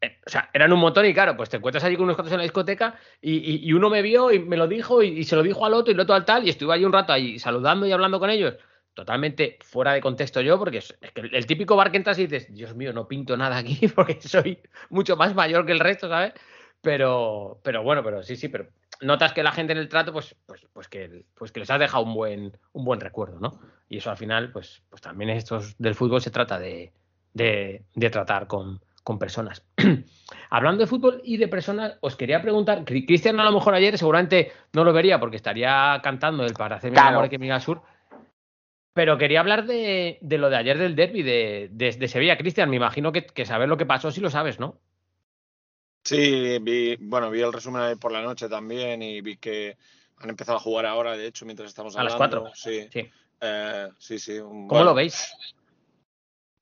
[0.00, 2.32] eh, O sea, eran un montón y claro, pues te encuentras allí con unos cuantos
[2.32, 5.42] en la discoteca y, y- uno me vio y me lo dijo y, se lo
[5.42, 7.86] dijo al otro y el otro al tal y estuve allí un rato ahí saludando
[7.86, 8.54] y hablando con ellos
[8.94, 12.26] totalmente fuera de contexto yo, porque es, es que el típico bar que entras y
[12.26, 14.58] dices, Dios mío, no pinto nada aquí porque soy
[14.90, 16.32] mucho más mayor que el resto, ¿sabes?
[16.80, 18.68] Pero, pero bueno, pero sí, sí, pero
[19.00, 21.78] notas que la gente en el trato, pues, pues, pues que, pues que les has
[21.78, 23.58] dejado un buen, un buen recuerdo, ¿no?
[23.88, 26.92] Y eso al final, pues, pues también estos del fútbol se trata de,
[27.32, 29.64] de, de tratar con, con personas.
[30.50, 33.98] Hablando de fútbol y de personas, os quería preguntar, Cri- Cristian a lo mejor ayer
[33.98, 36.94] seguramente no lo vería porque estaría cantando el para Claro.
[36.94, 37.82] el amor que miga al sur.
[38.94, 42.38] Pero quería hablar de, de lo de ayer del derby de, de, de Sevilla.
[42.38, 44.78] Cristian, me imagino que, que saber lo que pasó si lo sabes, ¿no?
[46.04, 49.76] Sí, vi, bueno, vi el resumen ayer por la noche también y vi que
[50.18, 52.42] han empezado a jugar ahora, de hecho, mientras estamos A las hablando.
[52.42, 52.54] cuatro.
[52.54, 53.10] Sí, Sí.
[53.40, 54.32] Eh, sí, sí.
[54.38, 55.32] un- ¿Cómo bueno, lo veis?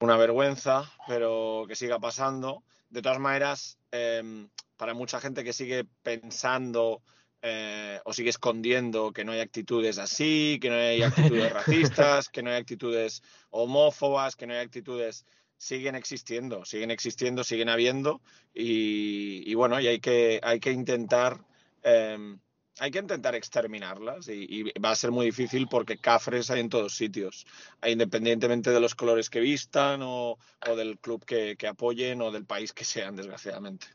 [0.00, 2.64] Una vergüenza, pero que siga pasando.
[2.90, 7.02] De todas maneras, eh, para mucha gente que sigue pensando
[7.44, 12.42] eh, o sigue escondiendo que no hay actitudes así, que no hay actitudes racistas, que
[12.42, 15.24] no hay actitudes homófobas, que no hay actitudes
[15.62, 18.20] siguen existiendo, siguen existiendo, siguen habiendo
[18.52, 21.38] y, bueno, y hay que, hay que intentar
[21.84, 22.36] eh,
[22.80, 26.96] hay que intentar exterminarlas y, va a ser muy difícil porque cafres hay en todos
[26.96, 27.46] sitios,
[27.86, 30.36] independientemente de los colores que vistan o,
[30.68, 33.86] o del club que, que apoyen o del país que sean, desgraciadamente.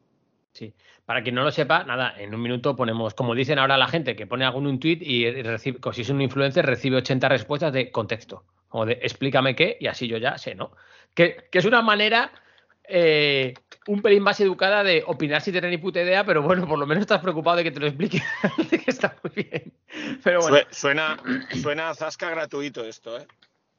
[0.54, 0.74] Sí.
[1.06, 4.16] Para quien no lo sepa, nada, en un minuto ponemos, como dicen ahora la gente,
[4.16, 7.92] que pone algún un tweet y recibe, si es un influencer, recibe 80 respuestas de
[7.92, 8.46] contexto.
[8.70, 10.72] O de explícame qué, y así yo ya sé, ¿no?
[11.14, 12.32] Que, que es una manera
[12.84, 13.54] eh,
[13.88, 16.86] un pelín más educada de opinar sin tener ni puta idea, pero bueno, por lo
[16.86, 18.22] menos estás preocupado de que te lo explique,
[18.72, 19.74] de que está muy bien.
[20.24, 20.58] Pero bueno.
[20.58, 21.18] Sue- Suena,
[21.62, 23.28] suena a zasca gratuito esto, ¿eh?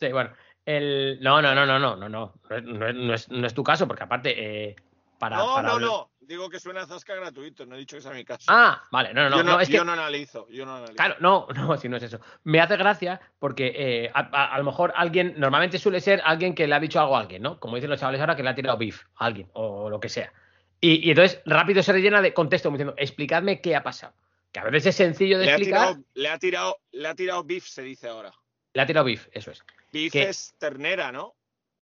[0.01, 0.31] Sí, bueno.
[0.67, 1.19] El...
[1.23, 2.35] No, no, no, no, no, no, no.
[2.51, 4.77] No no es- no es tu caso, porque aparte, eh,
[5.19, 5.37] para.
[5.37, 6.11] No, para no, hablar- no.
[6.21, 8.45] Digo que suena a zasca gratuito, no he dicho que sea mi caso.
[8.49, 9.37] Ah, vale, no, no, no.
[9.39, 9.75] yo no, no, es que...
[9.77, 10.95] yo no analizo, yo no analizo.
[10.95, 12.21] Claro, no, no, si no es eso.
[12.45, 16.55] Me hace gracia porque eh, a, a- a lo mejor alguien, normalmente suele ser alguien
[16.55, 17.59] que le ha dicho algo a alguien, ¿no?
[17.59, 20.09] Como dicen los chavales ahora, que le ha tirado beef a alguien o lo que
[20.11, 20.33] sea.
[20.81, 24.13] Y, y entonces rápido se rellena de contexto, como diciendo, explicadme qué ha pasado.
[24.53, 25.81] Que a veces es sencillo de Le ha, explicar.
[25.89, 28.33] tirado, le, ha tirado, le ha tirado beef, se dice ahora.
[28.75, 29.63] Le ha tirado beef, eso es.
[29.93, 30.29] Beef ¿Qué?
[30.29, 31.35] es ternera, ¿no?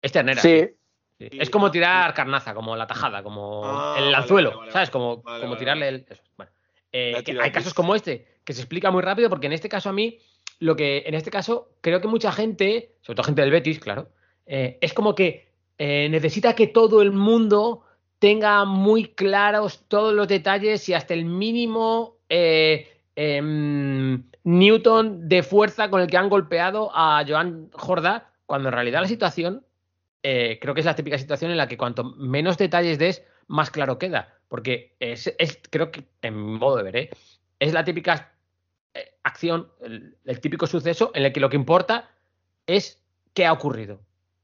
[0.02, 0.42] Es ternera.
[0.42, 0.76] Sí, sí.
[1.18, 4.90] Sí, Es como tirar carnaza, como la tajada, como Ah, el anzuelo, vale, vale, ¿sabes?
[4.90, 6.06] Como, Vale, como tirarle el.
[6.10, 6.24] eso.
[6.38, 6.52] Bueno,
[6.92, 9.90] eh, que hay casos como este que se explica muy rápido, porque en este caso
[9.90, 10.18] a mí,
[10.60, 14.10] lo que en este caso creo que mucha gente, sobre todo gente del Betis, claro,
[14.46, 15.48] eh, es como que
[15.78, 17.84] eh, necesita que todo el mundo
[18.20, 25.90] tenga muy claros todos los detalles y hasta el mínimo eh, em, Newton de fuerza
[25.90, 29.66] con el que han golpeado a Joan Jordá, cuando en realidad la situación
[30.24, 33.70] eh, creo que es la típica situación en la que cuanto menos detalles des, más
[33.70, 34.40] claro queda.
[34.48, 35.36] Porque es,
[35.70, 37.10] creo que, en mi modo de ver, ¿eh?
[37.60, 38.34] es la típica
[38.94, 42.10] eh, acción, el, típico suceso en el que lo que importa
[42.66, 43.04] es
[43.34, 44.02] qué ha ocurrido.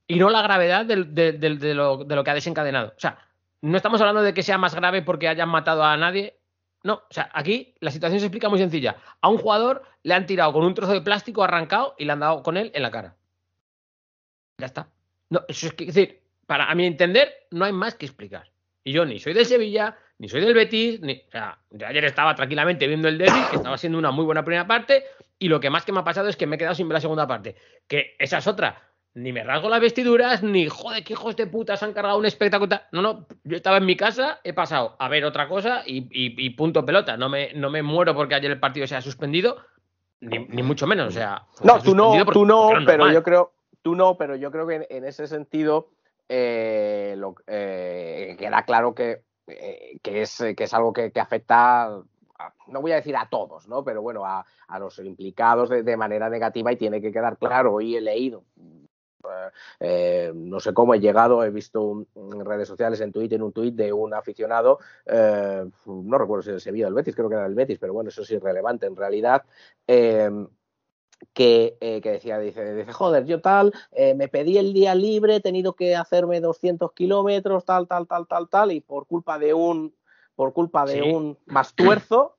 [0.07, 2.93] Y no la gravedad de lo que ha desencadenado.
[2.97, 3.19] O sea,
[3.61, 6.39] no estamos hablando de que sea más grave porque hayan matado a nadie.
[6.83, 8.97] No, o sea, aquí la situación se explica muy sencilla.
[9.21, 12.21] A un jugador le han tirado con un trozo de plástico arrancado y le han
[12.21, 13.15] dado con él en la cara.
[14.57, 14.89] Ya está.
[15.29, 18.49] No, eso es que, es decir, para a mi entender, no hay más que explicar.
[18.83, 22.03] Y yo ni soy de Sevilla, ni soy del Betis, ni, o sea, yo ayer
[22.05, 25.03] estaba tranquilamente viendo el derby, que estaba siendo una muy buena primera parte,
[25.37, 26.95] y lo que más que me ha pasado es que me he quedado sin ver
[26.95, 27.55] la segunda parte,
[27.87, 28.81] que esa es otra.
[29.15, 32.25] Ni me rasgo las vestiduras, ni joder, qué hijos de puta se han cargado un
[32.25, 32.79] espectáculo.
[32.91, 36.35] No, no, yo estaba en mi casa, he pasado a ver otra cosa y, y-
[36.45, 37.17] y punto pelota.
[37.17, 39.57] No me, no me muero porque ayer el partido se ha suspendido,
[40.21, 41.07] ni, ni mucho menos.
[41.07, 44.35] O sea, se No, tú no, porque- tú no, pero yo creo, tú no, pero
[44.35, 45.89] yo creo que en, en ese sentido
[46.27, 52.01] eh, lo- eh, queda claro que, eh, que, es, que es algo que, afecta,
[52.67, 53.83] no voy a decir a todos, ¿no?
[53.83, 57.73] Pero bueno, a, a los implicados de, de manera negativa y tiene que quedar claro.
[57.75, 58.43] Hoy he leído.
[59.79, 63.51] eh, no sé cómo he llegado, he visto un- en redes sociales, en Twitter, un
[63.53, 64.79] tuit de un aficionado,
[65.85, 68.09] no recuerdo si el Sevilla o el Betis, creo que era el Betis, pero bueno,
[68.09, 69.43] eso es irrelevante en realidad.
[71.33, 75.35] Que, eh, que decía, dice, dice, joder, yo tal, eh, me pedí el día libre,
[75.35, 79.53] he tenido que hacerme 200 kilómetros, tal, tal, tal, tal, tal, y por culpa de
[79.53, 79.95] un,
[80.35, 81.01] por culpa de Sí.
[81.01, 82.37] un bastuerzo,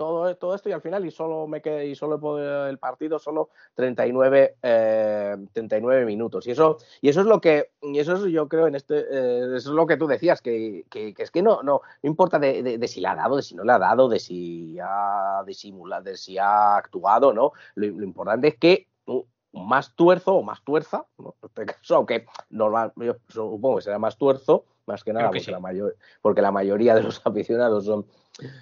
[0.00, 3.50] todo, todo esto y al final y solo me quedé, y solo el partido solo
[3.74, 6.46] 39, eh, 39 minutos.
[6.46, 9.56] Y eso, y eso es lo que, y eso es yo creo en este, eh,
[9.56, 13.02] eso es lo que tú decías, que, que, es que no, no, importa de, si
[13.02, 16.38] le ha dado, de si no le ha dado, de si ha disimulado, de si
[16.38, 17.52] ha actuado, ¿no?
[17.74, 18.86] Lo, importante es que
[19.52, 21.34] más tuerzo o más tuerza, ¿no?
[21.42, 25.38] En este caso, aunque normal, yo supongo que será más tuerzo, más que nada, que
[25.38, 25.50] porque, sí.
[25.50, 28.06] la mayor, porque la mayoría de los aficionados son,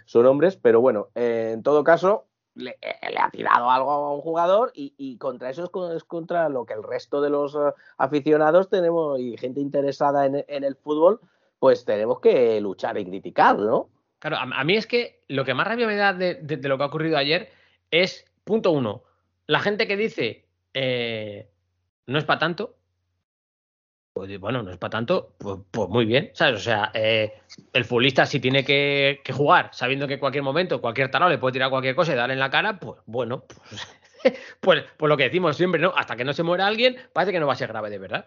[0.07, 2.25] son hombres, pero bueno, eh, en todo caso,
[2.55, 5.93] le, eh, le ha tirado algo a un jugador y, y contra eso es, co-
[5.93, 7.59] es contra lo que el resto de los eh,
[7.99, 11.21] aficionados tenemos y gente interesada en, en el fútbol,
[11.59, 13.89] pues tenemos que luchar y criticar, ¿no?
[14.19, 16.69] Claro, a, a mí es que lo que más rabia me da de, de- de
[16.69, 17.51] lo que ha ocurrido ayer
[17.91, 19.03] es, punto uno,
[19.47, 20.48] la gente que dice,
[20.81, 21.51] eh,
[22.07, 22.77] no es para tanto,
[24.13, 26.61] pues bueno, no es para tanto, pues, pues muy bien, ¿sabes?
[26.61, 27.33] O sea, eh,
[27.73, 31.55] el futbolista si tiene que, jugar sabiendo que en cualquier momento cualquier tarado le puede
[31.55, 33.45] tirar cualquier cosa y darle en la cara, pues bueno,
[34.61, 35.93] pues, pues, lo que decimos siempre, ¿no?
[35.97, 38.27] Hasta que no se muera alguien, parece que no va a ser grave de verdad.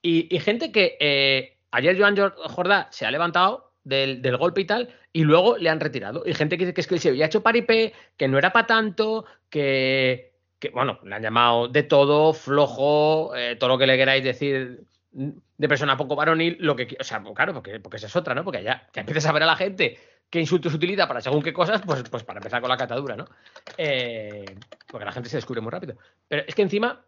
[0.00, 4.64] Y, gente que eh, ayer Joan Jor- Jordá se ha levantado del, del golpe y
[4.64, 6.22] tal, y luego le han retirado.
[6.24, 8.52] Y gente que dice que es que el Sevilla ha hecho paripé, que no era
[8.52, 10.29] para tanto, que,
[10.60, 14.84] que, bueno, le han llamado de todo, flojo, eh, todo lo que le queráis decir
[15.12, 18.34] de persona poco varonil, lo que o sea, pues claro, porque, porque esa es otra,
[18.34, 18.44] ¿no?
[18.44, 19.98] Porque ya, ya empiezas a ver a la gente
[20.28, 23.26] qué insultos utiliza para según qué cosas, pues, pues para empezar con la catadura, ¿no?
[23.76, 24.44] Eh,
[24.86, 25.96] porque la gente se descubre muy rápido.
[26.28, 27.04] Pero es que encima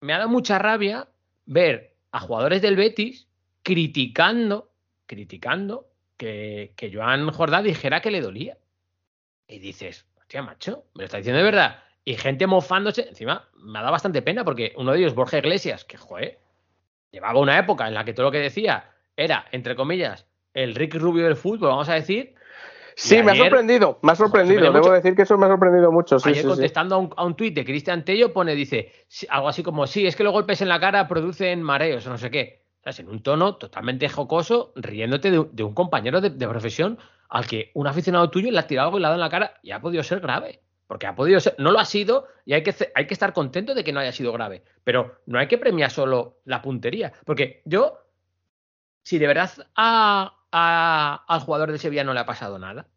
[0.00, 1.08] me ha dado mucha rabia
[1.46, 3.26] ver a jugadores del Betis
[3.62, 4.70] criticando,
[5.06, 8.56] criticando que, que Joan Jordá dijera que le dolía.
[9.46, 11.83] Y dices, hostia, macho, me lo está diciendo de verdad.
[12.04, 15.84] Y gente mofándose, encima me ha dado bastante pena porque uno de ellos, Borja Iglesias,
[15.84, 16.38] que joder,
[17.10, 20.98] llevaba una época en la que todo lo que decía era, entre comillas, el Ricky
[20.98, 22.34] Rubio del fútbol, vamos a decir.
[22.96, 24.60] Sí, me ha sorprendido, me ha sorprendido.
[24.60, 24.92] Debo mucho.
[24.92, 26.18] decir que eso me ha sorprendido mucho.
[26.18, 26.48] Sí, Ayer sí, sí.
[26.48, 28.92] contestando a un, a un tuit de Cristian Tello pone, dice,
[29.30, 32.18] algo así como, sí, es que los golpes en la cara producen mareos o no
[32.18, 32.62] sé qué.
[32.84, 33.00] ¿Sabes?
[33.00, 36.98] En un tono totalmente jocoso, riéndote de, de un compañero de, de profesión
[37.30, 39.30] al que un aficionado tuyo le ha tirado algo y le ha dado en la
[39.30, 40.60] cara y ha podido ser grave.
[40.86, 43.74] Porque ha podido ser, no lo ha sido y hay que, hay que estar contento
[43.74, 44.62] de que no haya sido grave.
[44.84, 47.12] Pero no hay que premiar solo la puntería.
[47.24, 47.98] Porque yo,
[49.02, 52.88] si de verdad a- a- al jugador de Sevilla no le ha pasado nada,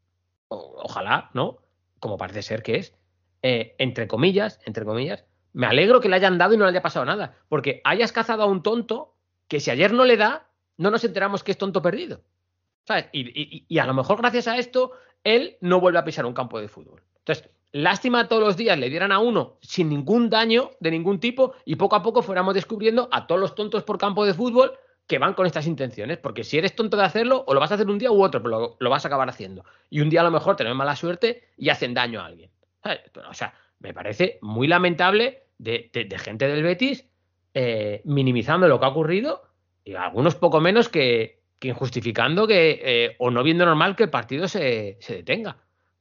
[0.49, 1.57] o- ojalá, ¿no?
[1.99, 2.93] Como parece ser que es,
[3.41, 6.81] eh, entre comillas, entre comillas, me alegro que le hayan dado y no le haya
[6.81, 7.35] pasado nada.
[7.49, 9.15] Porque hayas cazado a un tonto
[9.47, 12.21] que si ayer no le da, no nos enteramos que es tonto perdido.
[12.85, 13.07] ¿Sabes?
[13.11, 14.91] Y, y- y a lo mejor gracias a esto,
[15.23, 17.01] él no vuelve a pisar un campo de fútbol.
[17.19, 21.53] Entonces, lástima todos los días le dieran a uno sin ningún daño de ningún tipo
[21.65, 24.73] y poco a poco fuéramos descubriendo a todos los tontos por campo de fútbol
[25.07, 26.17] que van con estas intenciones.
[26.17, 28.41] Porque si eres tonto de hacerlo, o lo vas a hacer un día u otro,
[28.41, 29.63] pero lo, lo vas a acabar haciendo.
[29.89, 32.51] Y un día a lo mejor tenemos mala suerte y hacen daño a alguien.
[33.29, 37.07] O sea, me parece muy lamentable de gente del Betis
[37.59, 39.41] eh, minimizando lo que ha ocurrido
[39.83, 44.11] y algunos poco menos que, que injustificando que eh, o no viendo normal que el
[44.11, 45.57] partido se, se detenga.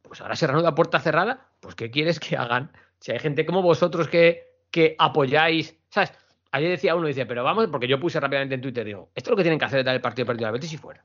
[0.08, 2.70] Pues ahora se reanuda puerta cerrada, pues ¿qué quieres que hagan?
[3.00, 6.12] Si hay gente como vosotros que, que apoyáis, ¿sabes?
[6.52, 9.32] Ayer decía uno, dice, pero vamos, porque yo puse rápidamente en Twitter, digo, esto es
[9.32, 11.04] lo que tienen que hacer es dar el partido perdido al Betis y fuera.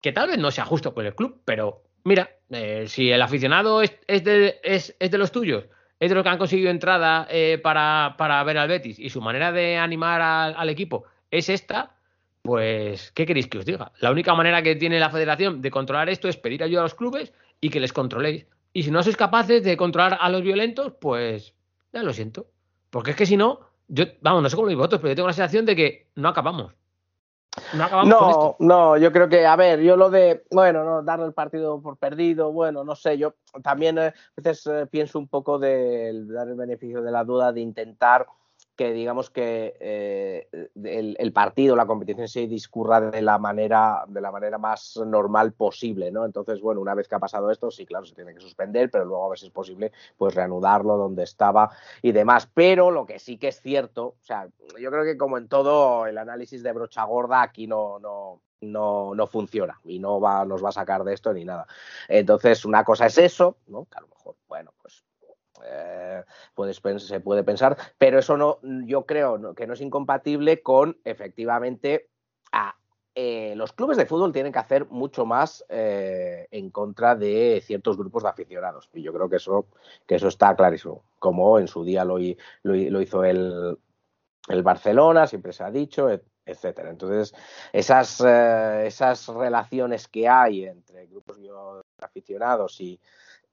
[0.00, 3.82] Que tal vez no sea justo con el club, pero mira, eh, si el aficionado
[3.82, 5.64] es, es de, es, es de los tuyos,
[5.98, 9.20] es de los que han conseguido entrada eh, para, para ver al Betis y su
[9.20, 11.95] manera de animar al equipo es esta,
[12.46, 13.92] pues, ¿qué queréis que os diga?
[14.00, 16.94] La única manera que tiene la federación de controlar esto es pedir ayuda a los
[16.94, 18.46] clubes y que les controléis.
[18.72, 21.54] Y si no sois capaces de controlar a los violentos, pues
[21.92, 22.46] ya lo siento.
[22.90, 25.28] Porque es que si no, yo, vamos, no sé cómo lo vosotros, pero yo tengo
[25.28, 26.72] la sensación de que no acabamos.
[27.72, 28.56] No acabamos con No, esto.
[28.60, 31.96] no, yo creo que, a ver, yo lo de, bueno, no, darle el partido por
[31.96, 36.48] perdido, bueno, no sé, yo también eh, a veces eh, pienso un poco de dar
[36.48, 38.26] el beneficio de la duda de intentar
[38.76, 40.48] que digamos que eh,
[40.84, 45.52] el, el partido, la competición se discurra de la manera de la manera más normal
[45.54, 46.24] posible, ¿no?
[46.24, 49.06] Entonces, bueno, una vez que ha pasado esto, sí, claro, se tiene que suspender, pero
[49.06, 51.70] luego a ver si es posible, pues reanudarlo donde estaba
[52.02, 52.48] y demás.
[52.52, 54.48] Pero lo que sí que es cierto, o sea,
[54.78, 59.14] yo creo que como en todo el análisis de brocha gorda aquí no, no, no,
[59.14, 61.66] no funciona y no va, nos va a sacar de esto ni nada.
[62.08, 63.86] Entonces, una cosa es eso, ¿no?
[63.86, 65.05] Que a lo mejor, bueno, pues
[65.64, 66.22] eh,
[66.98, 72.08] se puede pensar, pero eso no, yo creo que no es incompatible con efectivamente
[72.52, 72.76] a,
[73.14, 77.96] eh, los clubes de fútbol tienen que hacer mucho más eh, en contra de ciertos
[77.96, 78.90] grupos de aficionados.
[78.92, 79.66] Y yo creo que eso,
[80.06, 83.78] que eso está clarísimo, como en su día lo, lo hi- lo hizo el,
[84.48, 86.90] el Barcelona, siempre se ha dicho, et- etcétera.
[86.90, 87.34] Entonces,
[87.72, 91.48] esas, esas relaciones que hay entre grupos de
[92.00, 93.00] aficionados y,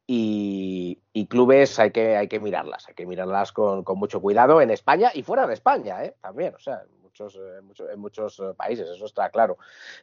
[0.05, 4.61] y, y clubes hay que, hay que mirarlas, hay que mirarlas con, con mucho cuidado
[4.61, 6.15] en España y fuera de España, ¿eh?
[6.21, 9.57] también, o sea, en muchos, eh, en muchos, en muchos eh, países, eso está claro.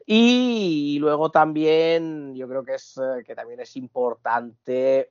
[0.07, 5.11] Y, luego también, yo creo que, es, que también es importante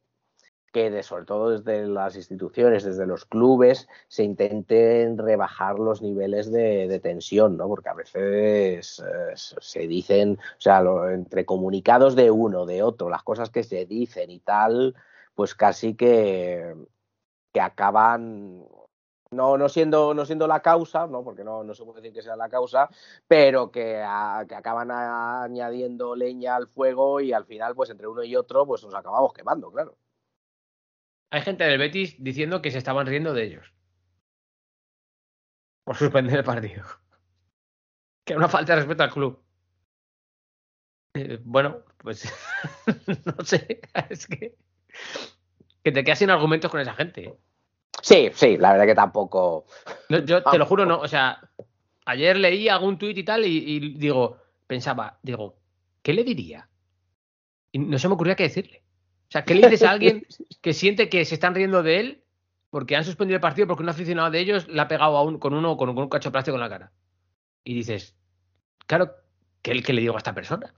[0.71, 6.51] que de, sobre todo desde las instituciones, desde los clubes, se intenten rebajar los niveles
[6.51, 7.67] de, tensión, ¿no?
[7.67, 13.09] Porque a veces eh, se dicen, o sea, lo- entre comunicados de uno, de otro,
[13.09, 14.95] las cosas que se dicen y tal,
[15.35, 16.75] pues casi que,
[17.53, 18.65] que acaban
[19.31, 21.23] no, no, siendo, no siendo la causa, ¿no?
[21.23, 22.89] porque no, no se puede decir que sea la causa,
[23.27, 24.03] pero que,
[24.47, 28.83] que acaban añadiendo leña al fuego y al final, pues entre uno y otro, pues
[28.83, 29.95] nos acabamos quemando, claro.
[31.31, 33.73] Hay gente del Betis diciendo que se estaban riendo de ellos.
[35.83, 36.83] Por suspender el partido.
[38.25, 39.41] Que era una falta de respeto al club.
[41.15, 42.31] Eh, bueno, pues
[43.25, 43.81] no sé.
[44.09, 44.55] Es que,
[45.83, 47.23] que te quedas sin argumentos con esa gente.
[47.23, 47.37] ¿eh?
[48.03, 49.65] Sí, sí, la verdad que tampoco.
[50.09, 50.99] No, yo te lo juro, no.
[50.99, 51.41] O sea,
[52.05, 55.57] ayer leí algún tuit y tal y, y digo, pensaba, digo,
[56.03, 56.69] ¿qué le diría?
[57.71, 58.83] Y no se me ocurría qué decirle.
[59.29, 60.25] O sea, ¿qué le dices a alguien
[60.61, 62.23] que siente que se están riendo de él
[62.69, 65.37] porque han suspendido el partido porque un aficionado de ellos le ha pegado a un,
[65.39, 66.91] con uno con, con un cacho de plástico en la cara?
[67.63, 68.15] Y dices,
[68.87, 69.11] claro,
[69.61, 70.73] ¿qué, qué le digo a esta persona?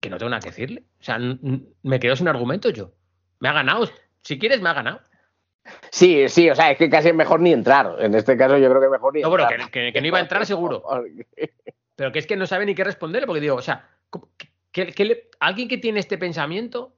[0.00, 0.84] Que no tengo nada que decirle.
[1.00, 2.92] O sea, me quedo sin argumentos yo.
[3.40, 3.88] Me ha ganado.
[4.22, 5.00] Si quieres, me ha ganado.
[5.90, 7.96] Sí, sí, o sea, es que casi es mejor ni entrar.
[8.00, 9.70] En este caso, yo creo que mejor ni No, entrar.
[9.70, 10.82] que, que- que no iba a entrar seguro.
[11.96, 14.28] Pero que es que no sabe ni qué responderle, porque digo, o sea, ¿cómo-
[14.72, 16.94] qué- qué le- alguien que tiene este pensamiento,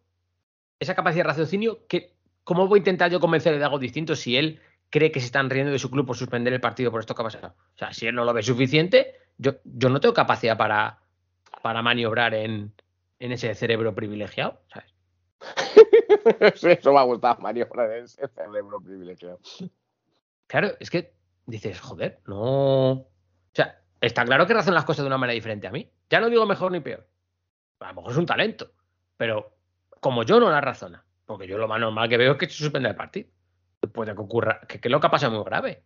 [0.79, 2.14] esa capacidad de raciocinio, que,
[2.45, 4.61] ¿cómo voy a intentar yo convencerle de algo distinto si él
[4.91, 7.22] cree que se están riendo de su club por suspender el partido por esto que
[7.22, 7.55] ha pasado?
[7.74, 11.01] O sea, si él no lo ve suficiente, yo, yo no tengo capacidad para,
[11.62, 12.72] para maniobrar en,
[13.18, 14.95] en ese cerebro privilegiado, ¿sabes?
[16.53, 19.39] Eso me ha gustado, Mario, ese cerebro privilegiado.
[20.47, 21.14] Claro, es que
[21.47, 22.93] dices, joder, no.
[22.93, 23.09] O
[23.53, 25.91] sea, está claro que razón las cosas de una manera diferente a mí.
[26.11, 27.07] Ya no digo mejor ni peor.
[27.81, 28.72] A lo mejor es un talento.
[29.16, 29.56] Pero
[30.01, 32.55] como yo no la razona, porque yo lo más normal que veo es que se
[32.62, 33.28] suspenda el partido.
[33.92, 35.82] Puede que ocurra, que, que lo que ha pasado es muy grave.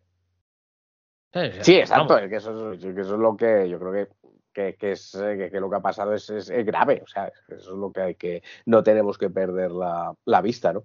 [1.33, 1.51] ¿Sabes?
[1.51, 3.93] O sea, Sí, exacto, es que eso, es, que eso es lo que yo creo
[3.93, 4.09] que,
[4.53, 7.07] que, que es, eh, que, que lo que ha pasado es, es- es grave, o
[7.07, 10.83] sea, eso es lo que hay que, no tenemos que perder la, la vista, ¿no?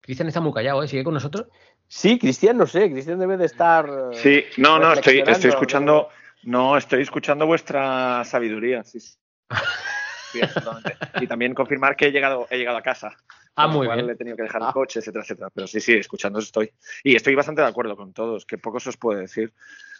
[0.00, 0.88] Cristian está muy callado, ¿eh?
[0.88, 1.48] ¿Sigue con nosotros?
[1.86, 3.86] Sí, Cristian, no sé, Cristian debe de estar...
[4.12, 6.08] Sí, no, no, estoy, escuchando,
[6.44, 9.00] no, estoy escuchando vuestra sabiduría, sí.
[9.00, 9.18] sí.
[10.32, 10.96] Sí, absolutamente.
[11.20, 13.16] Y también confirmar que he llegado, he llegado a casa.
[13.54, 14.10] Ah, muy cual bien.
[14.10, 15.50] He tenido que dejar el coche, etcétera, etcétera.
[15.52, 16.72] Pero sí, sí, escuchando estoy.
[17.02, 19.52] Y estoy bastante de acuerdo con todos, que poco se os puede decir.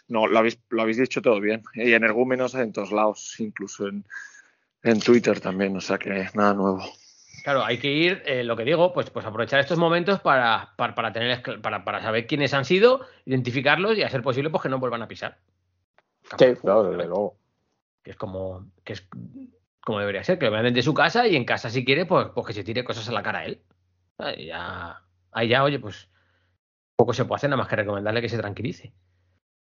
[0.07, 1.63] No, lo habéis, lo habéis dicho todo bien.
[1.73, 4.05] Y energúmenos en todos lados, incluso en,
[4.83, 6.83] en Twitter también, o sea que nada nuevo.
[7.43, 10.95] Claro, hay que ir, eh, lo que digo, pues, pues aprovechar estos momentos para, para,
[10.95, 14.69] para tener para, para saber quiénes han sido, identificarlos y a ser posible pues que
[14.69, 15.37] no vuelvan a pisar.
[16.37, 17.37] Sí, claro, desde luego.
[18.03, 19.07] Que es como, que es
[19.89, 22.27] como debería ser, que lo vean de su casa y en casa si quiere, pues,
[22.35, 23.63] pues que se tire cosas a la cara a él.
[24.19, 25.01] Ahí ya,
[25.31, 26.11] ahí ya, oye, pues
[26.95, 28.93] poco se puede hacer nada más que recomendarle que se tranquilice.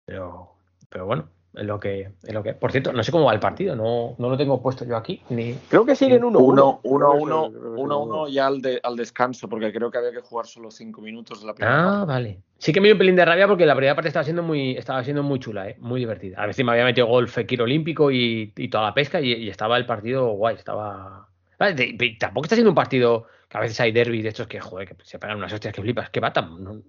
[0.04, 0.58] Pero,
[0.90, 2.54] pero bueno, es lo que, es lo que.
[2.54, 5.22] Por cierto, no sé cómo va el partido, no, no lo tengo puesto yo aquí,
[5.30, 5.54] ni.
[5.68, 6.36] Creo que siguen 1-1.
[6.40, 7.98] Uno, uno, Creo que uno, uno, uno.
[8.00, 11.40] uno ya al, de- al descanso, porque creo que había que jugar solo cinco minutos
[11.40, 12.06] de la primera Ah, parte.
[12.06, 12.42] vale.
[12.58, 14.76] Sí que me dio un pelín de rabia porque la primera parte estaba siendo muy,
[14.76, 15.76] estaba siendo muy chula, ¿eh?
[15.80, 16.42] muy divertida.
[16.42, 19.48] A veces me había metido gol Fekir Olímpico y, y toda la pesca y, y
[19.48, 21.28] estaba el partido guay, estaba.
[21.58, 24.46] Vale, de- de- tampoco está siendo un partido que a veces hay derbis de estos
[24.46, 26.10] que, joder, que se pegan unas hostias que flipas.
[26.10, 26.62] Que va tan.
[26.62, 26.82] no-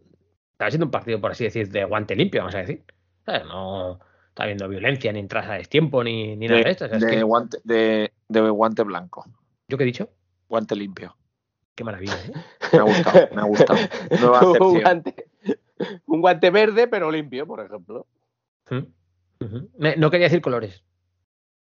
[0.52, 2.84] estaba siendo un partido, por así decir, de guante limpio, vamos a decir.
[3.46, 4.00] No.
[4.40, 6.86] Está habiendo violencia, ni entradas a destiempo, ni, ni nada de, De, esto.
[6.86, 9.26] O sea, es de que- guante, de, de guante blanco.
[9.68, 10.10] ¿Yo qué he dicho?
[10.48, 11.18] Guante limpio.
[11.76, 12.32] Qué maravilla, ¿eh?
[12.74, 13.80] Me ha gustado, me ha gustado.
[14.20, 15.28] Nueva un, guante,
[16.06, 18.08] un guante verde, pero limpio, por ejemplo.
[18.70, 19.98] ¿Mm?
[19.98, 20.84] No quería decir colores.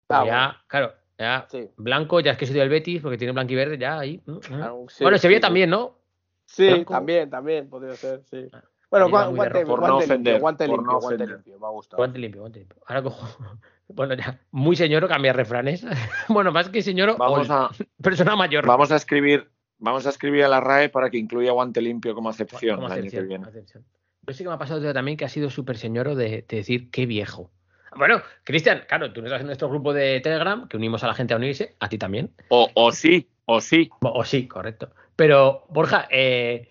[0.08, 1.68] Ah, ya, claro, ya Sí.
[1.76, 4.20] blanco, ya es que soy del Betis, porque tiene blanco y verde, ya ahí.
[4.52, 5.98] Ah, sí, bueno, Sevilla sí, también, ¿no?
[6.46, 6.94] Sí, Blanco.
[6.94, 8.48] también, también, podría ser, sí.
[8.52, 9.66] Ah, Bueno, guante, rojo.
[9.66, 11.28] Por no guante limpio, ofender, guante por limpio, no guante ofender.
[11.36, 11.96] limpio, me ha gustado.
[11.98, 12.78] Guante limpio, guante limpio.
[12.86, 13.26] Ahora cojo.
[13.92, 15.84] Bueno, ya, muy señor cambia refranes.
[16.28, 18.64] bueno, más que señor, Vamos a, persona mayor.
[18.64, 22.28] vamos a escribir, vamos a escribir a la RAE para que incluya guante limpio como
[22.28, 23.46] acepción Como el año que acepción, viene.
[23.48, 23.84] acepción.
[24.28, 26.88] Yo sí que me ha pasado también que ha sido súper señoro de, de decir
[26.92, 27.50] qué viejo.
[27.96, 31.14] Bueno, Cristian, claro, tú no estás en nuestro grupo de Telegram, que unimos a la
[31.14, 32.32] gente a unirse, a ti también.
[32.50, 33.90] O, o sí, o sí.
[34.02, 34.90] O, o sí, correcto.
[35.16, 36.70] Pero, Borja, eh,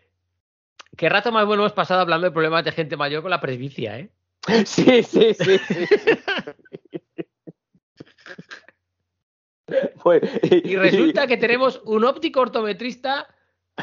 [1.00, 3.98] ¿qué rato más bueno hemos pasado hablando de problemas de gente mayor con la presbicia,
[4.00, 4.10] eh?
[4.66, 5.88] Sí, sí, sí, sí.
[10.64, 13.28] Y resulta que tenemos un óptico ortometrista,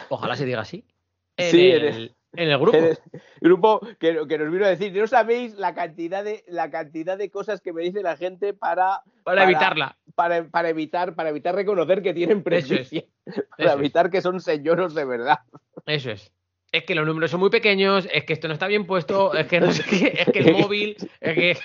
[0.09, 0.85] ojalá se diga así,
[1.37, 2.77] en, Sí, el, en el- en el grupo.
[2.77, 2.99] en el
[3.41, 7.31] grupo que, que nos vino a decir, no sabéis la cantidad de la cantidad de
[7.31, 9.97] cosas que me dice la gente para Para evitarla.
[10.15, 13.75] para, para evitar para evitar reconocer que tienen presbicia, para Eso es.
[13.79, 15.39] evitar que son señoros de verdad.
[15.87, 16.31] Eso es.
[16.77, 19.47] Es que los números son muy pequeños, es que esto no está bien puesto, es
[19.47, 21.59] que no sé qué, es que el móvil, es que.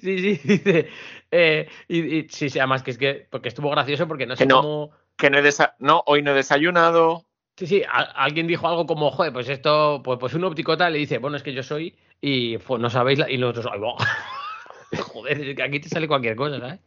[0.00, 0.88] Sí, sí, dice.
[1.30, 3.26] eh, y, y- sí, sí, además que es que.
[3.30, 4.56] Porque estuvo gracioso porque no sé Que no.
[4.62, 4.90] cómo.
[5.16, 7.26] Que no, he desa- no, hoy no he desayunado.
[7.58, 10.98] Sí, sí, a- alguien dijo algo como, joder, pues esto, pues, pues un ópticota le
[10.98, 13.80] dice, bueno, es que yo soy, y pues no sabéis, la- y nosotros, ay,
[15.02, 16.80] joder, es que aquí te sale cualquier cosa, ¿sabes?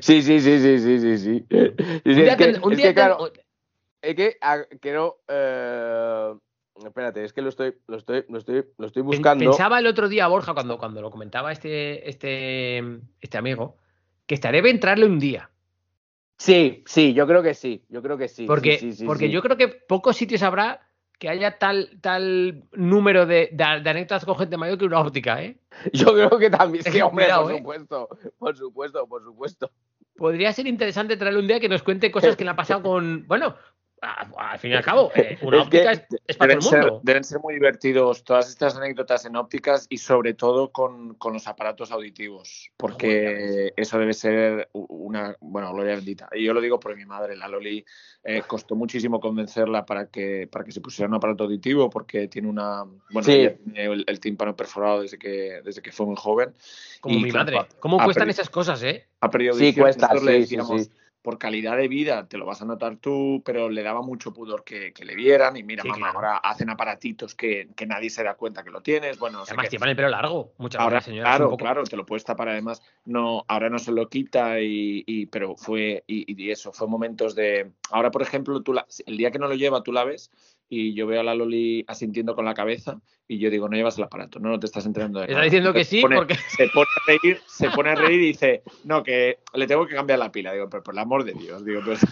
[0.00, 1.44] Sí, sí, sí, sí, sí, sí, sí.
[1.50, 3.42] Un día es que, ten- un es día que, claro, ten-
[4.02, 4.38] es que
[4.80, 6.34] quiero eh,
[6.86, 9.44] espérate, es que lo estoy lo estoy lo estoy lo estoy buscando.
[9.44, 12.82] Pensaba el otro día, Borja, cuando, cuando lo comentaba este, este,
[13.20, 13.76] este amigo,
[14.26, 15.50] que estaría bien entrarle un día.
[16.36, 18.46] Sí, sí, yo creo que sí, yo creo que sí.
[18.46, 19.32] Porque, sí, sí, sí, porque sí.
[19.32, 20.88] yo creo que pocos sitios habrá
[21.18, 25.42] que haya tal, tal número de, de, de anécdotas con gente mayor que una óptica,
[25.42, 25.58] ¿eh?
[25.92, 27.58] Yo creo que también, sí, hombre, cuidado, por ¿eh?
[27.58, 28.08] supuesto,
[28.38, 29.70] por supuesto, por supuesto.
[30.16, 33.26] Podría ser interesante traerle un día que nos cuente cosas que le ha pasado con.
[33.26, 33.56] Bueno,
[34.00, 36.70] al fin y al cabo, eh, una Es que óptica es, es para Deben todo
[36.76, 37.00] el ser, mundo.
[37.04, 41.46] deben ser muy divertidos todas estas anécdotas en ópticas y sobre todo con, con los
[41.48, 46.28] aparatos auditivos, porque eso debe ser una, bueno, gloria bendita.
[46.32, 47.84] Y yo lo digo porque mi madre, la Loli,
[48.24, 52.48] eh, costó muchísimo convencerla para que, para que se pusiera un aparato auditivo porque tiene
[52.48, 53.48] una, bueno, Sí.
[53.64, 56.52] tiene el, el tímpano perforado desde que, desde que fue muy joven.
[57.00, 57.68] Como y mi claro, madre.
[57.80, 59.06] ¿Cómo cuestan esas cosas, eh?
[59.20, 60.90] ha perdido Sí, cuesta, nosotros le sí, sí, decíamos, sí.
[61.22, 64.64] Por calidad de vida te lo vas a notar tú, pero le daba mucho pudor
[64.64, 66.16] que, que le vieran y mira, Sí, mamá, claro.
[66.18, 69.68] ahora hacen aparatitos que, que nadie se da cuenta que lo tienes, bueno, no Además,
[69.70, 70.52] llevan el pelo largo.
[70.58, 71.30] Muchas Ahora, veces, señoras.
[71.36, 72.80] claro, poco- claro, te lo puedes tapar además.
[73.04, 77.34] No, ahora no se lo quita y, y- pero fue y, y eso, fue momentos
[77.34, 77.72] de.
[77.90, 80.30] Ahora, por ejemplo, tú la- el día que no lo lleva, tú la ves
[80.68, 83.98] y yo veo a la Loli asintiendo con la cabeza y yo digo, no llevas
[83.98, 85.44] el aparato, no, no te estás enterando de Está nada.
[85.44, 86.34] diciendo que Se sí, pone- porque.
[86.34, 89.94] se pone a reír, se pone a reír y dice, no, que le tengo que
[89.94, 90.52] cambiar la pila.
[90.52, 92.02] Digo, pero por el amor de Dios, digo, pero es,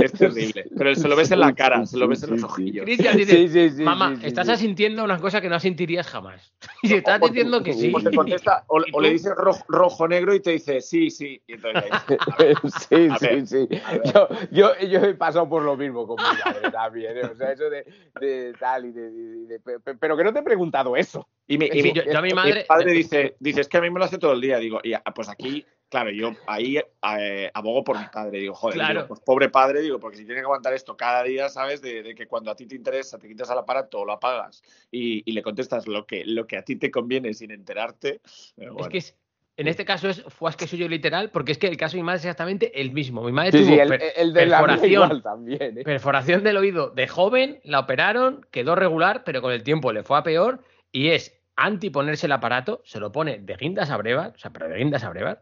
[0.00, 0.66] es terrible.
[0.76, 2.84] Pero se lo ves en la cara, se lo ves en los ojillos.
[2.84, 4.52] Cristian dice, Sí, sí, sí, mamá, sí, sí, estás sí.
[4.52, 6.52] asintiendo una cosa que no asentirías jamás.
[6.82, 7.92] Y estás O- diciendo que sí.
[7.94, 11.10] O te contesta, o, ¿Y o le dices rojo, rojo negro y te dice, sí,
[11.10, 11.40] sí.
[11.46, 11.82] Y entonces
[12.88, 13.68] sí, sí, sí.
[14.14, 17.16] Yo, yo, yo he pasado por lo mismo con mi madre también.
[17.16, 17.24] ¿eh?
[17.24, 17.84] O sea, eso de,
[18.20, 19.60] de tal y de, de-
[20.00, 21.28] Pero que no te he preguntado eso.
[21.46, 22.64] Y mi, y mi- yo, yo a mi mi madre.
[22.66, 24.58] padre dice, dice, es que a mí me lo hace todo el día.
[24.58, 28.38] Digo, y ah, pues aquí, claro, yo ahí eh, abogo por mi padre.
[28.40, 28.94] Digo, joder, Claro.
[28.94, 31.82] digo, pues pobre padre, digo, porque si tiene que aguantar esto cada día, ¿sabes?
[31.82, 34.62] De, de que cuando a ti te interesa, te quitas al aparato o lo apagas
[34.90, 38.20] y, y le contestas lo que, lo que a ti te conviene sin enterarte.
[38.56, 39.16] Es que es-
[39.56, 42.06] en este caso es fue que suyo literal, porque es que el caso de mi
[42.06, 43.22] madre es exactamente el mismo.
[43.22, 45.78] Mi madre Sí, tuvo sí, el, per- el de la mía perforación, igual también.
[45.78, 45.82] ¿eh?
[45.84, 50.18] perforación del oído de joven, la operaron, quedó regular, pero con el tiempo le fue
[50.18, 54.32] a peor y es anti ponerse el aparato, se lo pone de guindas a brevas,
[54.34, 55.38] o sea, pero de guindas a brevas,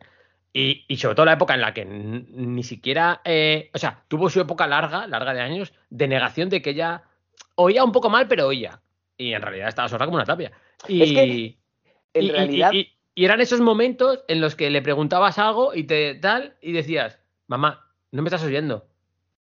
[0.52, 4.28] y, y sobre todo la época en la que ni siquiera, eh, o sea, tuvo
[4.28, 7.04] su época larga, larga de años, de negación de que ella
[7.54, 8.82] oía un poco mal, pero oía.
[9.16, 10.52] Y en realidad estaba sorda como una tapia.
[10.86, 11.56] Y, Es que,
[12.12, 15.84] En y- realidad, y- y- eran esos momentos en los que le preguntabas algo y
[15.84, 18.86] te tal, y decías, mamá, no me estás oyendo.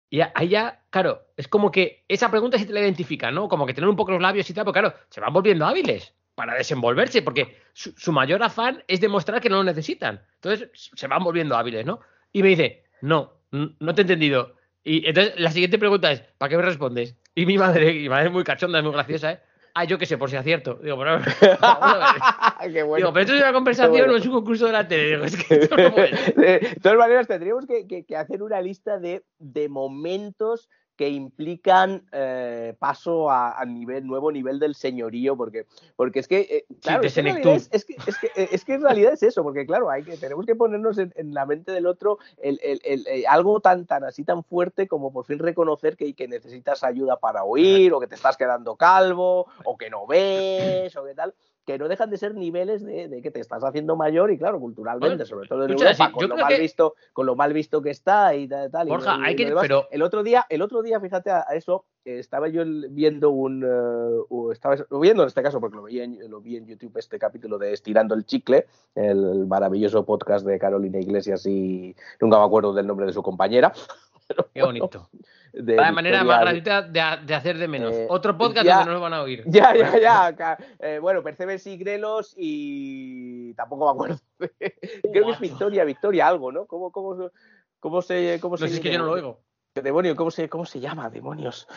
[0.10, 3.48] Y ahí ya, claro, es como que esa pregunta sí te la identifica, ¿no?
[3.48, 6.14] Como que tener un poco los labios y tal, pero claro, se van volviendo hábiles
[6.36, 10.22] para desenvolverse, porque su, su mayor afán es demostrar que no lo necesitan.
[10.36, 12.02] Entonces, se van volviendo hábiles, ¿no?
[12.34, 14.56] Y me dice, no, no te he entendido.
[14.84, 17.16] Y entonces la siguiente pregunta es, ¿para qué me respondes?
[17.36, 19.40] Y mi madre, mi madre es muy cachonda, es muy graciosa, ¿eh?
[19.74, 20.76] Ah, yo qué sé, por si acierto.
[20.76, 21.20] Digo, pero,
[22.74, 22.98] Qué bueno.
[22.98, 24.12] digo, pero esto es una conversación, bueno.
[24.14, 25.10] no es un concurso de la tele.
[25.12, 26.12] Digo, es que esto no puede.
[26.36, 30.70] De todas maneras, tendríamos que, que- que hacer una lista de, de momentos
[31.02, 35.66] que implican eh, paso a, a nivel, nuevo nivel del señorío, porque,
[35.96, 37.22] porque es que, eh, claro, de es que,
[37.56, 40.04] es, es que, es, que, eh, es que en realidad es eso, porque claro, hay
[40.04, 43.60] que, tenemos que ponernos en, en la mente del otro el, el- el- eh, algo
[43.62, 47.92] tan, tan así tan fuerte como por fin reconocer que, que necesitas ayuda para oír,
[47.94, 50.06] o que te estás quedando calvo, o que no
[50.86, 51.34] ves, o que tal
[51.66, 54.60] que no dejan de ser niveles de, de que te estás haciendo mayor y claro,
[54.60, 57.82] culturalmente, Bueno, sobre todo en Europa, con lo mal que- visto, con lo mal visto
[57.82, 60.62] que está y tal, tal, y- Borja, y hay que- pero- el otro día, el
[60.64, 65.28] otro día, fíjate a, eso, eh, estaba yo viendo un eh, u- estaba viendo en
[65.28, 68.26] este caso porque lo vi en, lo vi en YouTube este capítulo de Estirando el
[68.26, 68.66] chicle,
[68.96, 73.72] el maravilloso podcast de Carolina Iglesias y nunca me acuerdo del nombre de su compañera.
[74.54, 75.10] Qué bonito.
[75.54, 77.94] De Vaya manera más gratuita de, de hacer de menos.
[77.94, 79.44] Eh, Otro podcast ya- donde no nos van a oír.
[79.48, 80.58] Ya, ya, ya.
[80.80, 84.18] eh, bueno, Percebes y Grelos y tampoco me acuerdo.
[85.12, 86.66] Creo que es Victoria, Victoria algo, ¿no?
[86.66, 87.32] ¿Cómo, cómo, se-
[87.80, 89.40] cómo se cómo No se es que yo no lo oigo.
[89.76, 91.10] Demonio, ¿cómo se, cómo se llama?
[91.10, 91.68] Demonios.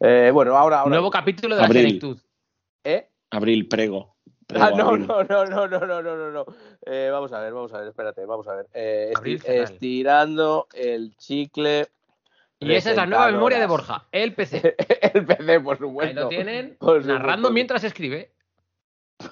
[0.00, 0.90] Eh, bueno, ahora, ahora.
[0.90, 1.82] Nuevo capítulo de la Abril.
[1.86, 2.18] senectud.
[2.84, 3.08] ¿Eh?
[3.30, 4.16] Abril, prego.
[4.46, 5.06] Prego, Ah, no, Abril.
[5.06, 6.44] no, no, no, no, no, no, no, no.
[6.86, 8.66] Eh, vamos a ver, vamos a ver, espérate, vamos a ver.
[8.74, 9.64] Eh, esti- Abril Fenal.
[9.64, 11.88] estirando el chicle.
[12.62, 13.66] Y esa es la nueva memoria de.
[13.66, 14.76] Borja, el PC.
[15.12, 16.20] el PC, por Ahí supuesto.
[16.20, 17.52] lo tienen, Por narrando supuesto.
[17.52, 18.32] mientras escribe.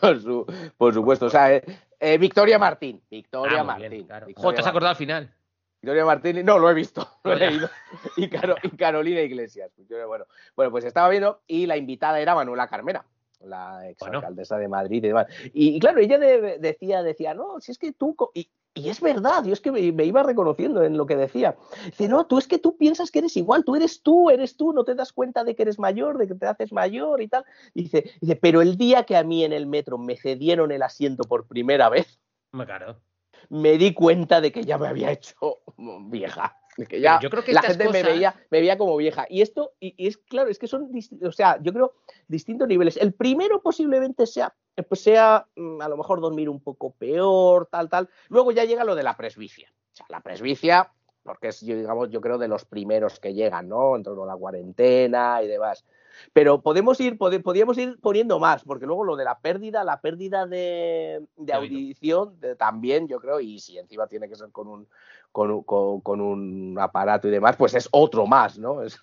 [0.00, 0.46] Por, su-
[0.76, 1.26] por supuesto.
[1.26, 1.62] O sea, eh,
[1.98, 3.02] eh, Victoria Martín.
[3.10, 3.90] Victoria Ah, Martín.
[3.90, 4.26] bien, claro.
[4.26, 5.34] Victoria te has acordado al final.
[5.82, 7.50] Victoria Martín, no, lo he visto, lo he Vaya.
[7.50, 7.70] leído.
[8.16, 9.72] Y, Caro- y Carolina Iglesias.
[9.76, 10.26] Victoria, bueno.
[10.54, 13.04] bueno, pues estaba viendo y la invitada era Manuela Carmena,
[13.40, 15.26] la exalcaldesa de Madrid y demás.
[15.54, 18.14] Y, y claro, ella de- decía, decía, no, si es que tú.
[18.14, 18.30] co-".
[18.34, 21.56] Y, y es verdad, yo es que me, me iba reconociendo en lo que decía.
[21.86, 24.72] Dice, no, tú es que tú piensas que eres igual, tú eres tú, eres tú,
[24.72, 27.44] no te das cuenta de que eres mayor, de que te haces mayor y tal.
[27.74, 31.24] Dice, dice pero el día que a mí en el metro me cedieron el asiento
[31.24, 32.20] por primera vez,
[33.48, 35.34] me di cuenta de que ya me había hecho
[36.08, 36.59] vieja.
[36.88, 39.26] Que ya yo creo que la gente me, veía, me veía como vieja.
[39.28, 40.90] Y esto, y, y es claro, es que son,
[41.22, 41.94] o sea, yo creo
[42.28, 42.96] distintos niveles.
[42.96, 47.66] El primero posiblemente sea, eh, pues sea mm, a lo mejor dormir un poco peor,
[47.70, 48.08] tal, tal.
[48.28, 49.70] Luego ya llega lo de la presbicia.
[49.92, 50.90] O sea, la presbicia,
[51.22, 53.94] porque es, yo, digamos, yo creo de los primeros que llegan, ¿no?
[53.96, 55.84] En torno a la cuarentena y demás.
[56.32, 60.00] Pero podemos ir, pode- podríamos ir poniendo más, porque luego lo de la pérdida, la
[60.00, 64.68] pérdida de, de audición de- también, yo creo, y si encima tiene que ser con
[64.68, 64.88] un,
[65.32, 68.82] con, un- con- con un aparato y demás, pues es otro más, ¿no?
[68.82, 69.00] Es,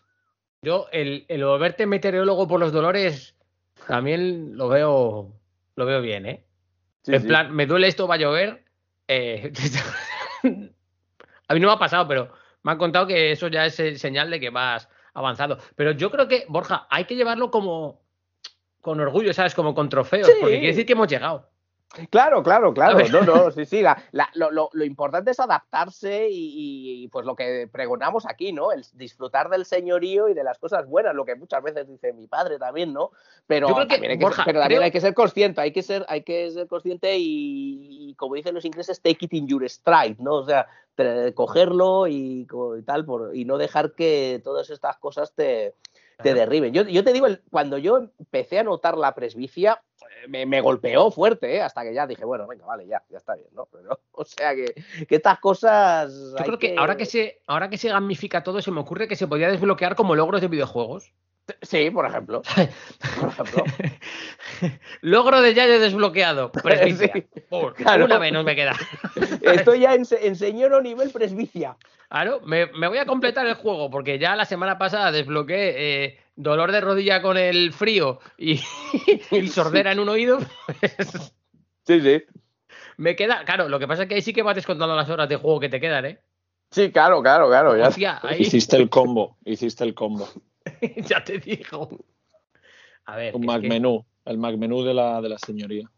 [0.61, 3.35] Yo, el, el volverte meteorólogo por los dolores,
[3.87, 5.31] también lo veo,
[5.75, 6.43] lo veo bien, ¿eh?
[7.03, 7.27] sí, en sí.
[7.27, 8.63] plan, me duele esto, va a llover.
[9.07, 9.51] eh,
[11.47, 12.31] a mí no me ha pasado, pero
[12.63, 15.57] me han contado que eso ya es eh, señal de que vas avanzando.
[15.75, 18.01] Pero yo creo que, Borja, hay que llevarlo como
[18.81, 19.55] con orgullo, ¿sabes?
[19.55, 20.33] Como con trofeos, Sí.
[20.39, 21.49] porque quiere decir que hemos llegado.
[22.09, 22.99] Claro, claro, claro.
[23.09, 23.81] No, no, sí, sí.
[23.81, 28.51] la- la- lo, lo- lo importante es adaptarse y, y, pues lo que pregonamos aquí,
[28.51, 28.71] ¿no?
[28.71, 32.27] El disfrutar del señorío y de las cosas buenas, lo que muchas veces dice mi
[32.27, 33.11] padre también, ¿no?
[33.47, 35.71] Pero que, también, hay que, Borja, ser, pero también creo- hay que ser consciente, hay
[35.71, 39.47] que ser, hay que ser consciente y, y como dicen los ingleses, take it in
[39.47, 40.35] your stride, ¿no?
[40.35, 40.67] O sea,
[41.35, 42.47] cogerlo y,
[42.77, 45.75] y tal, por, y no dejar que todas estas cosas te,
[46.23, 46.73] te derriben.
[46.73, 49.81] Yo, yo te digo, cuando yo empecé a notar la presbicia,
[50.27, 51.61] me, me golpeó fuerte, ¿eh?
[51.61, 53.67] hasta que ya dije, bueno, venga, vale, ya, ya está bien, ¿no?
[53.71, 54.73] Pero, o sea que,
[55.07, 56.11] que estas cosas.
[56.37, 59.15] Yo creo que, ahora que se ahora que se gamifica todo, se me ocurre que
[59.15, 61.13] se podría desbloquear como logros de videojuegos.
[61.61, 62.41] Sí, por ejemplo.
[63.19, 63.63] Por ejemplo.
[65.01, 66.51] Logro de Yayo desbloqueado.
[66.63, 67.11] Presbicia.
[67.13, 68.05] Sí, Por- claro.
[68.05, 68.75] Una menos me queda.
[69.41, 71.77] Estoy ya en, se- en señor nivel presbicia.
[72.09, 76.19] Claro, me, me voy a completar el juego porque ya la semana pasada desbloqueé eh,
[76.35, 78.61] dolor de rodilla con el frío y,
[79.31, 80.39] y sordera en un oído.
[80.79, 81.33] pues,
[81.85, 82.23] Sí, sí.
[82.97, 85.27] me queda, claro, lo que pasa es que ahí sí que vas descontando las horas
[85.29, 86.19] de juego que te quedan, ¿eh?
[86.71, 87.77] Sí, claro, claro, claro.
[87.77, 87.87] Ya.
[87.87, 90.27] Hostia, ahí Hiciste el combo, hiciste el combo.
[90.97, 91.89] ya te digo.
[93.05, 95.89] A ver, Un Mac que- menú, el Mac menú de la, de la señoría.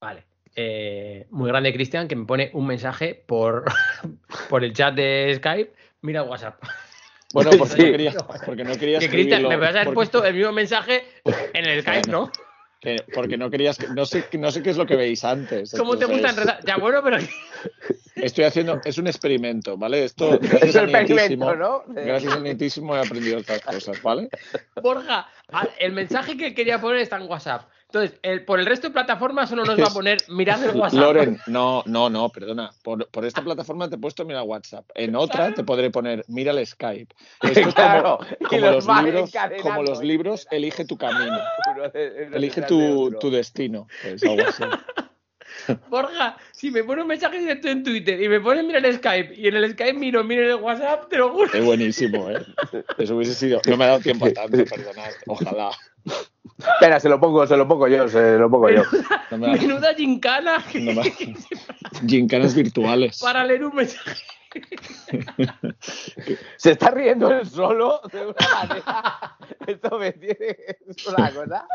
[0.00, 0.24] Vale.
[0.54, 3.64] Eh, muy grande Cristian que me pone un mensaje por,
[4.50, 5.72] por el chat de Skype.
[6.02, 6.62] Mira WhatsApp.
[7.32, 7.82] Bueno, porque, Sí.
[7.84, 8.12] no quería,
[8.44, 11.04] porque no quería Que Cristian, me vas a haber porque- puesto el mismo mensaje
[11.54, 12.30] en el Skype, ¿no?
[12.80, 15.72] que- porque no querías, que- no sé, no sé qué es lo que veis antes.
[15.78, 16.58] ¿Cómo te gusta enredar?
[16.66, 17.16] Ya, bueno, pero
[18.16, 20.04] Estoy haciendo, es un experimento, ¿vale?
[20.04, 21.82] Esto, Es un experimento, ¿no?
[21.88, 24.28] gracias a Nietísimo he aprendido estas cosas, ¿vale?
[24.82, 25.28] Borja,
[25.78, 27.68] el mensaje que quería poner está en WhatsApp.
[27.86, 30.98] Entonces, el- por el resto de plataformas solo nos va a poner mirad el WhatsApp.
[30.98, 32.70] Loren, no, no, no, perdona.
[32.82, 34.86] Por, por esta plataforma te he puesto mira WhatsApp.
[34.94, 37.14] En otra te podré poner mira el Skype.
[37.42, 39.62] Esto es Claro, como, y como los libros, encadenando.
[39.62, 41.38] como los libros, elige tu camino,
[41.94, 43.86] elige tu destino.
[44.02, 44.62] Pues algo así.
[45.88, 49.34] Borja, si me pone un mensaje directo en Twitter y me pone mira el Skype
[49.34, 51.50] y en el Skype miro, mira el WhatsApp, te lo juro.
[51.52, 52.44] Es buenísimo, ¿eh?
[52.98, 53.60] Eso hubiese sido.
[53.68, 55.10] No me ha dado tiempo a tanto, perdonad.
[55.26, 55.70] Ojalá.
[56.58, 58.82] Espera, se lo pongo, se lo pongo yo, se lo pongo yo.
[59.30, 61.12] No me ha- Menuda gincana no me
[62.08, 63.20] Gincanas virtuales.
[63.20, 64.22] para leer un mensaje.
[66.56, 68.34] Se está riendo él solo de una
[68.68, 69.36] manera.
[69.66, 70.56] Esto me tiene.
[70.86, 71.66] Es una cosa.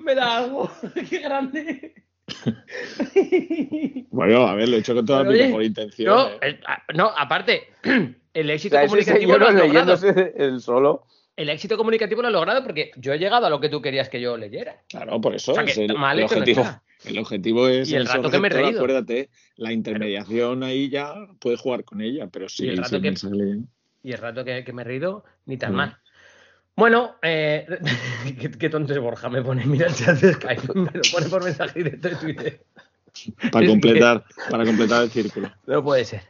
[0.00, 0.70] Me da algo.
[1.08, 1.94] Qué grande.
[4.10, 6.14] Bueno, a ver, lo he hecho con toda Pero, mi oye, mejor intención.
[6.14, 6.60] No, ¿eh?
[6.66, 7.68] ah, no, aparte,
[8.34, 9.98] el O éxito sea, comunicativo lo has logrado.
[10.36, 11.06] él solo.
[11.36, 14.08] El éxito comunicativo lo has logrado porque yo he llegado a lo que tú querías
[14.08, 14.82] que yo leyera.
[14.88, 16.64] Claro, por eso O sea, que es el, el objetivo.
[17.04, 18.80] el objetivo es Y el el rato que me he reído.
[18.80, 23.14] Acuérdate, la intermediación ahí ya puedes jugar con ella, pero sí, Y el rato que-.
[24.02, 25.76] Y el rato que, que me he reído, ni tan Mm.
[25.76, 25.96] mal.
[26.80, 27.66] Bueno, eh,
[28.40, 31.26] qué, qué tonto es Borja, me pone, mira el chat de Skype, me lo pone
[31.28, 32.60] por mensaje directo de Twitter.
[33.52, 35.52] Para completar, para completar el círculo.
[35.66, 36.22] No puede ser.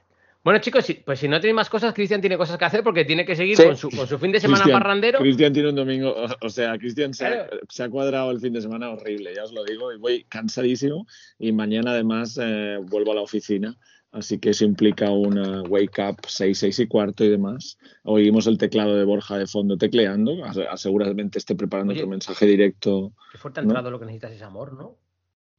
[0.43, 3.05] Bueno, chicos, si- pues si no tenéis más cosas, Cristian tiene cosas que hacer porque
[3.05, 3.63] tiene que seguir Sí.
[3.65, 5.19] con, su, con su fin de semana Cristian- parrandero.
[5.21, 7.61] Cristian tiene un domingo, o, o sea, Cristian se, ha- Claro.
[7.69, 11.07] se ha cuadrado el fin de semana horrible, ya os lo digo, y voy cansadísimo
[11.39, 13.77] y mañana además eh, vuelvo a la oficina,
[14.13, 17.79] así que eso implica una wake up 6, 6 y cuarto y demás.
[18.05, 20.33] Oímos el teclado de Borja de fondo tecleando,
[20.77, 22.01] seguramente esté preparando Oye.
[22.01, 23.13] otro mensaje directo.
[23.33, 23.71] Qué fuerte ha ¿no?
[23.71, 24.97] entrado lo que necesitas es amor, ¿no?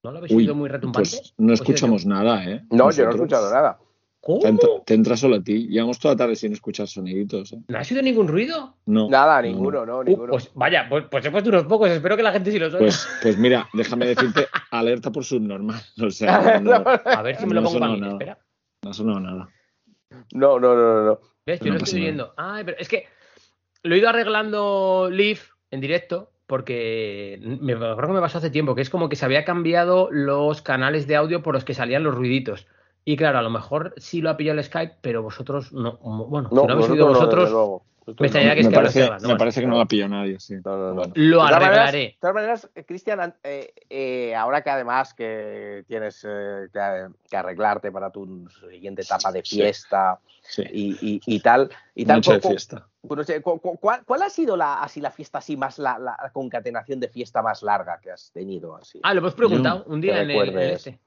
[0.03, 1.09] ¿No lo habéis Uy, oído muy retumbante?
[1.11, 2.65] pues no ¿O he sido escuchamos nada, ¿eh?
[2.71, 3.79] No, yo no he escuchado nada.
[4.23, 4.39] ¿Cómo?
[4.39, 5.67] Te entra, te entra solo a ti.
[5.67, 7.53] Llevamos toda la tarde sin escuchar soniditos.
[7.53, 7.57] ¿eh?
[7.67, 8.77] ¿No ha sido ningún ruido?
[8.85, 9.09] No.
[9.09, 9.53] Nada, no, no.
[9.55, 10.31] ninguno, no, Uh, ninguno.
[10.33, 12.85] pues vaya, pues, pues he puesto unos pocos, espero que la gente sí los oiga.
[12.85, 15.81] Pues, pues mira, déjame decirte, alerta por subnormal.
[15.99, 18.13] O sea, no, A ver si me lo no pongo para mí, nada.
[18.13, 18.37] espera.
[18.83, 19.49] no ha sonado nada.
[20.33, 21.19] No, no, no, no, no.
[21.45, 21.59] ¿Ves?
[21.61, 22.33] Yo No lo estoy oyendo.
[22.37, 23.07] Ay, pero es que
[23.81, 28.75] lo he ido arreglando Leaf en directo porque me acuerdo que me pasó hace tiempo,
[28.75, 32.03] que es como que se había cambiado los canales de audio por los que salían
[32.03, 32.67] los ruiditos.
[33.03, 35.97] Y claro, a lo mejor sí lo ha pillado el Skype, pero vosotros no.
[35.97, 37.49] Bueno, si No, no habéis oído no, vosotros.
[38.03, 39.27] Nosotros me extrañaría que es que lo parece, ¿no?
[39.29, 40.55] me parece que no lo ha pillado nadie, sí.
[40.65, 40.93] No, no, no.
[40.95, 41.13] Bueno.
[41.15, 41.97] lo De arreglaré.
[41.99, 47.37] De todas maneras, Cristian, an- eh, eh, ahora que además que tienes eh, que, que
[47.37, 50.63] arreglarte para tu siguiente etapa de fiesta Sí.
[50.71, 52.87] y, y- y tal, y tal cu- fiesta.
[53.03, 53.15] no
[53.79, 57.41] ¿cuál, cuál ha sido la, así, la fiesta así más, la, la- concatenación de fiesta
[57.43, 58.75] más larga que has tenido?
[58.75, 58.99] Así?
[59.03, 60.99] Ah, lo hemos preguntado un día en el, en este.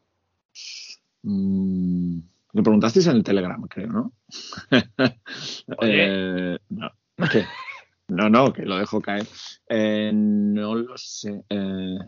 [1.26, 2.18] Mm,
[2.52, 4.12] lo preguntasteis en el Telegram, creo, ¿no?
[5.78, 6.54] Oye.
[6.54, 6.90] Eh, no.
[7.30, 7.44] ¿Qué?
[8.08, 9.26] No, no, que lo dejo caer.
[9.68, 11.42] Eh, no lo sé.
[11.48, 11.98] Eh,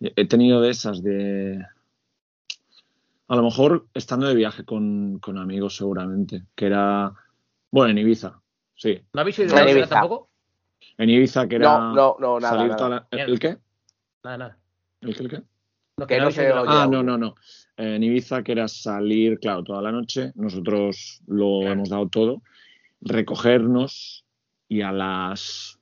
[0.00, 1.62] he tenido de esas de.
[3.28, 6.44] A lo mejor estando de viaje con, con amigos, seguramente.
[6.54, 7.12] Que era.
[7.70, 8.40] Bueno, en Ibiza.
[8.74, 9.02] Sí.
[9.12, 9.88] ¿No habéis oído En nada Ibiza.
[9.88, 10.30] tampoco?
[10.96, 11.78] En Ibiza, que era.
[11.78, 12.54] No, no, no, nada.
[12.54, 12.76] salir nada.
[12.78, 13.58] toda la- ¿El qué?
[14.24, 14.58] Nada, nada.
[15.02, 15.22] ¿El qué?
[15.24, 15.42] ¿El qué?
[15.98, 16.48] No, Que no se.
[16.50, 17.34] Ah, no, no, no.
[17.78, 20.32] En Ibiza, que era salir, claro, toda la noche.
[20.34, 21.72] Nosotros lo Claro.
[21.74, 22.42] hemos dado todo.
[23.00, 24.24] Recogernos
[24.68, 25.78] y a las.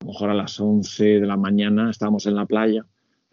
[0.00, 2.84] A lo mejor a las 11 de la mañana estábamos en la playa,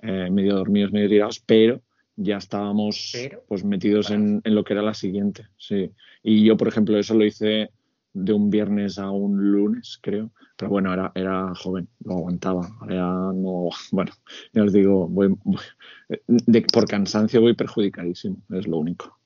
[0.01, 1.81] eh, medio dormidos, medio tirados, pero
[2.15, 5.47] ya estábamos Pero, pues metidos en, en lo que era la siguiente.
[5.57, 5.89] Sí.
[6.21, 7.71] Y yo, por ejemplo, eso lo hice
[8.13, 10.31] de un viernes a un lunes, creo.
[10.57, 12.67] Pero bueno, era, era joven, lo aguantaba.
[12.81, 13.01] Ahora ya
[13.33, 13.69] no.
[13.91, 14.11] Bueno,
[14.53, 15.59] ya os digo, voy, voy-
[16.27, 19.17] de- por cansancio voy perjudicadísimo, es lo único.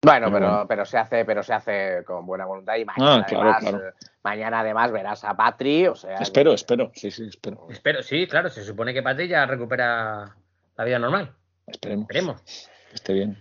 [0.00, 0.66] Bueno, Pero pero, bueno.
[0.68, 3.94] pero se hace, pero se hace con buena voluntad y mañana Ah, claro, además, claro.
[4.22, 7.66] mañana además verás a Patri, o sea, Espero, que- espero, sí, sí, espero.
[7.68, 10.36] espero, sí, claro, se supone que Patri ya recupera
[10.76, 11.34] la vida normal.
[11.66, 12.02] Esperemos.
[12.04, 12.42] Esperemos.
[12.90, 13.38] Que esté bien.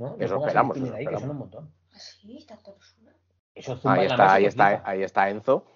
[0.00, 0.16] ¿No?
[0.18, 1.20] Eso esperamos, spinner eso ahí, que esperamos.
[1.20, 1.74] suena un montón.
[1.94, 3.10] Así, está todo solo.
[3.54, 5.66] Eso zumba ahí en la está, mesa ahí que está, ahí está Enzo.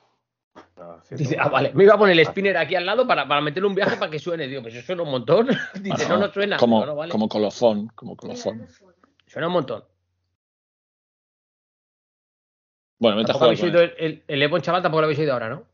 [0.77, 3.27] No, sí, Dice, ah, vale, me iba a poner el spinner aquí al lado para,
[3.29, 4.47] para meterle un viaje para que suene.
[4.47, 5.49] Digo, pues eso suena un montón.
[5.81, 6.57] Dice, no, no suena.
[6.57, 7.13] Como, no, vale.
[7.13, 8.67] como colofón, como colofón.
[9.27, 9.47] suena.
[9.49, 9.85] Un montón.
[12.99, 13.95] Bueno, jugar habéis oído él.
[13.99, 15.74] el, el, el Ebon chaval, tampoco lo habéis oído ahora, ¿no?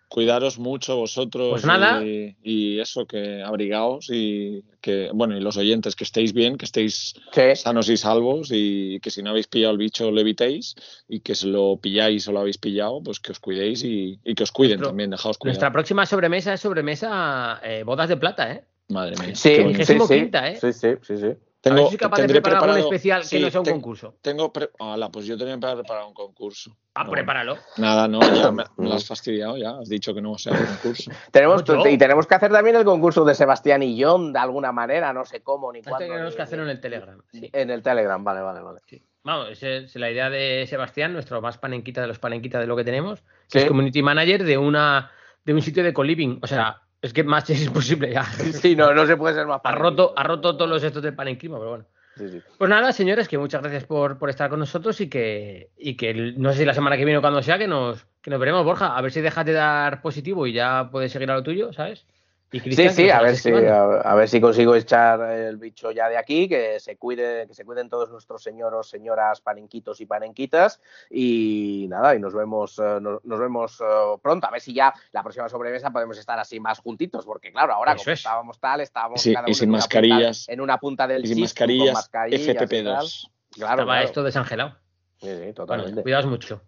[0.11, 2.03] cuidaros mucho vosotros Pues nada.
[2.03, 6.65] Y, y eso, que abrigaos y que, bueno, y los oyentes, que estéis bien, que
[6.65, 7.55] estéis Sí.
[7.55, 10.75] sanos y salvos y que si no habéis pillado el bicho lo evitéis
[11.07, 14.35] y que si lo pilláis o lo habéis pillado, pues que os cuidéis y, y
[14.35, 15.53] que os cuiden Nuestro- también, dejaos cuidar.
[15.53, 18.63] Nuestra próxima sobremesa es sobremesa eh, bodas de plata, ¿eh?
[18.89, 19.33] Madre mía.
[19.35, 19.55] Sí,
[19.85, 20.13] sí, sí.
[20.19, 20.57] quinta, ¿eh?
[20.59, 21.27] Sí, sí, sí, sí.
[21.63, 23.65] A ver Tengo, si soy capaz de tendré preparar preparado- especial que no sea un
[23.65, 24.15] te- concurso.
[24.21, 26.75] Tengo, pre- Hala, pues yo tenía preparado un concurso.
[26.95, 27.57] Ah, No, prepáralo.
[27.77, 29.77] Nada, no, ya me, me lo has fastidiado ya.
[29.77, 31.11] Has dicho que no sea un concurso.
[31.31, 31.89] Tenemos, No, yo.
[31.89, 35.23] y tenemos que hacer también el concurso de Sebastián y John de alguna manera, no
[35.25, 35.99] sé cómo ni cuándo.
[35.99, 37.21] tenemos ni- que hacerlo en el Telegram.
[37.31, 37.49] Sí.
[37.53, 38.79] En el Telegram, vale, vale, vale.
[39.23, 42.75] Vamos, esa es la idea de Sebastián, nuestro más panenquita de los panenquitas de lo
[42.75, 43.57] que tenemos, que Sí.
[43.59, 45.11] es community manager de una
[45.45, 46.39] de un sitio de co-living.
[46.41, 48.23] O sea, es que más es imposible ya.
[48.23, 51.15] Sí, no, no se puede ser más Ha roto, ha roto todos los estos del
[51.15, 51.85] panenquismo, pero bueno.
[52.17, 52.41] Sí, sí.
[52.57, 56.13] Pues nada, señores, que muchas gracias por, por estar con nosotros y que, y que
[56.13, 58.65] no sé si la semana que viene o cuando sea, que nos, que nos veremos,
[58.65, 58.97] Borja.
[58.97, 62.05] A ver si dejas de dar positivo y ya puedes seguir a lo tuyo, ¿sabes?
[62.53, 66.09] Y Sí, sí, a ver si, a, a ver si consigo echar el bicho ya
[66.09, 70.81] de aquí, que se cuide, que se cuiden todos nuestros señoros, señoras, panenquitos y panenquitas.
[71.09, 74.47] Y nada, y nos vemos, eh, nos, nos vemos eh, pronto.
[74.47, 77.93] A ver si ya la próxima sobremesa podemos estar así más juntitos, porque claro, ahora
[77.93, 78.19] Eso como es.
[78.19, 80.37] estábamos tal, estábamos Y sin- cada y uno sin en una mascarillas.
[80.39, 82.67] punta- en una punta del Y sin mascarillas, con mascarillas y tal.
[82.67, 83.31] FPP2.
[83.51, 84.05] Claro, Estaba claro.
[84.05, 84.75] esto desangelado.
[85.21, 86.01] Sí, sí, Bueno, totalmente.
[86.03, 86.61] cuidaos mucho.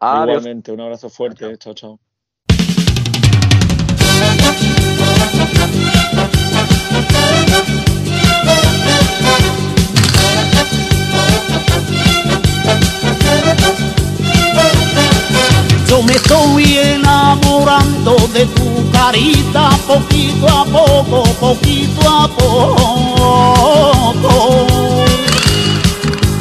[0.00, 0.28] Adiós.
[0.28, 1.56] Igualmente, un abrazo fuerte.
[1.58, 2.00] Chao, chao.
[15.88, 23.44] Yo me estoy enamorando de tu carita poquito a poco, poquito a poco.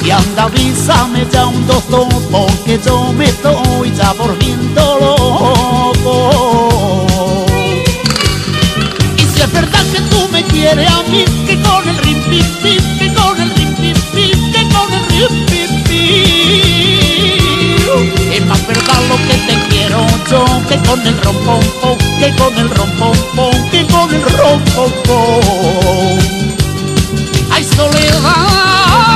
[0.04, 4.98] Y anda, avísame ya un doctor porque yo me estoy ya volviendo
[6.04, 7.13] loco.
[9.94, 12.44] Que tú me quieres a mí, que con el rim pim
[12.98, 13.94] que con el rim pim
[14.52, 16.24] que con el rim pim.
[18.34, 20.00] Es más verdad lo que te quiero
[20.32, 25.44] yo, que con el rompompón, que con el rompompón, que con el rompompón.
[27.52, 29.13] Ay, soledad,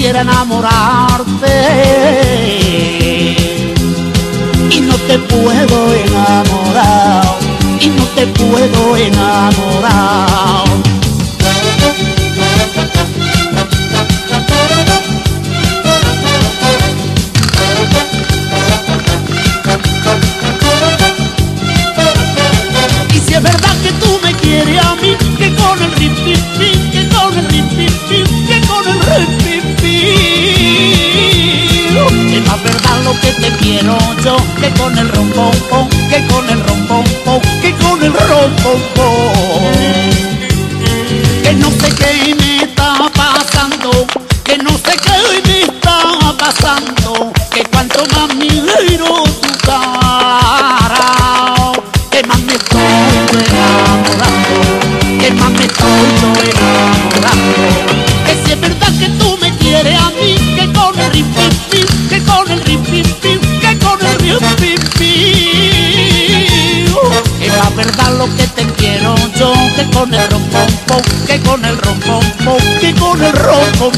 [0.00, 1.56] quisiera enamorarte
[4.70, 7.36] y no te puedo enamorar,
[7.78, 10.64] y no te puedo enamorar.
[23.12, 26.40] Y si es verdad que tú me quieres a mí, que con el rip pim
[26.58, 29.49] pim, que con el rip pim, que con el rip.
[32.32, 36.62] Es más verdad lo que te quiero yo, que con el rompompón, que con el
[36.64, 39.72] rompompón, que con el rompompón.
[41.42, 42.39] Que no sé qué
[69.80, 70.66] que con el rompón,
[71.26, 72.20] que con el rompón,
[72.80, 73.94] que con el rompón.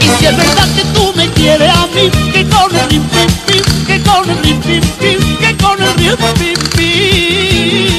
[0.00, 3.30] Y si es verdad que tú me quieres a mí, que con el rim, pim,
[3.46, 7.92] pim, que con el rim, pim, pim, que con el rim, pim, pim.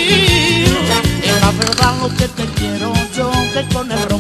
[1.24, 4.13] Es la verdad lo que te quiero yo, que con el.